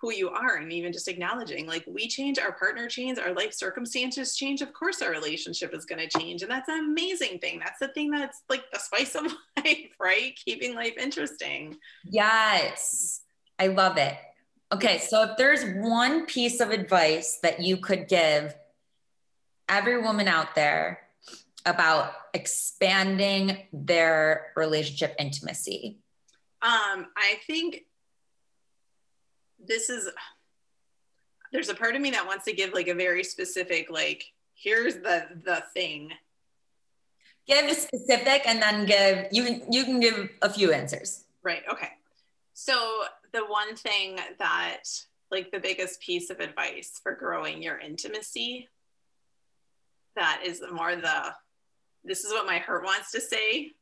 who 0.00 0.12
you 0.12 0.28
are 0.28 0.56
and 0.56 0.72
even 0.72 0.92
just 0.92 1.08
acknowledging 1.08 1.66
like 1.66 1.84
we 1.88 2.06
change 2.06 2.38
our 2.38 2.52
partner 2.52 2.86
change 2.86 3.18
our 3.18 3.32
life 3.32 3.52
circumstances 3.52 4.36
change. 4.36 4.62
Of 4.62 4.72
course 4.72 5.02
our 5.02 5.10
relationship 5.10 5.74
is 5.74 5.84
going 5.84 6.06
to 6.06 6.18
change. 6.18 6.42
And 6.42 6.50
that's 6.50 6.68
an 6.68 6.78
amazing 6.78 7.38
thing. 7.38 7.58
That's 7.58 7.80
the 7.80 7.88
thing 7.88 8.10
that's 8.10 8.42
like 8.48 8.70
the 8.72 8.78
spice 8.78 9.14
of 9.14 9.24
life 9.56 9.90
right? 9.98 10.38
Keeping 10.44 10.74
life 10.74 10.94
interesting. 10.98 11.76
Yes. 12.04 13.22
I 13.58 13.68
love 13.68 13.96
it. 13.96 14.14
Okay 14.72 14.98
so 14.98 15.22
if 15.22 15.36
there's 15.36 15.64
one 15.76 16.26
piece 16.26 16.60
of 16.60 16.70
advice 16.70 17.38
that 17.42 17.60
you 17.60 17.78
could 17.78 18.06
give 18.06 18.54
every 19.68 20.00
woman 20.00 20.28
out 20.28 20.54
there 20.54 21.07
about 21.68 22.12
expanding 22.34 23.66
their 23.72 24.52
relationship 24.56 25.14
intimacy? 25.18 25.98
Um 26.60 27.06
i 27.16 27.38
think 27.46 27.84
this 29.64 29.90
is 29.90 30.08
there's 31.52 31.68
a 31.68 31.74
part 31.74 31.94
of 31.94 32.02
me 32.02 32.10
that 32.10 32.26
wants 32.26 32.44
to 32.44 32.52
give 32.52 32.72
like 32.72 32.88
a 32.88 32.94
very 32.94 33.24
specific 33.24 33.90
like 33.90 34.24
here's 34.54 34.96
the 34.96 35.26
the 35.44 35.62
thing. 35.74 36.10
Give 37.46 37.70
specific 37.74 38.42
and 38.46 38.60
then 38.60 38.86
give 38.86 39.28
you 39.32 39.44
can 39.44 39.72
you 39.72 39.84
can 39.84 40.00
give 40.00 40.28
a 40.42 40.50
few 40.50 40.72
answers. 40.72 41.24
Right 41.42 41.62
okay. 41.70 41.90
So 42.52 43.04
the 43.32 43.44
one 43.44 43.76
thing 43.76 44.18
that 44.38 44.82
like 45.30 45.50
the 45.50 45.60
biggest 45.60 46.00
piece 46.00 46.30
of 46.30 46.40
advice 46.40 47.00
for 47.02 47.14
growing 47.14 47.62
your 47.62 47.78
intimacy 47.78 48.68
that 50.16 50.42
is 50.44 50.62
more 50.72 50.96
the 50.96 51.34
this 52.08 52.24
is 52.24 52.32
what 52.32 52.46
my 52.46 52.58
heart 52.58 52.84
wants 52.84 53.12
to 53.12 53.20
say 53.20 53.72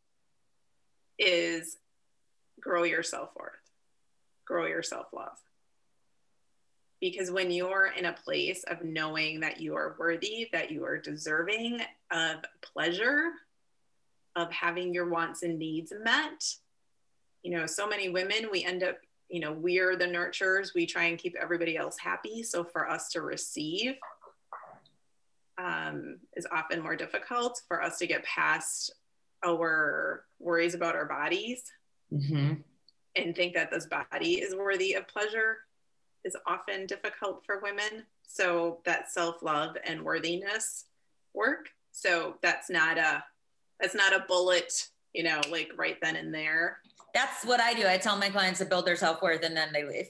is 1.18 1.78
grow 2.60 2.82
your 2.82 3.02
self-worth. 3.02 3.52
Grow 4.44 4.66
your 4.66 4.82
self-love. 4.82 5.38
Because 7.00 7.30
when 7.30 7.50
you're 7.50 7.92
in 7.96 8.06
a 8.06 8.12
place 8.12 8.64
of 8.64 8.82
knowing 8.82 9.40
that 9.40 9.60
you 9.60 9.74
are 9.74 9.96
worthy, 9.98 10.48
that 10.52 10.70
you 10.70 10.84
are 10.84 10.98
deserving 10.98 11.80
of 12.10 12.36
pleasure, 12.62 13.30
of 14.34 14.50
having 14.50 14.92
your 14.92 15.08
wants 15.08 15.42
and 15.42 15.58
needs 15.58 15.92
met, 16.02 16.44
you 17.42 17.50
know, 17.50 17.66
so 17.66 17.86
many 17.86 18.08
women, 18.08 18.48
we 18.50 18.64
end 18.64 18.82
up, 18.82 18.96
you 19.28 19.40
know, 19.40 19.52
we're 19.52 19.96
the 19.96 20.06
nurturers, 20.06 20.74
we 20.74 20.86
try 20.86 21.04
and 21.04 21.18
keep 21.18 21.36
everybody 21.40 21.76
else 21.76 21.96
happy. 21.98 22.42
So 22.42 22.64
for 22.64 22.88
us 22.88 23.10
to 23.10 23.20
receive 23.20 23.96
um, 25.58 26.18
is 26.36 26.46
often 26.50 26.82
more 26.82 26.96
difficult 26.96 27.60
for 27.68 27.82
us 27.82 27.98
to 27.98 28.06
get 28.06 28.24
past 28.24 28.92
our 29.44 30.24
worries 30.38 30.74
about 30.74 30.94
our 30.94 31.06
bodies 31.06 31.62
mm-hmm. 32.12 32.54
and 33.16 33.36
think 33.36 33.54
that 33.54 33.70
this 33.70 33.86
body 33.86 34.34
is 34.34 34.54
worthy 34.54 34.94
of 34.94 35.06
pleasure 35.08 35.58
is 36.24 36.36
often 36.46 36.86
difficult 36.86 37.42
for 37.46 37.60
women. 37.60 38.04
So 38.22 38.80
that 38.84 39.10
self-love 39.10 39.76
and 39.84 40.02
worthiness 40.02 40.86
work. 41.32 41.68
So 41.92 42.36
that's 42.42 42.68
not 42.68 42.98
a 42.98 43.24
that's 43.80 43.94
not 43.94 44.14
a 44.14 44.24
bullet, 44.26 44.88
you 45.12 45.22
know, 45.22 45.40
like 45.50 45.70
right 45.76 45.96
then 46.02 46.16
and 46.16 46.34
there. 46.34 46.78
That's 47.14 47.44
what 47.44 47.60
I 47.60 47.74
do. 47.74 47.86
I 47.86 47.98
tell 47.98 48.16
my 48.16 48.30
clients 48.30 48.58
to 48.58 48.64
build 48.64 48.86
their 48.86 48.96
self-worth 48.96 49.42
and 49.42 49.56
then 49.56 49.68
they 49.72 49.84
leave. 49.84 50.08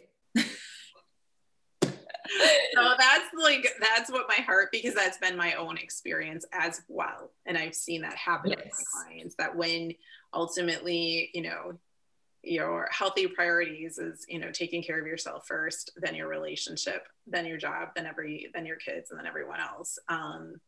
So 2.74 2.94
that's 2.98 3.28
like 3.38 3.66
that's 3.80 4.10
what 4.10 4.26
my 4.28 4.42
heart 4.44 4.68
because 4.72 4.94
that's 4.94 5.18
been 5.18 5.36
my 5.36 5.54
own 5.54 5.76
experience 5.78 6.44
as 6.52 6.82
well. 6.88 7.30
And 7.46 7.56
i've 7.56 7.74
seen 7.74 8.02
that 8.02 8.14
happen 8.14 8.50
yes. 8.50 8.60
with 8.64 8.84
clients 8.92 9.34
that 9.36 9.56
when 9.56 9.92
ultimately 10.34 11.30
you 11.34 11.42
know 11.42 11.78
your 12.42 12.88
healthy 12.92 13.26
priorities 13.26 13.98
is 13.98 14.24
you 14.28 14.38
know 14.38 14.52
taking 14.52 14.82
care 14.82 15.00
of 15.00 15.06
yourself 15.06 15.44
first 15.48 15.90
then 15.96 16.14
your 16.14 16.28
relationship 16.28 17.08
then 17.26 17.44
your 17.44 17.58
job 17.58 17.88
then 17.96 18.06
every 18.06 18.50
then 18.54 18.64
your 18.64 18.76
kids 18.76 19.10
and 19.10 19.18
then 19.18 19.26
everyone 19.26 19.60
else. 19.60 19.98
Um, 20.08 20.60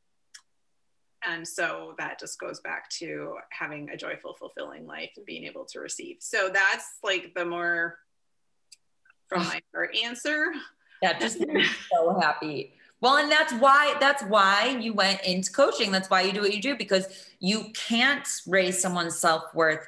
and 1.27 1.47
so 1.47 1.95
that 1.99 2.21
just 2.21 2.39
goes 2.39 2.61
back 2.61 2.89
to 2.91 3.37
having 3.51 3.91
a 3.91 3.97
joyful 3.97 4.35
fulfilling 4.39 4.87
life 4.87 5.11
and 5.17 5.27
being 5.27 5.45
able 5.45 5.65
to 5.67 5.81
receive. 5.81 6.19
So 6.21 6.49
that's 6.53 6.87
like 7.03 7.33
the 7.35 7.45
more 7.45 7.99
from 9.29 9.45
my 9.45 9.61
answer 10.05 10.53
yeah 11.03 11.19
just 11.19 11.39
so 11.91 12.19
happy 12.21 12.73
well 13.01 13.17
and 13.17 13.31
that's 13.31 13.53
why 13.55 13.95
that's 14.01 14.23
why 14.25 14.77
you 14.81 14.93
went 14.93 15.21
into 15.23 15.51
coaching 15.53 15.91
that's 15.91 16.11
why 16.11 16.23
you 16.23 16.33
do 16.33 16.41
what 16.41 16.55
you 16.55 16.63
do 16.63 16.77
because 16.77 17.29
you 17.41 17.67
can't 17.75 18.27
raise 18.47 18.81
someone's 18.81 19.19
self-worth 19.19 19.87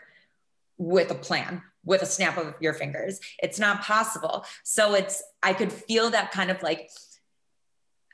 with 0.79 1.11
a 1.11 1.15
plan 1.15 1.63
with 1.85 2.03
a 2.03 2.07
snap 2.07 2.37
of 2.37 2.55
your 2.61 2.75
fingers. 2.75 3.21
It's 3.43 3.59
not 3.59 3.83
possible. 3.83 4.45
So 4.63 4.95
it's, 4.95 5.23
I 5.43 5.53
could 5.53 5.73
feel 5.73 6.11
that 6.11 6.31
kind 6.31 6.51
of 6.51 6.63
like 6.63 6.91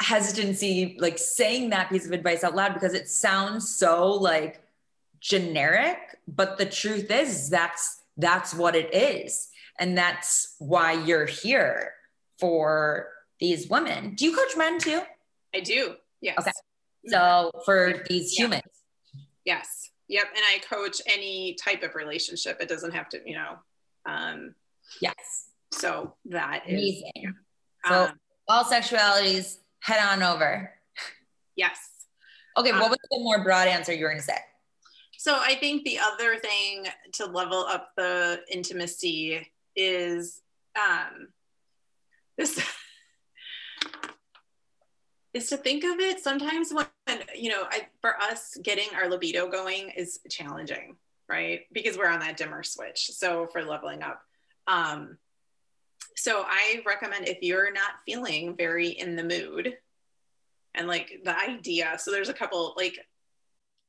hesitancy, 0.00 0.96
like 1.00 1.18
saying 1.18 1.70
that 1.70 1.90
piece 1.90 2.06
of 2.06 2.12
advice 2.12 2.44
out 2.44 2.54
loud 2.54 2.74
because 2.74 2.94
it 2.94 3.08
sounds 3.08 3.68
so 3.68 4.12
like 4.12 4.62
generic. 5.20 5.98
But 6.28 6.58
the 6.58 6.66
truth 6.66 7.10
is, 7.10 7.50
that's, 7.50 8.02
that's 8.16 8.54
what 8.54 8.76
it 8.76 8.94
is. 8.94 9.48
And 9.78 9.96
that's 9.96 10.54
why 10.58 10.92
you're 10.92 11.26
here 11.26 11.92
for 12.38 13.08
these 13.40 13.68
women. 13.68 14.14
Do 14.14 14.24
you 14.24 14.36
coach 14.36 14.56
men 14.56 14.78
too? 14.78 15.02
I 15.54 15.60
do. 15.60 15.94
Yes. 16.20 16.38
Okay. 16.40 16.52
So 17.08 17.50
for 17.64 18.02
these 18.08 18.32
humans. 18.32 18.62
Yes. 19.44 19.90
Yep. 20.08 20.24
And 20.34 20.44
I 20.44 20.58
coach 20.68 21.00
any 21.06 21.54
type 21.54 21.82
of 21.82 21.94
relationship. 21.94 22.58
It 22.60 22.68
doesn't 22.68 22.92
have 22.92 23.08
to, 23.10 23.20
you 23.24 23.36
know. 23.36 23.56
Um, 24.04 24.54
yes. 25.00 25.50
So 25.72 26.14
that 26.26 26.62
Amazing. 26.68 27.10
is. 27.16 27.32
So 27.86 28.04
um, 28.04 28.20
all 28.48 28.64
sexualities, 28.64 29.58
head 29.80 30.00
on 30.04 30.22
over. 30.22 30.72
Yes. 31.54 31.78
Okay. 32.56 32.70
Um, 32.70 32.80
what 32.80 32.90
was 32.90 32.98
the 33.10 33.18
more 33.20 33.42
broad 33.42 33.68
answer 33.68 33.92
you 33.92 34.04
were 34.04 34.10
going 34.10 34.20
to 34.20 34.26
say? 34.26 34.38
So 35.18 35.38
I 35.40 35.54
think 35.56 35.84
the 35.84 35.98
other 35.98 36.36
thing 36.36 36.86
to 37.14 37.26
level 37.26 37.64
up 37.66 37.90
the 37.96 38.40
intimacy 38.50 39.50
is 39.74 40.40
um, 40.76 41.28
this 42.36 42.60
is 45.34 45.48
to 45.48 45.56
think 45.56 45.84
of 45.84 46.00
it 46.00 46.20
sometimes 46.20 46.72
when 46.72 46.86
you 47.34 47.50
know 47.50 47.64
I, 47.70 47.88
for 48.00 48.16
us 48.20 48.56
getting 48.62 48.88
our 48.94 49.08
libido 49.08 49.48
going 49.48 49.90
is 49.96 50.20
challenging 50.28 50.96
right? 51.28 51.62
Because 51.72 51.98
we're 51.98 52.08
on 52.08 52.20
that 52.20 52.36
dimmer 52.36 52.62
switch 52.62 53.10
so 53.12 53.48
for 53.48 53.64
leveling 53.64 54.02
up. 54.02 54.22
Um, 54.68 55.18
so 56.18 56.44
i 56.46 56.82
recommend 56.86 57.28
if 57.28 57.38
you're 57.42 57.72
not 57.72 57.90
feeling 58.06 58.56
very 58.56 58.88
in 58.88 59.16
the 59.16 59.22
mood 59.22 59.76
and 60.74 60.88
like 60.88 61.20
the 61.24 61.38
idea 61.38 61.94
so 61.98 62.10
there's 62.10 62.30
a 62.30 62.34
couple 62.34 62.74
like 62.76 62.98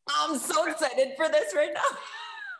i'm 0.09 0.37
so 0.37 0.69
excited 0.69 1.13
for 1.15 1.29
this 1.29 1.55
right 1.55 1.71
now. 1.73 1.81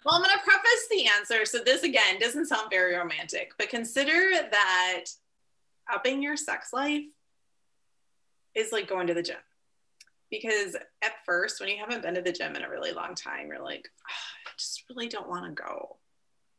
Well 0.05 0.15
i'm 0.15 0.21
going 0.21 0.37
to 0.37 0.43
preface 0.43 0.87
the 0.89 1.07
answer. 1.07 1.45
So 1.45 1.59
this 1.63 1.83
again 1.83 2.17
doesn't 2.19 2.45
sound 2.45 2.69
very 2.69 2.95
romantic 2.95 3.51
but 3.57 3.69
consider 3.69 4.29
that 4.51 5.05
upping 5.93 6.21
your 6.21 6.37
sex 6.37 6.73
life 6.73 7.05
is 8.55 8.71
like 8.71 8.87
going 8.87 9.07
to 9.07 9.13
the 9.13 9.23
gym. 9.23 9.37
Because 10.29 10.75
at 11.01 11.13
first, 11.25 11.59
when 11.59 11.69
you 11.69 11.77
haven't 11.77 12.01
been 12.01 12.15
to 12.15 12.21
the 12.21 12.33
gym 12.33 12.55
in 12.55 12.63
a 12.63 12.69
really 12.69 12.91
long 12.91 13.15
time, 13.15 13.47
you're 13.47 13.63
like, 13.63 13.87
oh, 14.09 14.47
I 14.47 14.51
just 14.57 14.83
really 14.89 15.07
don't 15.07 15.29
want 15.29 15.45
to 15.45 15.63
go. 15.63 15.97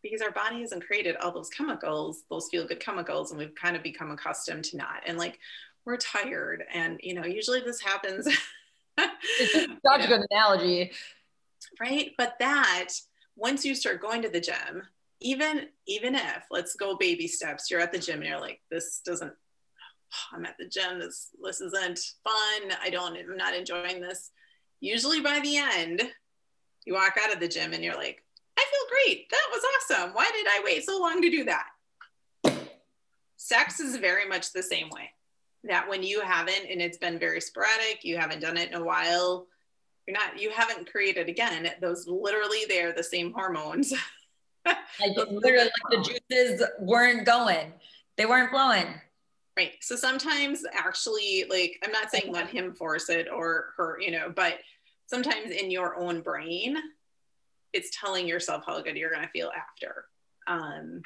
Because 0.03 0.23
our 0.23 0.31
body 0.31 0.61
hasn't 0.61 0.87
created 0.87 1.17
all 1.17 1.33
those 1.33 1.51
chemicals, 1.51 2.23
those 2.31 2.49
feel 2.49 2.67
good 2.67 2.81
chemicals, 2.81 3.31
and 3.31 3.39
we've 3.39 3.55
kind 3.55 3.77
of 3.77 3.83
become 3.83 4.11
accustomed 4.11 4.65
to 4.67 4.77
not. 4.77 5.03
And 5.07 5.19
like, 5.19 5.39
we're 5.85 5.97
tired. 5.97 6.65
And, 6.73 6.99
you 7.03 7.15
know, 7.15 7.25
usually 7.25 7.61
this 7.61 7.81
happens. 7.81 8.27
it's 8.99 9.53
such 9.85 10.05
a 10.05 10.09
good 10.09 10.25
analogy. 10.31 10.93
Right. 11.81 12.13
But 12.17 12.37
that, 12.39 12.89
once 13.37 13.65
you 13.65 13.75
start 13.75 14.01
going 14.01 14.23
to 14.23 14.29
the 14.29 14.41
gym, 14.41 14.83
even 15.21 15.67
even 15.87 16.15
if 16.15 16.45
let's 16.51 16.75
go 16.77 16.97
baby 16.97 17.27
steps 17.27 17.71
you're 17.71 17.81
at 17.81 17.93
the 17.93 17.99
gym 17.99 18.21
and 18.21 18.29
you're 18.29 18.41
like 18.41 18.61
this 18.71 19.01
doesn't 19.05 19.33
I'm 20.33 20.45
at 20.45 20.57
the 20.59 20.67
gym. 20.67 20.99
This 20.99 21.29
this 21.43 21.61
isn't 21.61 22.01
fun. 22.25 22.73
I 22.83 22.91
don't. 22.91 23.17
I'm 23.17 23.37
not 23.37 23.55
enjoying 23.55 24.01
this. 24.01 24.31
Usually 24.81 25.21
by 25.21 25.41
the 25.41 25.57
end, 25.57 26.03
you 26.85 26.95
walk 26.95 27.17
out 27.23 27.33
of 27.33 27.41
the 27.41 27.49
gym 27.49 27.73
and 27.73 27.83
you're 27.83 27.97
like, 27.97 28.23
I 28.59 28.65
feel 28.65 28.89
great. 28.91 29.31
That 29.31 29.49
was 29.51 29.63
awesome. 29.65 30.15
Why 30.15 30.31
did 30.33 30.47
I 30.47 30.63
wait 30.65 30.85
so 30.85 31.01
long 31.01 31.21
to 31.23 31.31
do 31.31 31.45
that? 31.45 31.67
Sex 33.37 33.81
is 33.81 33.97
very 33.97 34.29
much 34.29 34.53
the 34.53 34.63
same 34.63 34.89
way. 34.91 35.11
That 35.65 35.89
when 35.89 36.03
you 36.03 36.21
haven't, 36.21 36.71
and 36.71 36.81
it's 36.81 36.99
been 36.99 37.19
very 37.19 37.41
sporadic, 37.41 38.05
you 38.05 38.17
haven't 38.17 38.41
done 38.41 38.57
it 38.57 38.71
in 38.71 38.81
a 38.81 38.85
while, 38.85 39.47
you're 40.07 40.17
not, 40.17 40.41
you 40.41 40.51
haven't 40.51 40.91
created 40.91 41.29
again. 41.29 41.69
Those 41.81 42.07
literally, 42.07 42.61
they're 42.69 42.93
the 42.93 43.03
same 43.03 43.33
hormones. 43.33 43.93
like 44.67 45.17
literally, 45.17 45.65
like 45.65 46.05
the 46.05 46.19
juices 46.31 46.63
weren't 46.81 47.25
going, 47.25 47.73
they 48.17 48.27
weren't 48.27 48.51
flowing. 48.51 49.01
Right. 49.57 49.73
So 49.81 49.97
sometimes 49.97 50.63
actually, 50.73 51.45
like, 51.51 51.81
I'm 51.85 51.91
not 51.91 52.11
saying 52.11 52.33
let 52.33 52.49
him 52.49 52.75
force 52.75 53.09
it 53.09 53.27
or 53.29 53.73
her, 53.77 53.99
you 54.01 54.13
know, 54.13 54.33
but 54.35 54.59
sometimes 55.07 55.51
in 55.51 55.71
your 55.71 55.97
own 55.97 56.21
brain, 56.21 56.77
it's 57.73 57.91
telling 57.99 58.29
yourself 58.29 58.63
how 58.67 58.81
good 58.81 58.97
you're 58.97 59.11
going 59.11 59.25
to 59.25 59.31
feel 59.31 59.51
after. 59.57 60.05
Um, 60.47 61.03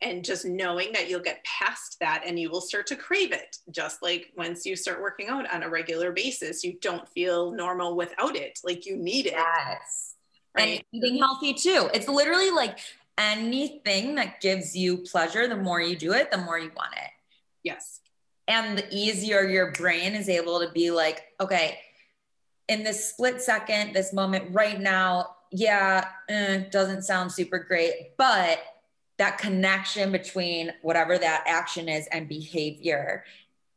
and 0.00 0.24
just 0.24 0.44
knowing 0.44 0.92
that 0.92 1.08
you'll 1.08 1.20
get 1.20 1.44
past 1.44 1.98
that 2.00 2.24
and 2.26 2.38
you 2.38 2.50
will 2.50 2.60
start 2.60 2.88
to 2.88 2.96
crave 2.96 3.32
it. 3.32 3.58
Just 3.70 4.02
like 4.02 4.32
once 4.36 4.66
you 4.66 4.74
start 4.74 5.00
working 5.00 5.28
out 5.28 5.52
on 5.54 5.62
a 5.62 5.68
regular 5.68 6.10
basis, 6.10 6.64
you 6.64 6.78
don't 6.80 7.08
feel 7.10 7.52
normal 7.52 7.94
without 7.94 8.34
it. 8.34 8.58
Like 8.64 8.84
you 8.84 8.96
need 8.96 9.26
it. 9.26 9.34
Yes. 9.34 10.16
Right? 10.56 10.84
And 10.92 11.04
eating 11.04 11.18
healthy 11.18 11.54
too. 11.54 11.88
It's 11.94 12.08
literally 12.08 12.50
like 12.50 12.78
anything 13.18 14.14
that 14.16 14.40
gives 14.40 14.76
you 14.76 14.98
pleasure, 14.98 15.48
the 15.48 15.56
more 15.56 15.80
you 15.80 15.96
do 15.96 16.12
it, 16.12 16.30
the 16.30 16.38
more 16.38 16.58
you 16.58 16.70
want 16.76 16.92
it. 16.94 17.10
Yes. 17.62 18.00
And 18.48 18.78
the 18.78 18.86
easier 18.90 19.42
your 19.42 19.72
brain 19.72 20.14
is 20.14 20.28
able 20.28 20.60
to 20.60 20.70
be 20.70 20.90
like, 20.90 21.22
okay, 21.40 21.78
in 22.68 22.82
this 22.82 23.10
split 23.10 23.40
second, 23.40 23.94
this 23.94 24.12
moment 24.12 24.54
right 24.54 24.80
now, 24.80 25.36
yeah, 25.50 26.08
eh, 26.28 26.64
doesn't 26.70 27.02
sound 27.02 27.30
super 27.30 27.58
great, 27.58 28.16
but 28.16 28.58
that 29.18 29.38
connection 29.38 30.10
between 30.10 30.72
whatever 30.82 31.18
that 31.18 31.44
action 31.46 31.88
is 31.88 32.06
and 32.08 32.28
behavior 32.28 33.24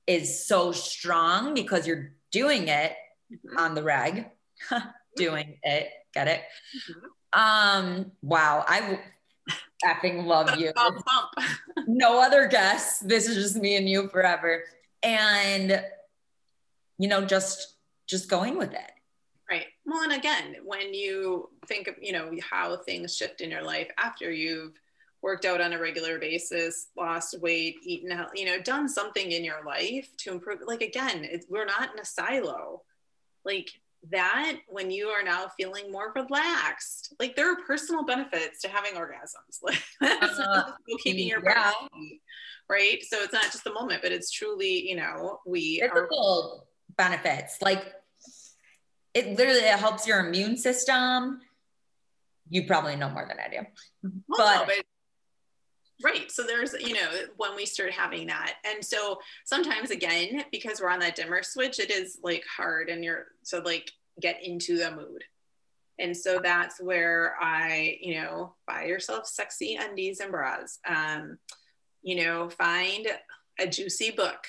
is 0.08 0.46
so 0.46 0.72
strong 0.72 1.54
because 1.54 1.86
you're 1.86 2.14
doing 2.32 2.68
it 2.68 2.94
mm-hmm. 3.32 3.58
on 3.58 3.76
the 3.76 3.84
reg, 3.84 4.26
doing 5.16 5.58
it, 5.64 5.90
get 6.16 6.28
it? 6.28 6.42
Mm-hmm. 6.76 7.06
Um, 7.40 8.12
wow, 8.22 8.66
I 8.68 9.00
effing 9.84 10.26
love 10.26 10.58
you. 10.58 10.72
no 11.88 12.22
other 12.22 12.48
guests. 12.48 13.00
This 13.00 13.28
is 13.28 13.36
just 13.36 13.56
me 13.58 13.76
and 13.76 13.88
you 13.88 14.08
forever. 14.08 14.64
And 15.04 15.84
you 16.98 17.08
know, 17.08 17.26
just 17.26 17.76
just 18.08 18.30
going 18.30 18.58
with 18.58 18.74
it. 18.74 18.92
Right. 19.50 19.68
Well, 19.86 20.04
and 20.04 20.14
again, 20.14 20.56
when 20.64 20.94
you 20.94 21.50
think 21.68 21.88
of, 21.88 21.96
you 22.02 22.14
know, 22.14 22.32
how 22.50 22.78
things 22.78 23.16
shift 23.16 23.42
in 23.42 23.52
your 23.52 23.64
life 23.64 23.90
after 23.98 24.32
you've 24.32 24.74
worked 25.22 25.46
out 25.46 25.62
on 25.62 25.74
a 25.74 25.80
regular 25.80 26.18
basis, 26.20 26.88
lost 26.98 27.40
weight, 27.42 27.78
eaten, 27.84 28.26
you 28.34 28.46
know, 28.46 28.60
done 28.60 28.88
something 28.88 29.32
in 29.32 29.44
your 29.44 29.64
life 29.66 30.08
to 30.18 30.32
improve. 30.32 30.62
Like 30.66 30.82
again, 30.82 31.28
we're 31.50 31.66
not 31.66 31.94
in 31.94 32.00
a 32.00 32.06
silo. 32.06 32.82
Like 33.44 33.70
that 34.12 34.58
when 34.68 34.92
you 34.92 35.08
are 35.08 35.24
now 35.24 35.48
feeling 35.58 35.92
more 35.92 36.12
relaxed. 36.16 37.14
Like 37.20 37.36
there 37.36 37.52
are 37.52 37.58
personal 37.66 38.04
benefits 38.04 38.62
to 38.62 38.70
having 38.70 38.94
orgasms. 38.94 39.60
Like 40.02 40.22
uh, 40.22 40.72
keeping 41.04 41.28
your 41.28 41.44
yeah. 41.44 41.72
body 41.72 42.22
right? 42.70 43.04
So 43.04 43.18
it's 43.22 43.34
not 43.34 43.44
just 43.44 43.68
a 43.68 43.74
moment 43.74 44.02
but 44.02 44.12
it's 44.12 44.32
truly 44.32 44.90
you 44.90 44.96
know 44.96 45.40
we 45.46 45.80
physical 45.80 46.66
are- 46.68 46.96
benefits. 46.98 47.62
Like 47.62 47.94
it 49.14 49.38
literally 49.38 49.60
it 49.60 49.80
helps 49.80 50.08
your 50.08 50.26
immune 50.26 50.58
system. 50.58 51.42
You 52.50 52.66
probably 52.68 52.96
know 52.96 53.10
more 53.10 53.26
than 53.28 53.38
i 53.40 53.50
do. 53.50 53.66
Well, 54.28 54.38
but, 54.38 54.60
no, 54.60 54.66
but 54.66 54.86
Right. 56.04 56.30
So 56.30 56.44
there's, 56.44 56.74
you 56.74 56.94
know, 56.94 57.10
when 57.38 57.56
we 57.56 57.66
start 57.66 57.92
having 57.92 58.28
that. 58.28 58.56
And 58.66 58.84
so 58.84 59.20
sometimes 59.46 59.92
again, 59.92 60.44
because 60.52 60.82
we're 60.82 60.90
on 60.90 61.00
that 61.00 61.16
dimmer 61.16 61.42
switch, 61.42 61.80
it 61.80 61.90
is 61.90 62.18
like 62.22 62.44
hard 62.46 62.90
and 62.90 63.04
you're 63.04 63.28
so 63.44 63.60
like 63.60 63.92
get 64.20 64.44
into 64.44 64.78
the 64.78 64.92
mood. 64.92 65.24
And 65.98 66.16
so 66.16 66.40
that's 66.44 66.82
where 66.82 67.36
I, 67.40 67.98
you 68.02 68.16
know, 68.16 68.56
buy 68.68 68.86
yourself 68.86 69.28
sexy 69.28 69.78
undies 69.80 70.20
and 70.20 70.32
bras. 70.32 70.80
Um, 70.86 71.38
you 72.02 72.24
know, 72.24 72.50
find 72.50 73.08
a 73.58 73.66
juicy 73.66 74.12
book 74.12 74.46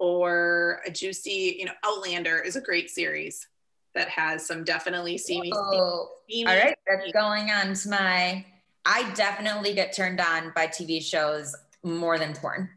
or 0.00 0.80
a 0.84 0.90
juicy, 0.90 1.56
you 1.58 1.64
know, 1.64 1.72
Outlander 1.84 2.40
is 2.40 2.56
a 2.56 2.60
great 2.60 2.90
series 2.90 3.46
that 3.94 4.08
has 4.08 4.44
some 4.44 4.64
definitely. 4.64 5.14
Oh, 5.14 6.08
steamy 6.24 6.48
all 6.48 6.56
right, 6.56 6.76
that's 6.88 7.12
going 7.12 7.50
on 7.50 7.74
to 7.74 7.88
my 7.88 8.44
I 8.84 9.10
definitely 9.12 9.74
get 9.74 9.94
turned 9.94 10.20
on 10.20 10.52
by 10.54 10.66
TV 10.66 11.02
shows 11.02 11.54
more 11.84 12.18
than 12.18 12.34
porn. 12.34 12.68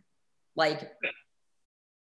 Like, 0.56 0.92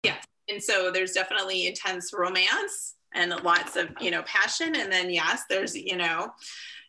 yeah. 0.03 0.15
And 0.49 0.61
so 0.61 0.91
there's 0.91 1.13
definitely 1.13 1.67
intense 1.67 2.11
romance 2.13 2.95
and 3.13 3.31
lots 3.43 3.75
of, 3.75 3.89
you 4.01 4.11
know, 4.11 4.23
passion. 4.23 4.75
And 4.75 4.91
then, 4.91 5.09
yes, 5.09 5.43
there's, 5.49 5.75
you 5.75 5.95
know, 5.95 6.31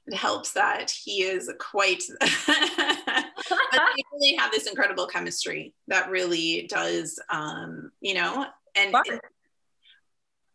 it 0.06 0.14
helps 0.14 0.52
that 0.52 0.90
he 0.90 1.22
is 1.22 1.50
quite, 1.58 2.02
but 2.20 2.28
they 2.46 4.02
really 4.12 4.36
have 4.36 4.50
this 4.50 4.66
incredible 4.66 5.06
chemistry 5.06 5.72
that 5.88 6.10
really 6.10 6.66
does, 6.68 7.18
um, 7.30 7.90
you 8.00 8.14
know, 8.14 8.46
and. 8.74 8.94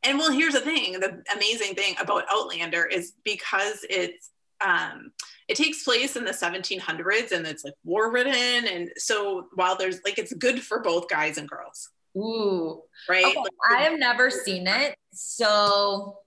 and 0.04 0.18
well, 0.18 0.32
here's 0.32 0.54
the 0.54 0.62
thing 0.62 0.94
the 0.94 1.22
amazing 1.36 1.76
thing 1.76 1.96
about 2.00 2.24
Outlander 2.32 2.86
is 2.86 3.14
because 3.26 3.86
it's 3.90 4.30
um, 4.66 5.12
it 5.48 5.56
takes 5.56 5.84
place 5.84 6.16
in 6.16 6.26
the 6.26 6.32
1700s 6.32 7.32
and 7.32 7.46
it's 7.48 7.64
like 7.64 7.74
war 7.84 8.12
ridden. 8.12 8.68
And 8.68 8.92
so 8.98 9.48
while 9.56 9.76
there's 9.76 10.00
like, 10.06 10.20
it's 10.20 10.34
good 10.34 10.62
for 10.62 10.80
both 10.80 11.10
guys 11.10 11.38
and 11.38 11.50
girls. 11.50 11.90
Ooh. 12.16 12.84
Right. 13.08 13.26
Okay, 13.26 13.38
like, 13.38 13.52
I 13.70 13.82
have 13.84 13.98
never 13.98 14.30
seen 14.30 14.68
it. 14.68 14.96
So 15.14 16.20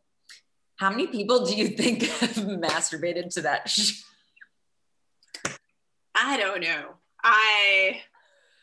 how 0.76 0.90
many 0.90 1.06
people 1.06 1.46
do 1.46 1.54
you 1.54 1.68
think 1.68 2.02
have 2.20 2.30
masturbated 2.30 3.32
to 3.34 3.42
that? 3.42 3.78
I 6.14 6.36
don't 6.36 6.60
know. 6.60 6.94
I, 7.22 8.00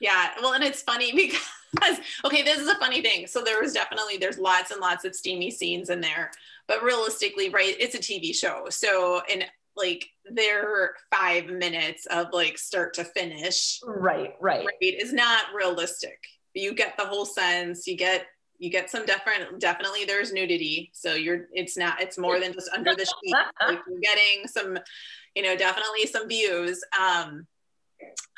yeah. 0.02 0.32
Well, 0.42 0.54
and 0.54 0.64
it's 0.64 0.82
funny 0.82 1.12
because 1.16 2.00
okay, 2.26 2.42
this 2.42 2.60
is 2.60 2.68
a 2.68 2.76
funny 2.76 3.02
thing. 3.02 3.28
So 3.28 3.42
there 3.42 3.62
was 3.62 3.74
definitely 3.74 4.18
there's 4.18 4.38
lots 4.38 4.72
and 4.72 4.82
lots 4.82 5.06
of 5.06 5.16
steamy 5.16 5.52
scenes 5.52 5.90
in 5.90 6.02
there, 6.02 6.32
but 6.68 6.84
realistically, 6.84 7.50
right, 7.50 7.76
it's 7.80 7.96
a 7.96 8.00
TV 8.00 8.36
show. 8.36 8.66
So 8.70 9.22
in 9.32 9.44
like 9.76 10.06
their 10.26 10.94
five 11.14 11.48
minutes 11.48 12.06
of 12.08 12.28
like 12.34 12.58
start 12.58 12.94
to 12.96 13.04
finish, 13.04 13.80
right, 13.86 14.34
right, 14.40 14.66
right, 14.66 14.82
is 14.82 15.14
not 15.14 15.46
realistic. 15.56 16.20
You 16.54 16.74
get 16.74 16.98
the 16.98 17.06
whole 17.06 17.26
sense. 17.26 17.88
You 17.88 17.96
get 17.96 18.26
you 18.60 18.70
get 18.70 18.90
some 18.90 19.06
different 19.06 19.60
definitely 19.60 20.06
there's 20.06 20.34
nudity 20.34 20.92
so 20.94 21.14
you're 21.14 21.48
it's 21.54 21.78
not 21.78 22.02
it's 22.02 22.18
more 22.18 22.40
than 22.40 22.54
just 22.54 22.70
under 22.74 22.94
the 22.94 23.06
sheet 23.06 23.36
like 23.66 23.80
you're 23.88 24.00
getting 24.02 24.46
some 24.48 24.78
you 25.34 25.42
know 25.42 25.56
definitely 25.56 26.06
some 26.06 26.28
views 26.28 26.84
um 27.00 27.48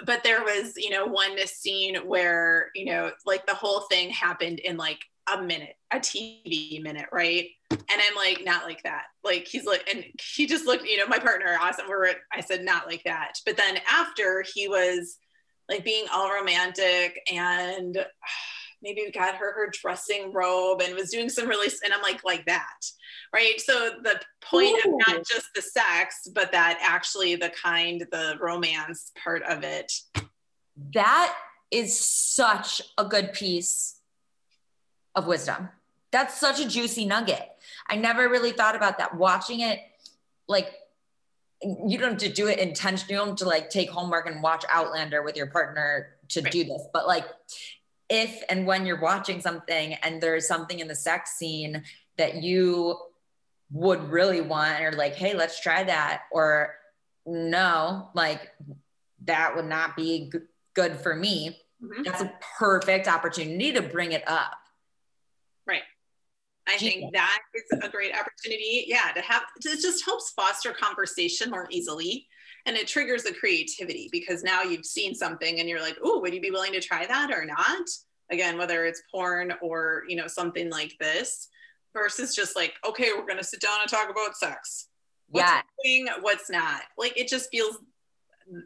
but 0.06 0.24
there 0.24 0.42
was 0.42 0.74
you 0.78 0.90
know 0.90 1.06
one 1.06 1.36
scene 1.48 1.96
where 2.06 2.70
you 2.76 2.86
know 2.86 3.12
like 3.26 3.46
the 3.46 3.56
whole 3.56 3.82
thing 3.90 4.10
happened 4.10 4.60
in 4.60 4.78
like 4.78 5.00
a 5.36 5.42
minute 5.42 5.76
a 5.92 5.98
tv 5.98 6.82
minute 6.82 7.08
right 7.12 7.48
and 7.72 7.82
i'm 7.90 8.16
like 8.16 8.44
not 8.46 8.66
like 8.66 8.84
that. 8.84 9.06
Like 9.24 9.48
he's 9.48 9.66
like 9.66 9.88
and 9.94 10.04
he 10.36 10.46
just 10.46 10.66
looked 10.66 10.86
you 10.86 10.98
know 10.98 11.08
my 11.08 11.20
partner 11.20 11.58
awesome 11.60 11.86
we're 11.88 12.14
i 12.32 12.42
said 12.42 12.64
not 12.64 12.88
like 12.88 13.04
that. 13.06 13.34
But 13.46 13.58
then 13.58 13.80
after 13.90 14.44
he 14.54 14.68
was 14.68 15.18
like 15.70 15.84
being 15.84 16.06
all 16.12 16.32
romantic 16.32 17.20
and 17.32 17.98
maybe 18.84 19.12
got 19.14 19.36
her 19.36 19.54
her 19.54 19.72
dressing 19.72 20.34
robe 20.34 20.82
and 20.82 20.96
was 20.96 21.12
doing 21.12 21.30
some 21.30 21.48
really 21.48 21.72
and 21.84 21.94
i'm 21.94 22.02
like 22.02 22.24
like 22.24 22.46
that 22.48 22.66
right? 23.34 23.60
So 23.60 23.92
the 24.04 24.20
point 24.42 24.78
Ooh. 24.86 24.96
of 24.96 25.08
not 25.08 25.26
just 25.26 25.48
the 25.56 25.62
sex 25.62 26.28
but 26.34 26.52
that 26.52 26.80
actually 26.82 27.36
the 27.36 27.50
kind 27.50 28.06
the 28.12 28.38
romance 28.40 29.12
part 29.22 29.44
of 29.44 29.64
it. 29.64 29.92
That 30.94 31.36
is 31.70 32.00
such 32.00 32.82
a 32.98 33.06
good 33.06 33.34
piece 33.34 34.00
of 35.16 35.28
wisdom. 35.28 35.70
That's 36.12 36.38
such 36.38 36.60
a 36.60 36.68
juicy 36.68 37.06
nugget 37.06 37.50
i 37.92 37.96
never 37.96 38.28
really 38.30 38.52
thought 38.52 38.76
about 38.76 38.98
that 38.98 39.16
watching 39.16 39.60
it 39.60 39.80
like 40.48 40.72
you 41.64 41.98
don't 42.00 42.12
have 42.12 42.18
to 42.18 42.30
do 42.30 42.48
it 42.48 42.58
intentionally 42.58 43.14
you 43.14 43.20
don't 43.20 43.30
have 43.30 43.38
to 43.38 43.46
like 43.46 43.70
take 43.70 43.90
homework 43.90 44.28
and 44.28 44.42
watch 44.42 44.66
outlander 44.70 45.22
with 45.22 45.36
your 45.36 45.48
partner 45.48 46.08
to 46.28 46.42
right. 46.42 46.52
do 46.52 46.64
this 46.64 46.82
but 46.94 47.06
like 47.06 47.26
if 48.10 48.44
and 48.50 48.66
when 48.66 48.86
you're 48.86 49.00
watching 49.00 49.40
something 49.40 49.94
and 50.04 50.22
there's 50.22 50.48
something 50.48 50.80
in 50.80 50.88
the 50.88 50.96
sex 50.96 51.38
scene 51.38 51.84
that 52.18 52.42
you 52.42 52.98
would 53.72 54.04
really 54.10 54.42
want 54.42 54.82
or 54.82 54.92
like 54.94 55.16
hey 55.16 55.34
let's 55.34 55.62
try 55.62 55.84
that 55.84 56.24
or 56.32 56.76
no 57.26 58.10
like 58.14 58.50
that 59.24 59.56
would 59.56 59.66
not 59.66 59.96
be 59.96 60.32
good 60.74 60.96
for 60.96 61.16
me 61.16 61.58
mm-hmm. 61.82 62.04
that's 62.04 62.22
a 62.22 62.34
perfect 62.58 63.08
opportunity 63.08 63.72
to 63.72 63.82
bring 63.82 64.12
it 64.12 64.28
up 64.28 64.58
i 66.72 66.78
think 66.78 67.14
that 67.14 67.40
is 67.54 67.80
a 67.82 67.90
great 67.90 68.14
opportunity 68.14 68.86
yeah 68.88 69.12
to 69.14 69.22
have 69.22 69.44
it 69.64 69.82
just 69.82 70.06
helps 70.06 70.32
foster 70.32 70.72
conversation 70.72 71.50
more 71.50 71.68
easily 71.70 72.28
and 72.66 72.76
it 72.76 72.88
triggers 72.88 73.24
the 73.24 73.34
creativity 73.34 74.10
because 74.12 74.44
now 74.44 74.62
you've 74.62 74.86
seen 74.86 75.16
something 75.16 75.60
and 75.60 75.68
you're 75.68 75.82
like 75.82 75.98
oh 76.04 76.20
would 76.20 76.34
you 76.34 76.42
be 76.42 76.52
willing 76.52 76.74
to 76.74 76.82
try 76.82 77.06
that 77.06 77.32
or 77.32 77.46
not? 77.46 77.88
Again 78.32 78.58
whether 78.58 78.86
it's 78.86 79.04
porn 79.12 79.54
or 79.62 80.04
you 80.08 80.16
know 80.16 80.28
something 80.28 80.70
like 80.70 80.96
this 81.00 81.50
versus 81.94 82.36
just 82.36 82.56
like 82.56 82.74
okay 82.88 83.12
we're 83.16 83.26
going 83.26 83.38
to 83.38 83.44
sit 83.44 83.62
down 83.62 83.82
and 83.82 83.90
talk 83.90 84.10
about 84.10 84.38
sex. 84.38 84.88
What's 85.30 85.52
yeah. 85.84 86.14
What's 86.22 86.50
not? 86.50 86.82
Like 86.98 87.18
it 87.18 87.28
just 87.28 87.50
feels 87.52 87.78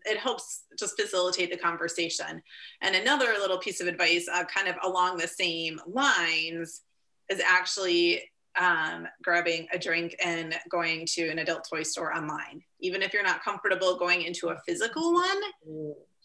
it 0.06 0.18
helps 0.18 0.64
just 0.80 1.00
facilitate 1.00 1.52
the 1.52 1.58
conversation. 1.58 2.42
And 2.82 2.96
another 2.96 3.34
little 3.40 3.60
piece 3.60 3.82
of 3.82 3.88
advice 3.88 4.28
uh, 4.32 4.44
kind 4.46 4.68
of 4.68 4.76
along 4.84 5.18
the 5.18 5.28
same 5.28 5.80
lines 5.86 6.82
is 7.30 7.40
actually 7.40 8.24
um, 8.60 9.08
grabbing 9.22 9.68
a 9.74 9.80
drink 9.80 10.16
and 10.24 10.56
going 10.70 11.06
to 11.08 11.28
an 11.30 11.40
adult 11.40 11.68
toy 11.70 11.84
store 11.84 12.16
online. 12.16 12.62
Even 12.80 13.02
if 13.02 13.14
you're 13.14 13.24
not 13.24 13.44
comfortable 13.44 13.98
going 13.98 14.22
into 14.22 14.50
a 14.50 14.58
physical 14.66 15.14
one, 15.14 15.42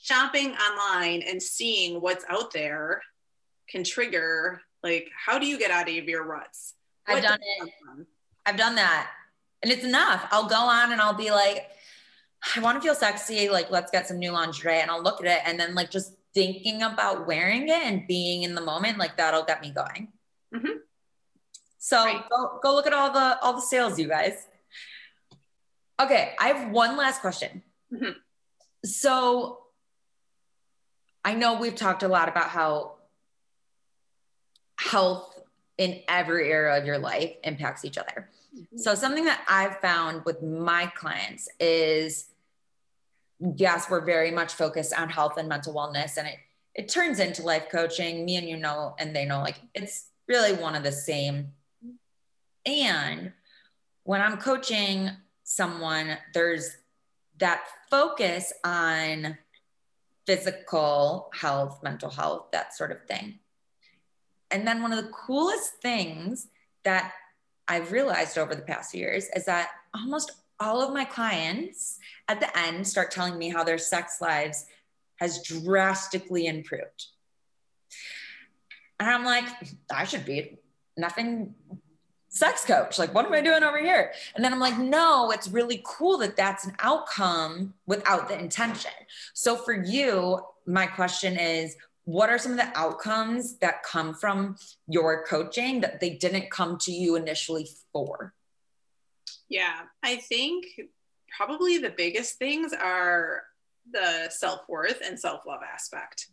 shopping 0.01 0.53
online 0.53 1.23
and 1.23 1.43
seeing 1.43 2.01
what's 2.01 2.25
out 2.29 2.53
there 2.53 3.03
can 3.69 3.85
trigger 3.85 4.61
like 4.83 5.09
how 5.15 5.39
do 5.39 5.47
you 5.47 5.59
get 5.59 5.71
out 5.71 5.89
of 5.89 5.95
your 5.95 6.25
ruts? 6.25 6.75
What 7.07 7.19
I've 7.19 7.23
done 7.25 7.39
it. 7.43 7.73
I've 8.47 8.57
done 8.57 8.75
that. 8.77 9.11
And 9.63 9.71
it's 9.71 9.85
enough. 9.85 10.27
I'll 10.31 10.49
go 10.49 10.57
on 10.57 10.93
and 10.93 11.01
I'll 11.01 11.15
be 11.15 11.31
like, 11.31 11.67
I 12.57 12.61
want 12.61 12.79
to 12.79 12.83
feel 12.83 12.95
sexy. 12.95 13.51
Like, 13.51 13.71
let's 13.71 13.91
get 13.91 14.09
some 14.09 14.19
new 14.19 14.33
lingerie. 14.33 14.81
And 14.81 14.91
I'll 14.91 15.03
look 15.03 15.21
at 15.21 15.27
it 15.27 15.43
and 15.45 15.61
then 15.61 15.75
like 15.75 15.91
just 15.91 16.15
thinking 16.33 16.83
about 16.83 17.27
wearing 17.27 17.69
it 17.69 17.83
and 17.83 18.07
being 18.07 18.43
in 18.43 18.55
the 18.55 18.61
moment, 18.61 18.97
like 18.97 19.17
that'll 19.19 19.45
get 19.45 19.61
me 19.61 19.71
going. 19.71 20.09
Mm-hmm. 20.55 20.79
So 21.83 22.05
right. 22.05 22.23
go, 22.29 22.61
go 22.63 22.75
look 22.75 22.87
at 22.87 22.93
all 22.93 23.11
the 23.11 23.41
all 23.41 23.55
the 23.55 23.63
sales, 23.63 23.99
you 23.99 24.07
guys. 24.07 24.47
Okay, 25.99 26.35
I 26.39 26.49
have 26.49 26.71
one 26.71 26.97
last 26.97 27.23
question. 27.23 27.63
Mm-hmm. 27.93 28.13
So 28.85 29.61
I 31.25 31.35
know 31.35 31.59
we've 31.59 31.75
talked 31.75 32.03
a 32.03 32.09
lot 32.09 32.29
about 32.29 32.49
how 32.49 32.97
health 34.79 35.41
in 35.79 36.03
every 36.07 36.53
area 36.53 36.79
of 36.79 36.85
your 36.85 36.99
life 36.99 37.33
impacts 37.45 37.87
each 37.87 37.97
other. 37.97 38.29
Mm-hmm. 38.55 38.77
So 38.77 38.95
something 38.95 39.25
that 39.25 39.43
I've 39.49 39.79
found 39.79 40.27
with 40.27 40.43
my 40.43 40.87
clients 40.95 41.49
is 41.59 42.27
yes, 43.57 43.89
we're 43.89 44.05
very 44.05 44.31
much 44.31 44.53
focused 44.53 44.93
on 44.93 45.09
health 45.09 45.39
and 45.39 45.49
mental 45.49 45.75
wellness 45.75 46.19
and 46.19 46.29
it 46.29 46.37
it 46.75 46.89
turns 46.91 47.21
into 47.21 47.43
life 47.43 47.69
coaching. 47.73 48.27
Me 48.27 48.37
and 48.37 48.47
you 48.47 48.59
know 48.59 48.95
and 48.99 49.17
they 49.17 49.25
know 49.25 49.41
like 49.41 49.57
it's 49.75 50.09
really 50.29 50.53
one 50.53 50.75
of 50.75 50.83
the 50.83 50.93
same 50.93 51.53
and 52.67 53.33
when 54.05 54.21
I'm 54.21 54.39
coaching 54.39 55.11
someone, 55.45 56.17
there's 56.35 56.77
that 57.39 57.63
focus 57.91 58.53
on 58.65 59.39
physical 60.27 61.31
health, 61.35 61.81
mental 61.83 62.11
health, 62.11 62.51
that 62.53 62.75
sort 62.75 62.93
of 62.93 63.03
thing. 63.07 63.39
And 64.51 64.67
then 64.67 64.83
one 64.83 64.93
of 64.93 65.03
the 65.03 65.11
coolest 65.11 65.75
things 65.81 66.49
that 66.85 67.13
I've 67.67 67.93
realized 67.93 68.37
over 68.37 68.55
the 68.55 68.63
past 68.63 68.95
years 68.95 69.29
is 69.35 69.45
that 69.47 69.71
almost 69.95 70.33
all 70.59 70.83
of 70.83 70.93
my 70.93 71.05
clients 71.05 71.99
at 72.29 72.41
the 72.41 72.59
end 72.59 72.87
start 72.87 73.11
telling 73.11 73.39
me 73.39 73.49
how 73.49 73.65
their 73.65 73.79
sex 73.79 74.21
lives 74.21 74.67
has 75.17 75.43
drastically 75.43 76.47
improved. 76.47 77.07
And 78.99 79.09
I'm 79.09 79.25
like, 79.25 79.45
I 79.93 80.05
should 80.05 80.27
be 80.27 80.59
nothing 80.97 81.55
sex 82.31 82.65
coach. 82.65 82.99
Like, 82.99 83.13
what 83.13 83.27
am 83.27 83.33
I 83.33 83.43
doing 83.43 83.63
over 83.63 83.79
here? 83.79 84.13
And 84.35 84.45
then 84.45 84.53
I'm 84.53 84.61
like, 84.61 84.79
no, 84.79 85.31
it's 85.33 85.49
really 85.49 85.83
cool 85.85 86.19
that 86.19 86.37
that's 86.37 86.65
an 86.65 86.75
outcome 86.79 87.75
without 87.87 88.29
the 88.29 88.39
intention. 88.39 88.93
So 89.35 89.57
for 89.57 89.75
you, 89.75 90.41
my 90.65 90.87
question 90.87 91.37
is, 91.37 91.77
what 92.05 92.31
are 92.31 92.39
some 92.39 92.53
of 92.53 92.59
the 92.59 92.79
outcomes 92.79 93.59
that 93.59 93.83
come 93.83 94.15
from 94.15 94.57
your 94.89 95.25
coaching 95.27 95.81
that 95.83 96.01
they 96.01 96.11
didn't 96.11 96.51
come 96.51 96.79
to 96.79 96.93
you 96.93 97.17
initially 97.17 97.69
for? 97.93 98.33
Yeah, 99.49 99.83
I 100.03 100.17
think 100.17 100.67
probably 101.37 101.79
the 101.79 101.91
biggest 101.91 102.39
things 102.39 102.73
are 102.73 103.43
the 103.93 104.29
self 104.31 104.61
worth 104.69 105.03
and 105.05 105.19
self 105.19 105.47
love 105.47 105.61
aspect. 105.63 106.29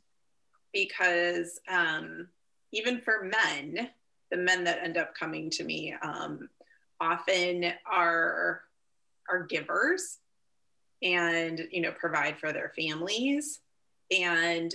Because 0.73 1.59
um, 1.67 2.27
even 2.71 3.01
for 3.01 3.23
men, 3.23 3.89
the 4.32 4.38
men 4.38 4.63
that 4.65 4.84
end 4.84 4.97
up 4.97 5.15
coming 5.15 5.49
to 5.51 5.63
me 5.63 5.93
um, 6.01 6.49
often 6.99 7.71
are 7.89 8.61
are 9.30 9.43
givers 9.43 10.17
and 11.03 11.67
you 11.71 11.82
know 11.82 11.91
provide 11.91 12.38
for 12.39 12.51
their 12.51 12.71
families 12.75 13.59
and 14.11 14.73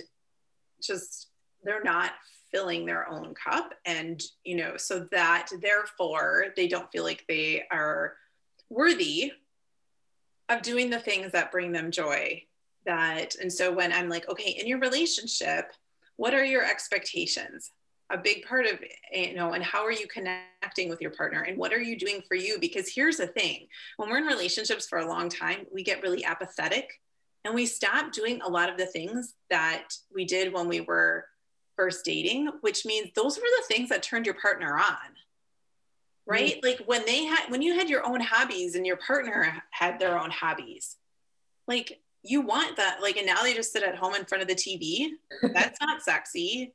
just 0.81 1.27
they're 1.63 1.83
not 1.83 2.11
filling 2.51 2.85
their 2.85 3.09
own 3.09 3.33
cup 3.33 3.73
and 3.85 4.21
you 4.43 4.55
know 4.55 4.77
so 4.77 5.07
that 5.11 5.49
therefore 5.61 6.45
they 6.55 6.67
don't 6.67 6.91
feel 6.91 7.03
like 7.03 7.25
they 7.27 7.63
are 7.71 8.13
worthy 8.69 9.31
of 10.49 10.61
doing 10.61 10.89
the 10.89 10.99
things 10.99 11.31
that 11.31 11.51
bring 11.51 11.71
them 11.71 11.89
joy 11.89 12.41
that 12.85 13.35
and 13.35 13.51
so 13.51 13.71
when 13.71 13.91
i'm 13.91 14.07
like 14.07 14.29
okay 14.29 14.51
in 14.51 14.67
your 14.67 14.79
relationship 14.79 15.71
what 16.17 16.33
are 16.33 16.45
your 16.45 16.63
expectations 16.63 17.71
a 18.11 18.17
big 18.17 18.45
part 18.45 18.65
of 18.65 18.79
you 19.11 19.35
know 19.35 19.53
and 19.53 19.63
how 19.63 19.83
are 19.83 19.91
you 19.91 20.07
connecting 20.07 20.89
with 20.89 21.01
your 21.01 21.11
partner 21.11 21.41
and 21.41 21.57
what 21.57 21.73
are 21.73 21.81
you 21.81 21.97
doing 21.97 22.21
for 22.27 22.35
you 22.35 22.57
because 22.59 22.91
here's 22.93 23.17
the 23.17 23.27
thing 23.27 23.67
when 23.97 24.09
we're 24.09 24.17
in 24.17 24.25
relationships 24.25 24.87
for 24.87 24.99
a 24.99 25.07
long 25.07 25.29
time 25.29 25.65
we 25.73 25.83
get 25.83 26.01
really 26.03 26.23
apathetic 26.23 27.01
and 27.45 27.53
we 27.53 27.65
stop 27.65 28.11
doing 28.11 28.41
a 28.41 28.49
lot 28.49 28.69
of 28.69 28.77
the 28.77 28.85
things 28.85 29.35
that 29.49 29.89
we 30.13 30.25
did 30.25 30.53
when 30.53 30.67
we 30.67 30.81
were 30.81 31.25
first 31.75 32.05
dating 32.05 32.49
which 32.61 32.85
means 32.85 33.09
those 33.15 33.37
were 33.37 33.43
the 33.57 33.73
things 33.73 33.89
that 33.89 34.03
turned 34.03 34.25
your 34.25 34.35
partner 34.35 34.77
on 34.77 34.95
right 36.27 36.57
mm-hmm. 36.57 36.67
like 36.67 36.83
when 36.85 37.05
they 37.05 37.25
had 37.25 37.49
when 37.49 37.61
you 37.61 37.73
had 37.73 37.89
your 37.89 38.05
own 38.05 38.19
hobbies 38.19 38.75
and 38.75 38.85
your 38.85 38.97
partner 38.97 39.63
had 39.71 39.97
their 39.99 40.19
own 40.19 40.29
hobbies 40.29 40.97
like 41.67 41.99
you 42.21 42.41
want 42.41 42.77
that 42.77 42.99
like 43.01 43.17
and 43.17 43.25
now 43.25 43.41
they 43.41 43.53
just 43.53 43.73
sit 43.73 43.83
at 43.83 43.95
home 43.95 44.13
in 44.13 44.25
front 44.25 44.41
of 44.41 44.47
the 44.47 44.55
tv 44.55 45.07
that's 45.53 45.79
not 45.81 46.01
sexy 46.01 46.73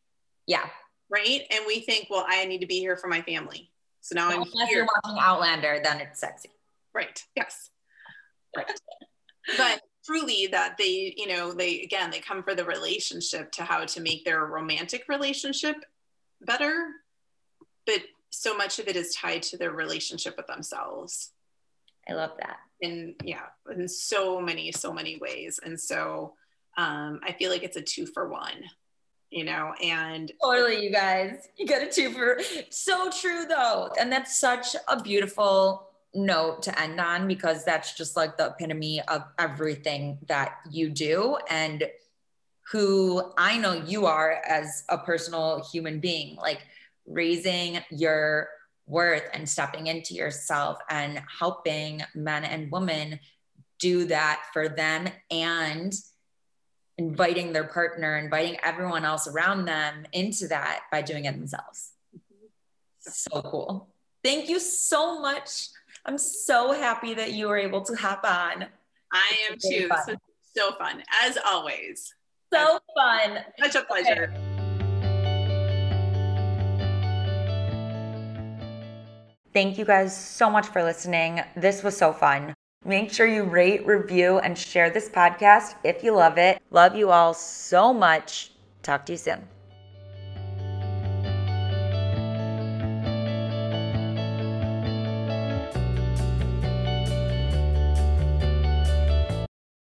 Yeah. 0.48 0.66
Right. 1.10 1.42
And 1.50 1.64
we 1.66 1.80
think, 1.80 2.08
well, 2.10 2.24
I 2.28 2.44
need 2.44 2.60
to 2.60 2.66
be 2.66 2.78
here 2.78 2.96
for 2.96 3.08
my 3.08 3.22
family. 3.22 3.70
So 4.00 4.14
now 4.14 4.28
well, 4.28 4.38
I'm 4.38 4.42
Unless 4.52 4.68
here. 4.68 4.78
you're 4.78 4.88
watching 5.04 5.18
Outlander, 5.20 5.80
then 5.82 6.00
it's 6.00 6.20
sexy. 6.20 6.50
Right. 6.94 7.22
Yes. 7.36 7.70
Right. 8.56 8.66
but 9.56 9.80
truly 10.04 10.48
that 10.48 10.76
they, 10.78 11.14
you 11.16 11.28
know, 11.28 11.52
they 11.52 11.82
again 11.82 12.10
they 12.10 12.20
come 12.20 12.42
for 12.42 12.54
the 12.54 12.64
relationship 12.64 13.52
to 13.52 13.62
how 13.62 13.84
to 13.84 14.00
make 14.00 14.24
their 14.24 14.44
romantic 14.46 15.04
relationship 15.08 15.76
better. 16.40 16.88
But 17.86 18.02
so 18.30 18.56
much 18.56 18.78
of 18.78 18.88
it 18.88 18.96
is 18.96 19.14
tied 19.14 19.42
to 19.44 19.56
their 19.56 19.72
relationship 19.72 20.36
with 20.36 20.46
themselves. 20.46 21.32
I 22.08 22.14
love 22.14 22.32
that. 22.38 22.58
And 22.80 23.14
yeah, 23.24 23.46
in 23.74 23.88
so 23.88 24.40
many, 24.40 24.72
so 24.72 24.92
many 24.92 25.18
ways. 25.18 25.58
And 25.62 25.78
so 25.78 26.34
um, 26.76 27.20
I 27.22 27.32
feel 27.32 27.50
like 27.50 27.64
it's 27.64 27.76
a 27.76 27.82
two 27.82 28.06
for 28.06 28.28
one, 28.28 28.64
you 29.30 29.44
know, 29.44 29.74
and 29.82 30.32
totally, 30.42 30.82
you 30.82 30.90
guys, 30.90 31.48
you 31.56 31.66
got 31.66 31.82
a 31.82 31.86
two 31.86 32.10
for 32.10 32.40
so 32.70 33.10
true 33.10 33.44
though. 33.46 33.90
And 33.98 34.10
that's 34.10 34.38
such 34.38 34.74
a 34.86 35.02
beautiful 35.02 35.88
note 36.14 36.62
to 36.62 36.80
end 36.80 37.00
on 37.00 37.28
because 37.28 37.64
that's 37.64 37.94
just 37.94 38.16
like 38.16 38.36
the 38.36 38.46
epitome 38.46 39.02
of 39.08 39.24
everything 39.38 40.18
that 40.28 40.56
you 40.70 40.88
do 40.88 41.36
and 41.50 41.84
who 42.70 43.32
I 43.36 43.58
know 43.58 43.72
you 43.72 44.06
are 44.06 44.42
as 44.46 44.84
a 44.88 44.98
personal 44.98 45.66
human 45.70 46.00
being, 46.00 46.36
like 46.36 46.60
raising 47.06 47.78
your 47.90 48.48
worth 48.86 49.28
and 49.32 49.48
stepping 49.48 49.86
into 49.86 50.14
yourself 50.14 50.78
and 50.90 51.22
helping 51.38 52.02
men 52.14 52.44
and 52.44 52.70
women 52.70 53.20
do 53.78 54.06
that 54.06 54.42
for 54.52 54.68
them 54.68 55.08
and 55.30 55.94
inviting 56.98 57.52
their 57.52 57.64
partner, 57.64 58.18
inviting 58.18 58.58
everyone 58.64 59.04
else 59.04 59.28
around 59.28 59.64
them 59.64 60.04
into 60.12 60.48
that 60.48 60.80
by 60.90 61.00
doing 61.00 61.24
it 61.24 61.32
themselves. 61.32 61.92
So 63.00 63.40
cool. 63.42 63.88
Thank 64.22 64.48
you 64.48 64.58
so 64.58 65.20
much. 65.20 65.68
I'm 66.04 66.18
so 66.18 66.72
happy 66.72 67.14
that 67.14 67.32
you 67.32 67.48
were 67.48 67.56
able 67.56 67.82
to 67.82 67.94
hop 67.94 68.24
on. 68.24 68.66
I 69.12 69.32
am 69.50 69.56
too. 69.62 69.88
So, 70.06 70.16
so 70.56 70.72
fun, 70.72 71.02
as 71.22 71.38
always. 71.46 72.12
So 72.52 72.80
fun. 72.96 73.44
Such 73.62 73.76
a 73.76 73.84
pleasure. 73.84 74.34
Okay. 74.34 74.44
Thank 79.52 79.78
you 79.78 79.84
guys 79.84 80.14
so 80.16 80.50
much 80.50 80.66
for 80.66 80.82
listening. 80.82 81.40
This 81.56 81.82
was 81.82 81.96
so 81.96 82.12
fun. 82.12 82.54
Make 82.88 83.12
sure 83.12 83.26
you 83.26 83.44
rate, 83.44 83.86
review, 83.86 84.38
and 84.38 84.56
share 84.56 84.88
this 84.88 85.10
podcast 85.10 85.74
if 85.84 86.02
you 86.02 86.14
love 86.14 86.38
it. 86.38 86.58
Love 86.70 86.96
you 86.96 87.10
all 87.10 87.34
so 87.34 87.92
much. 87.92 88.52
Talk 88.82 89.04
to 89.04 89.12
you 89.12 89.18
soon. 89.18 89.46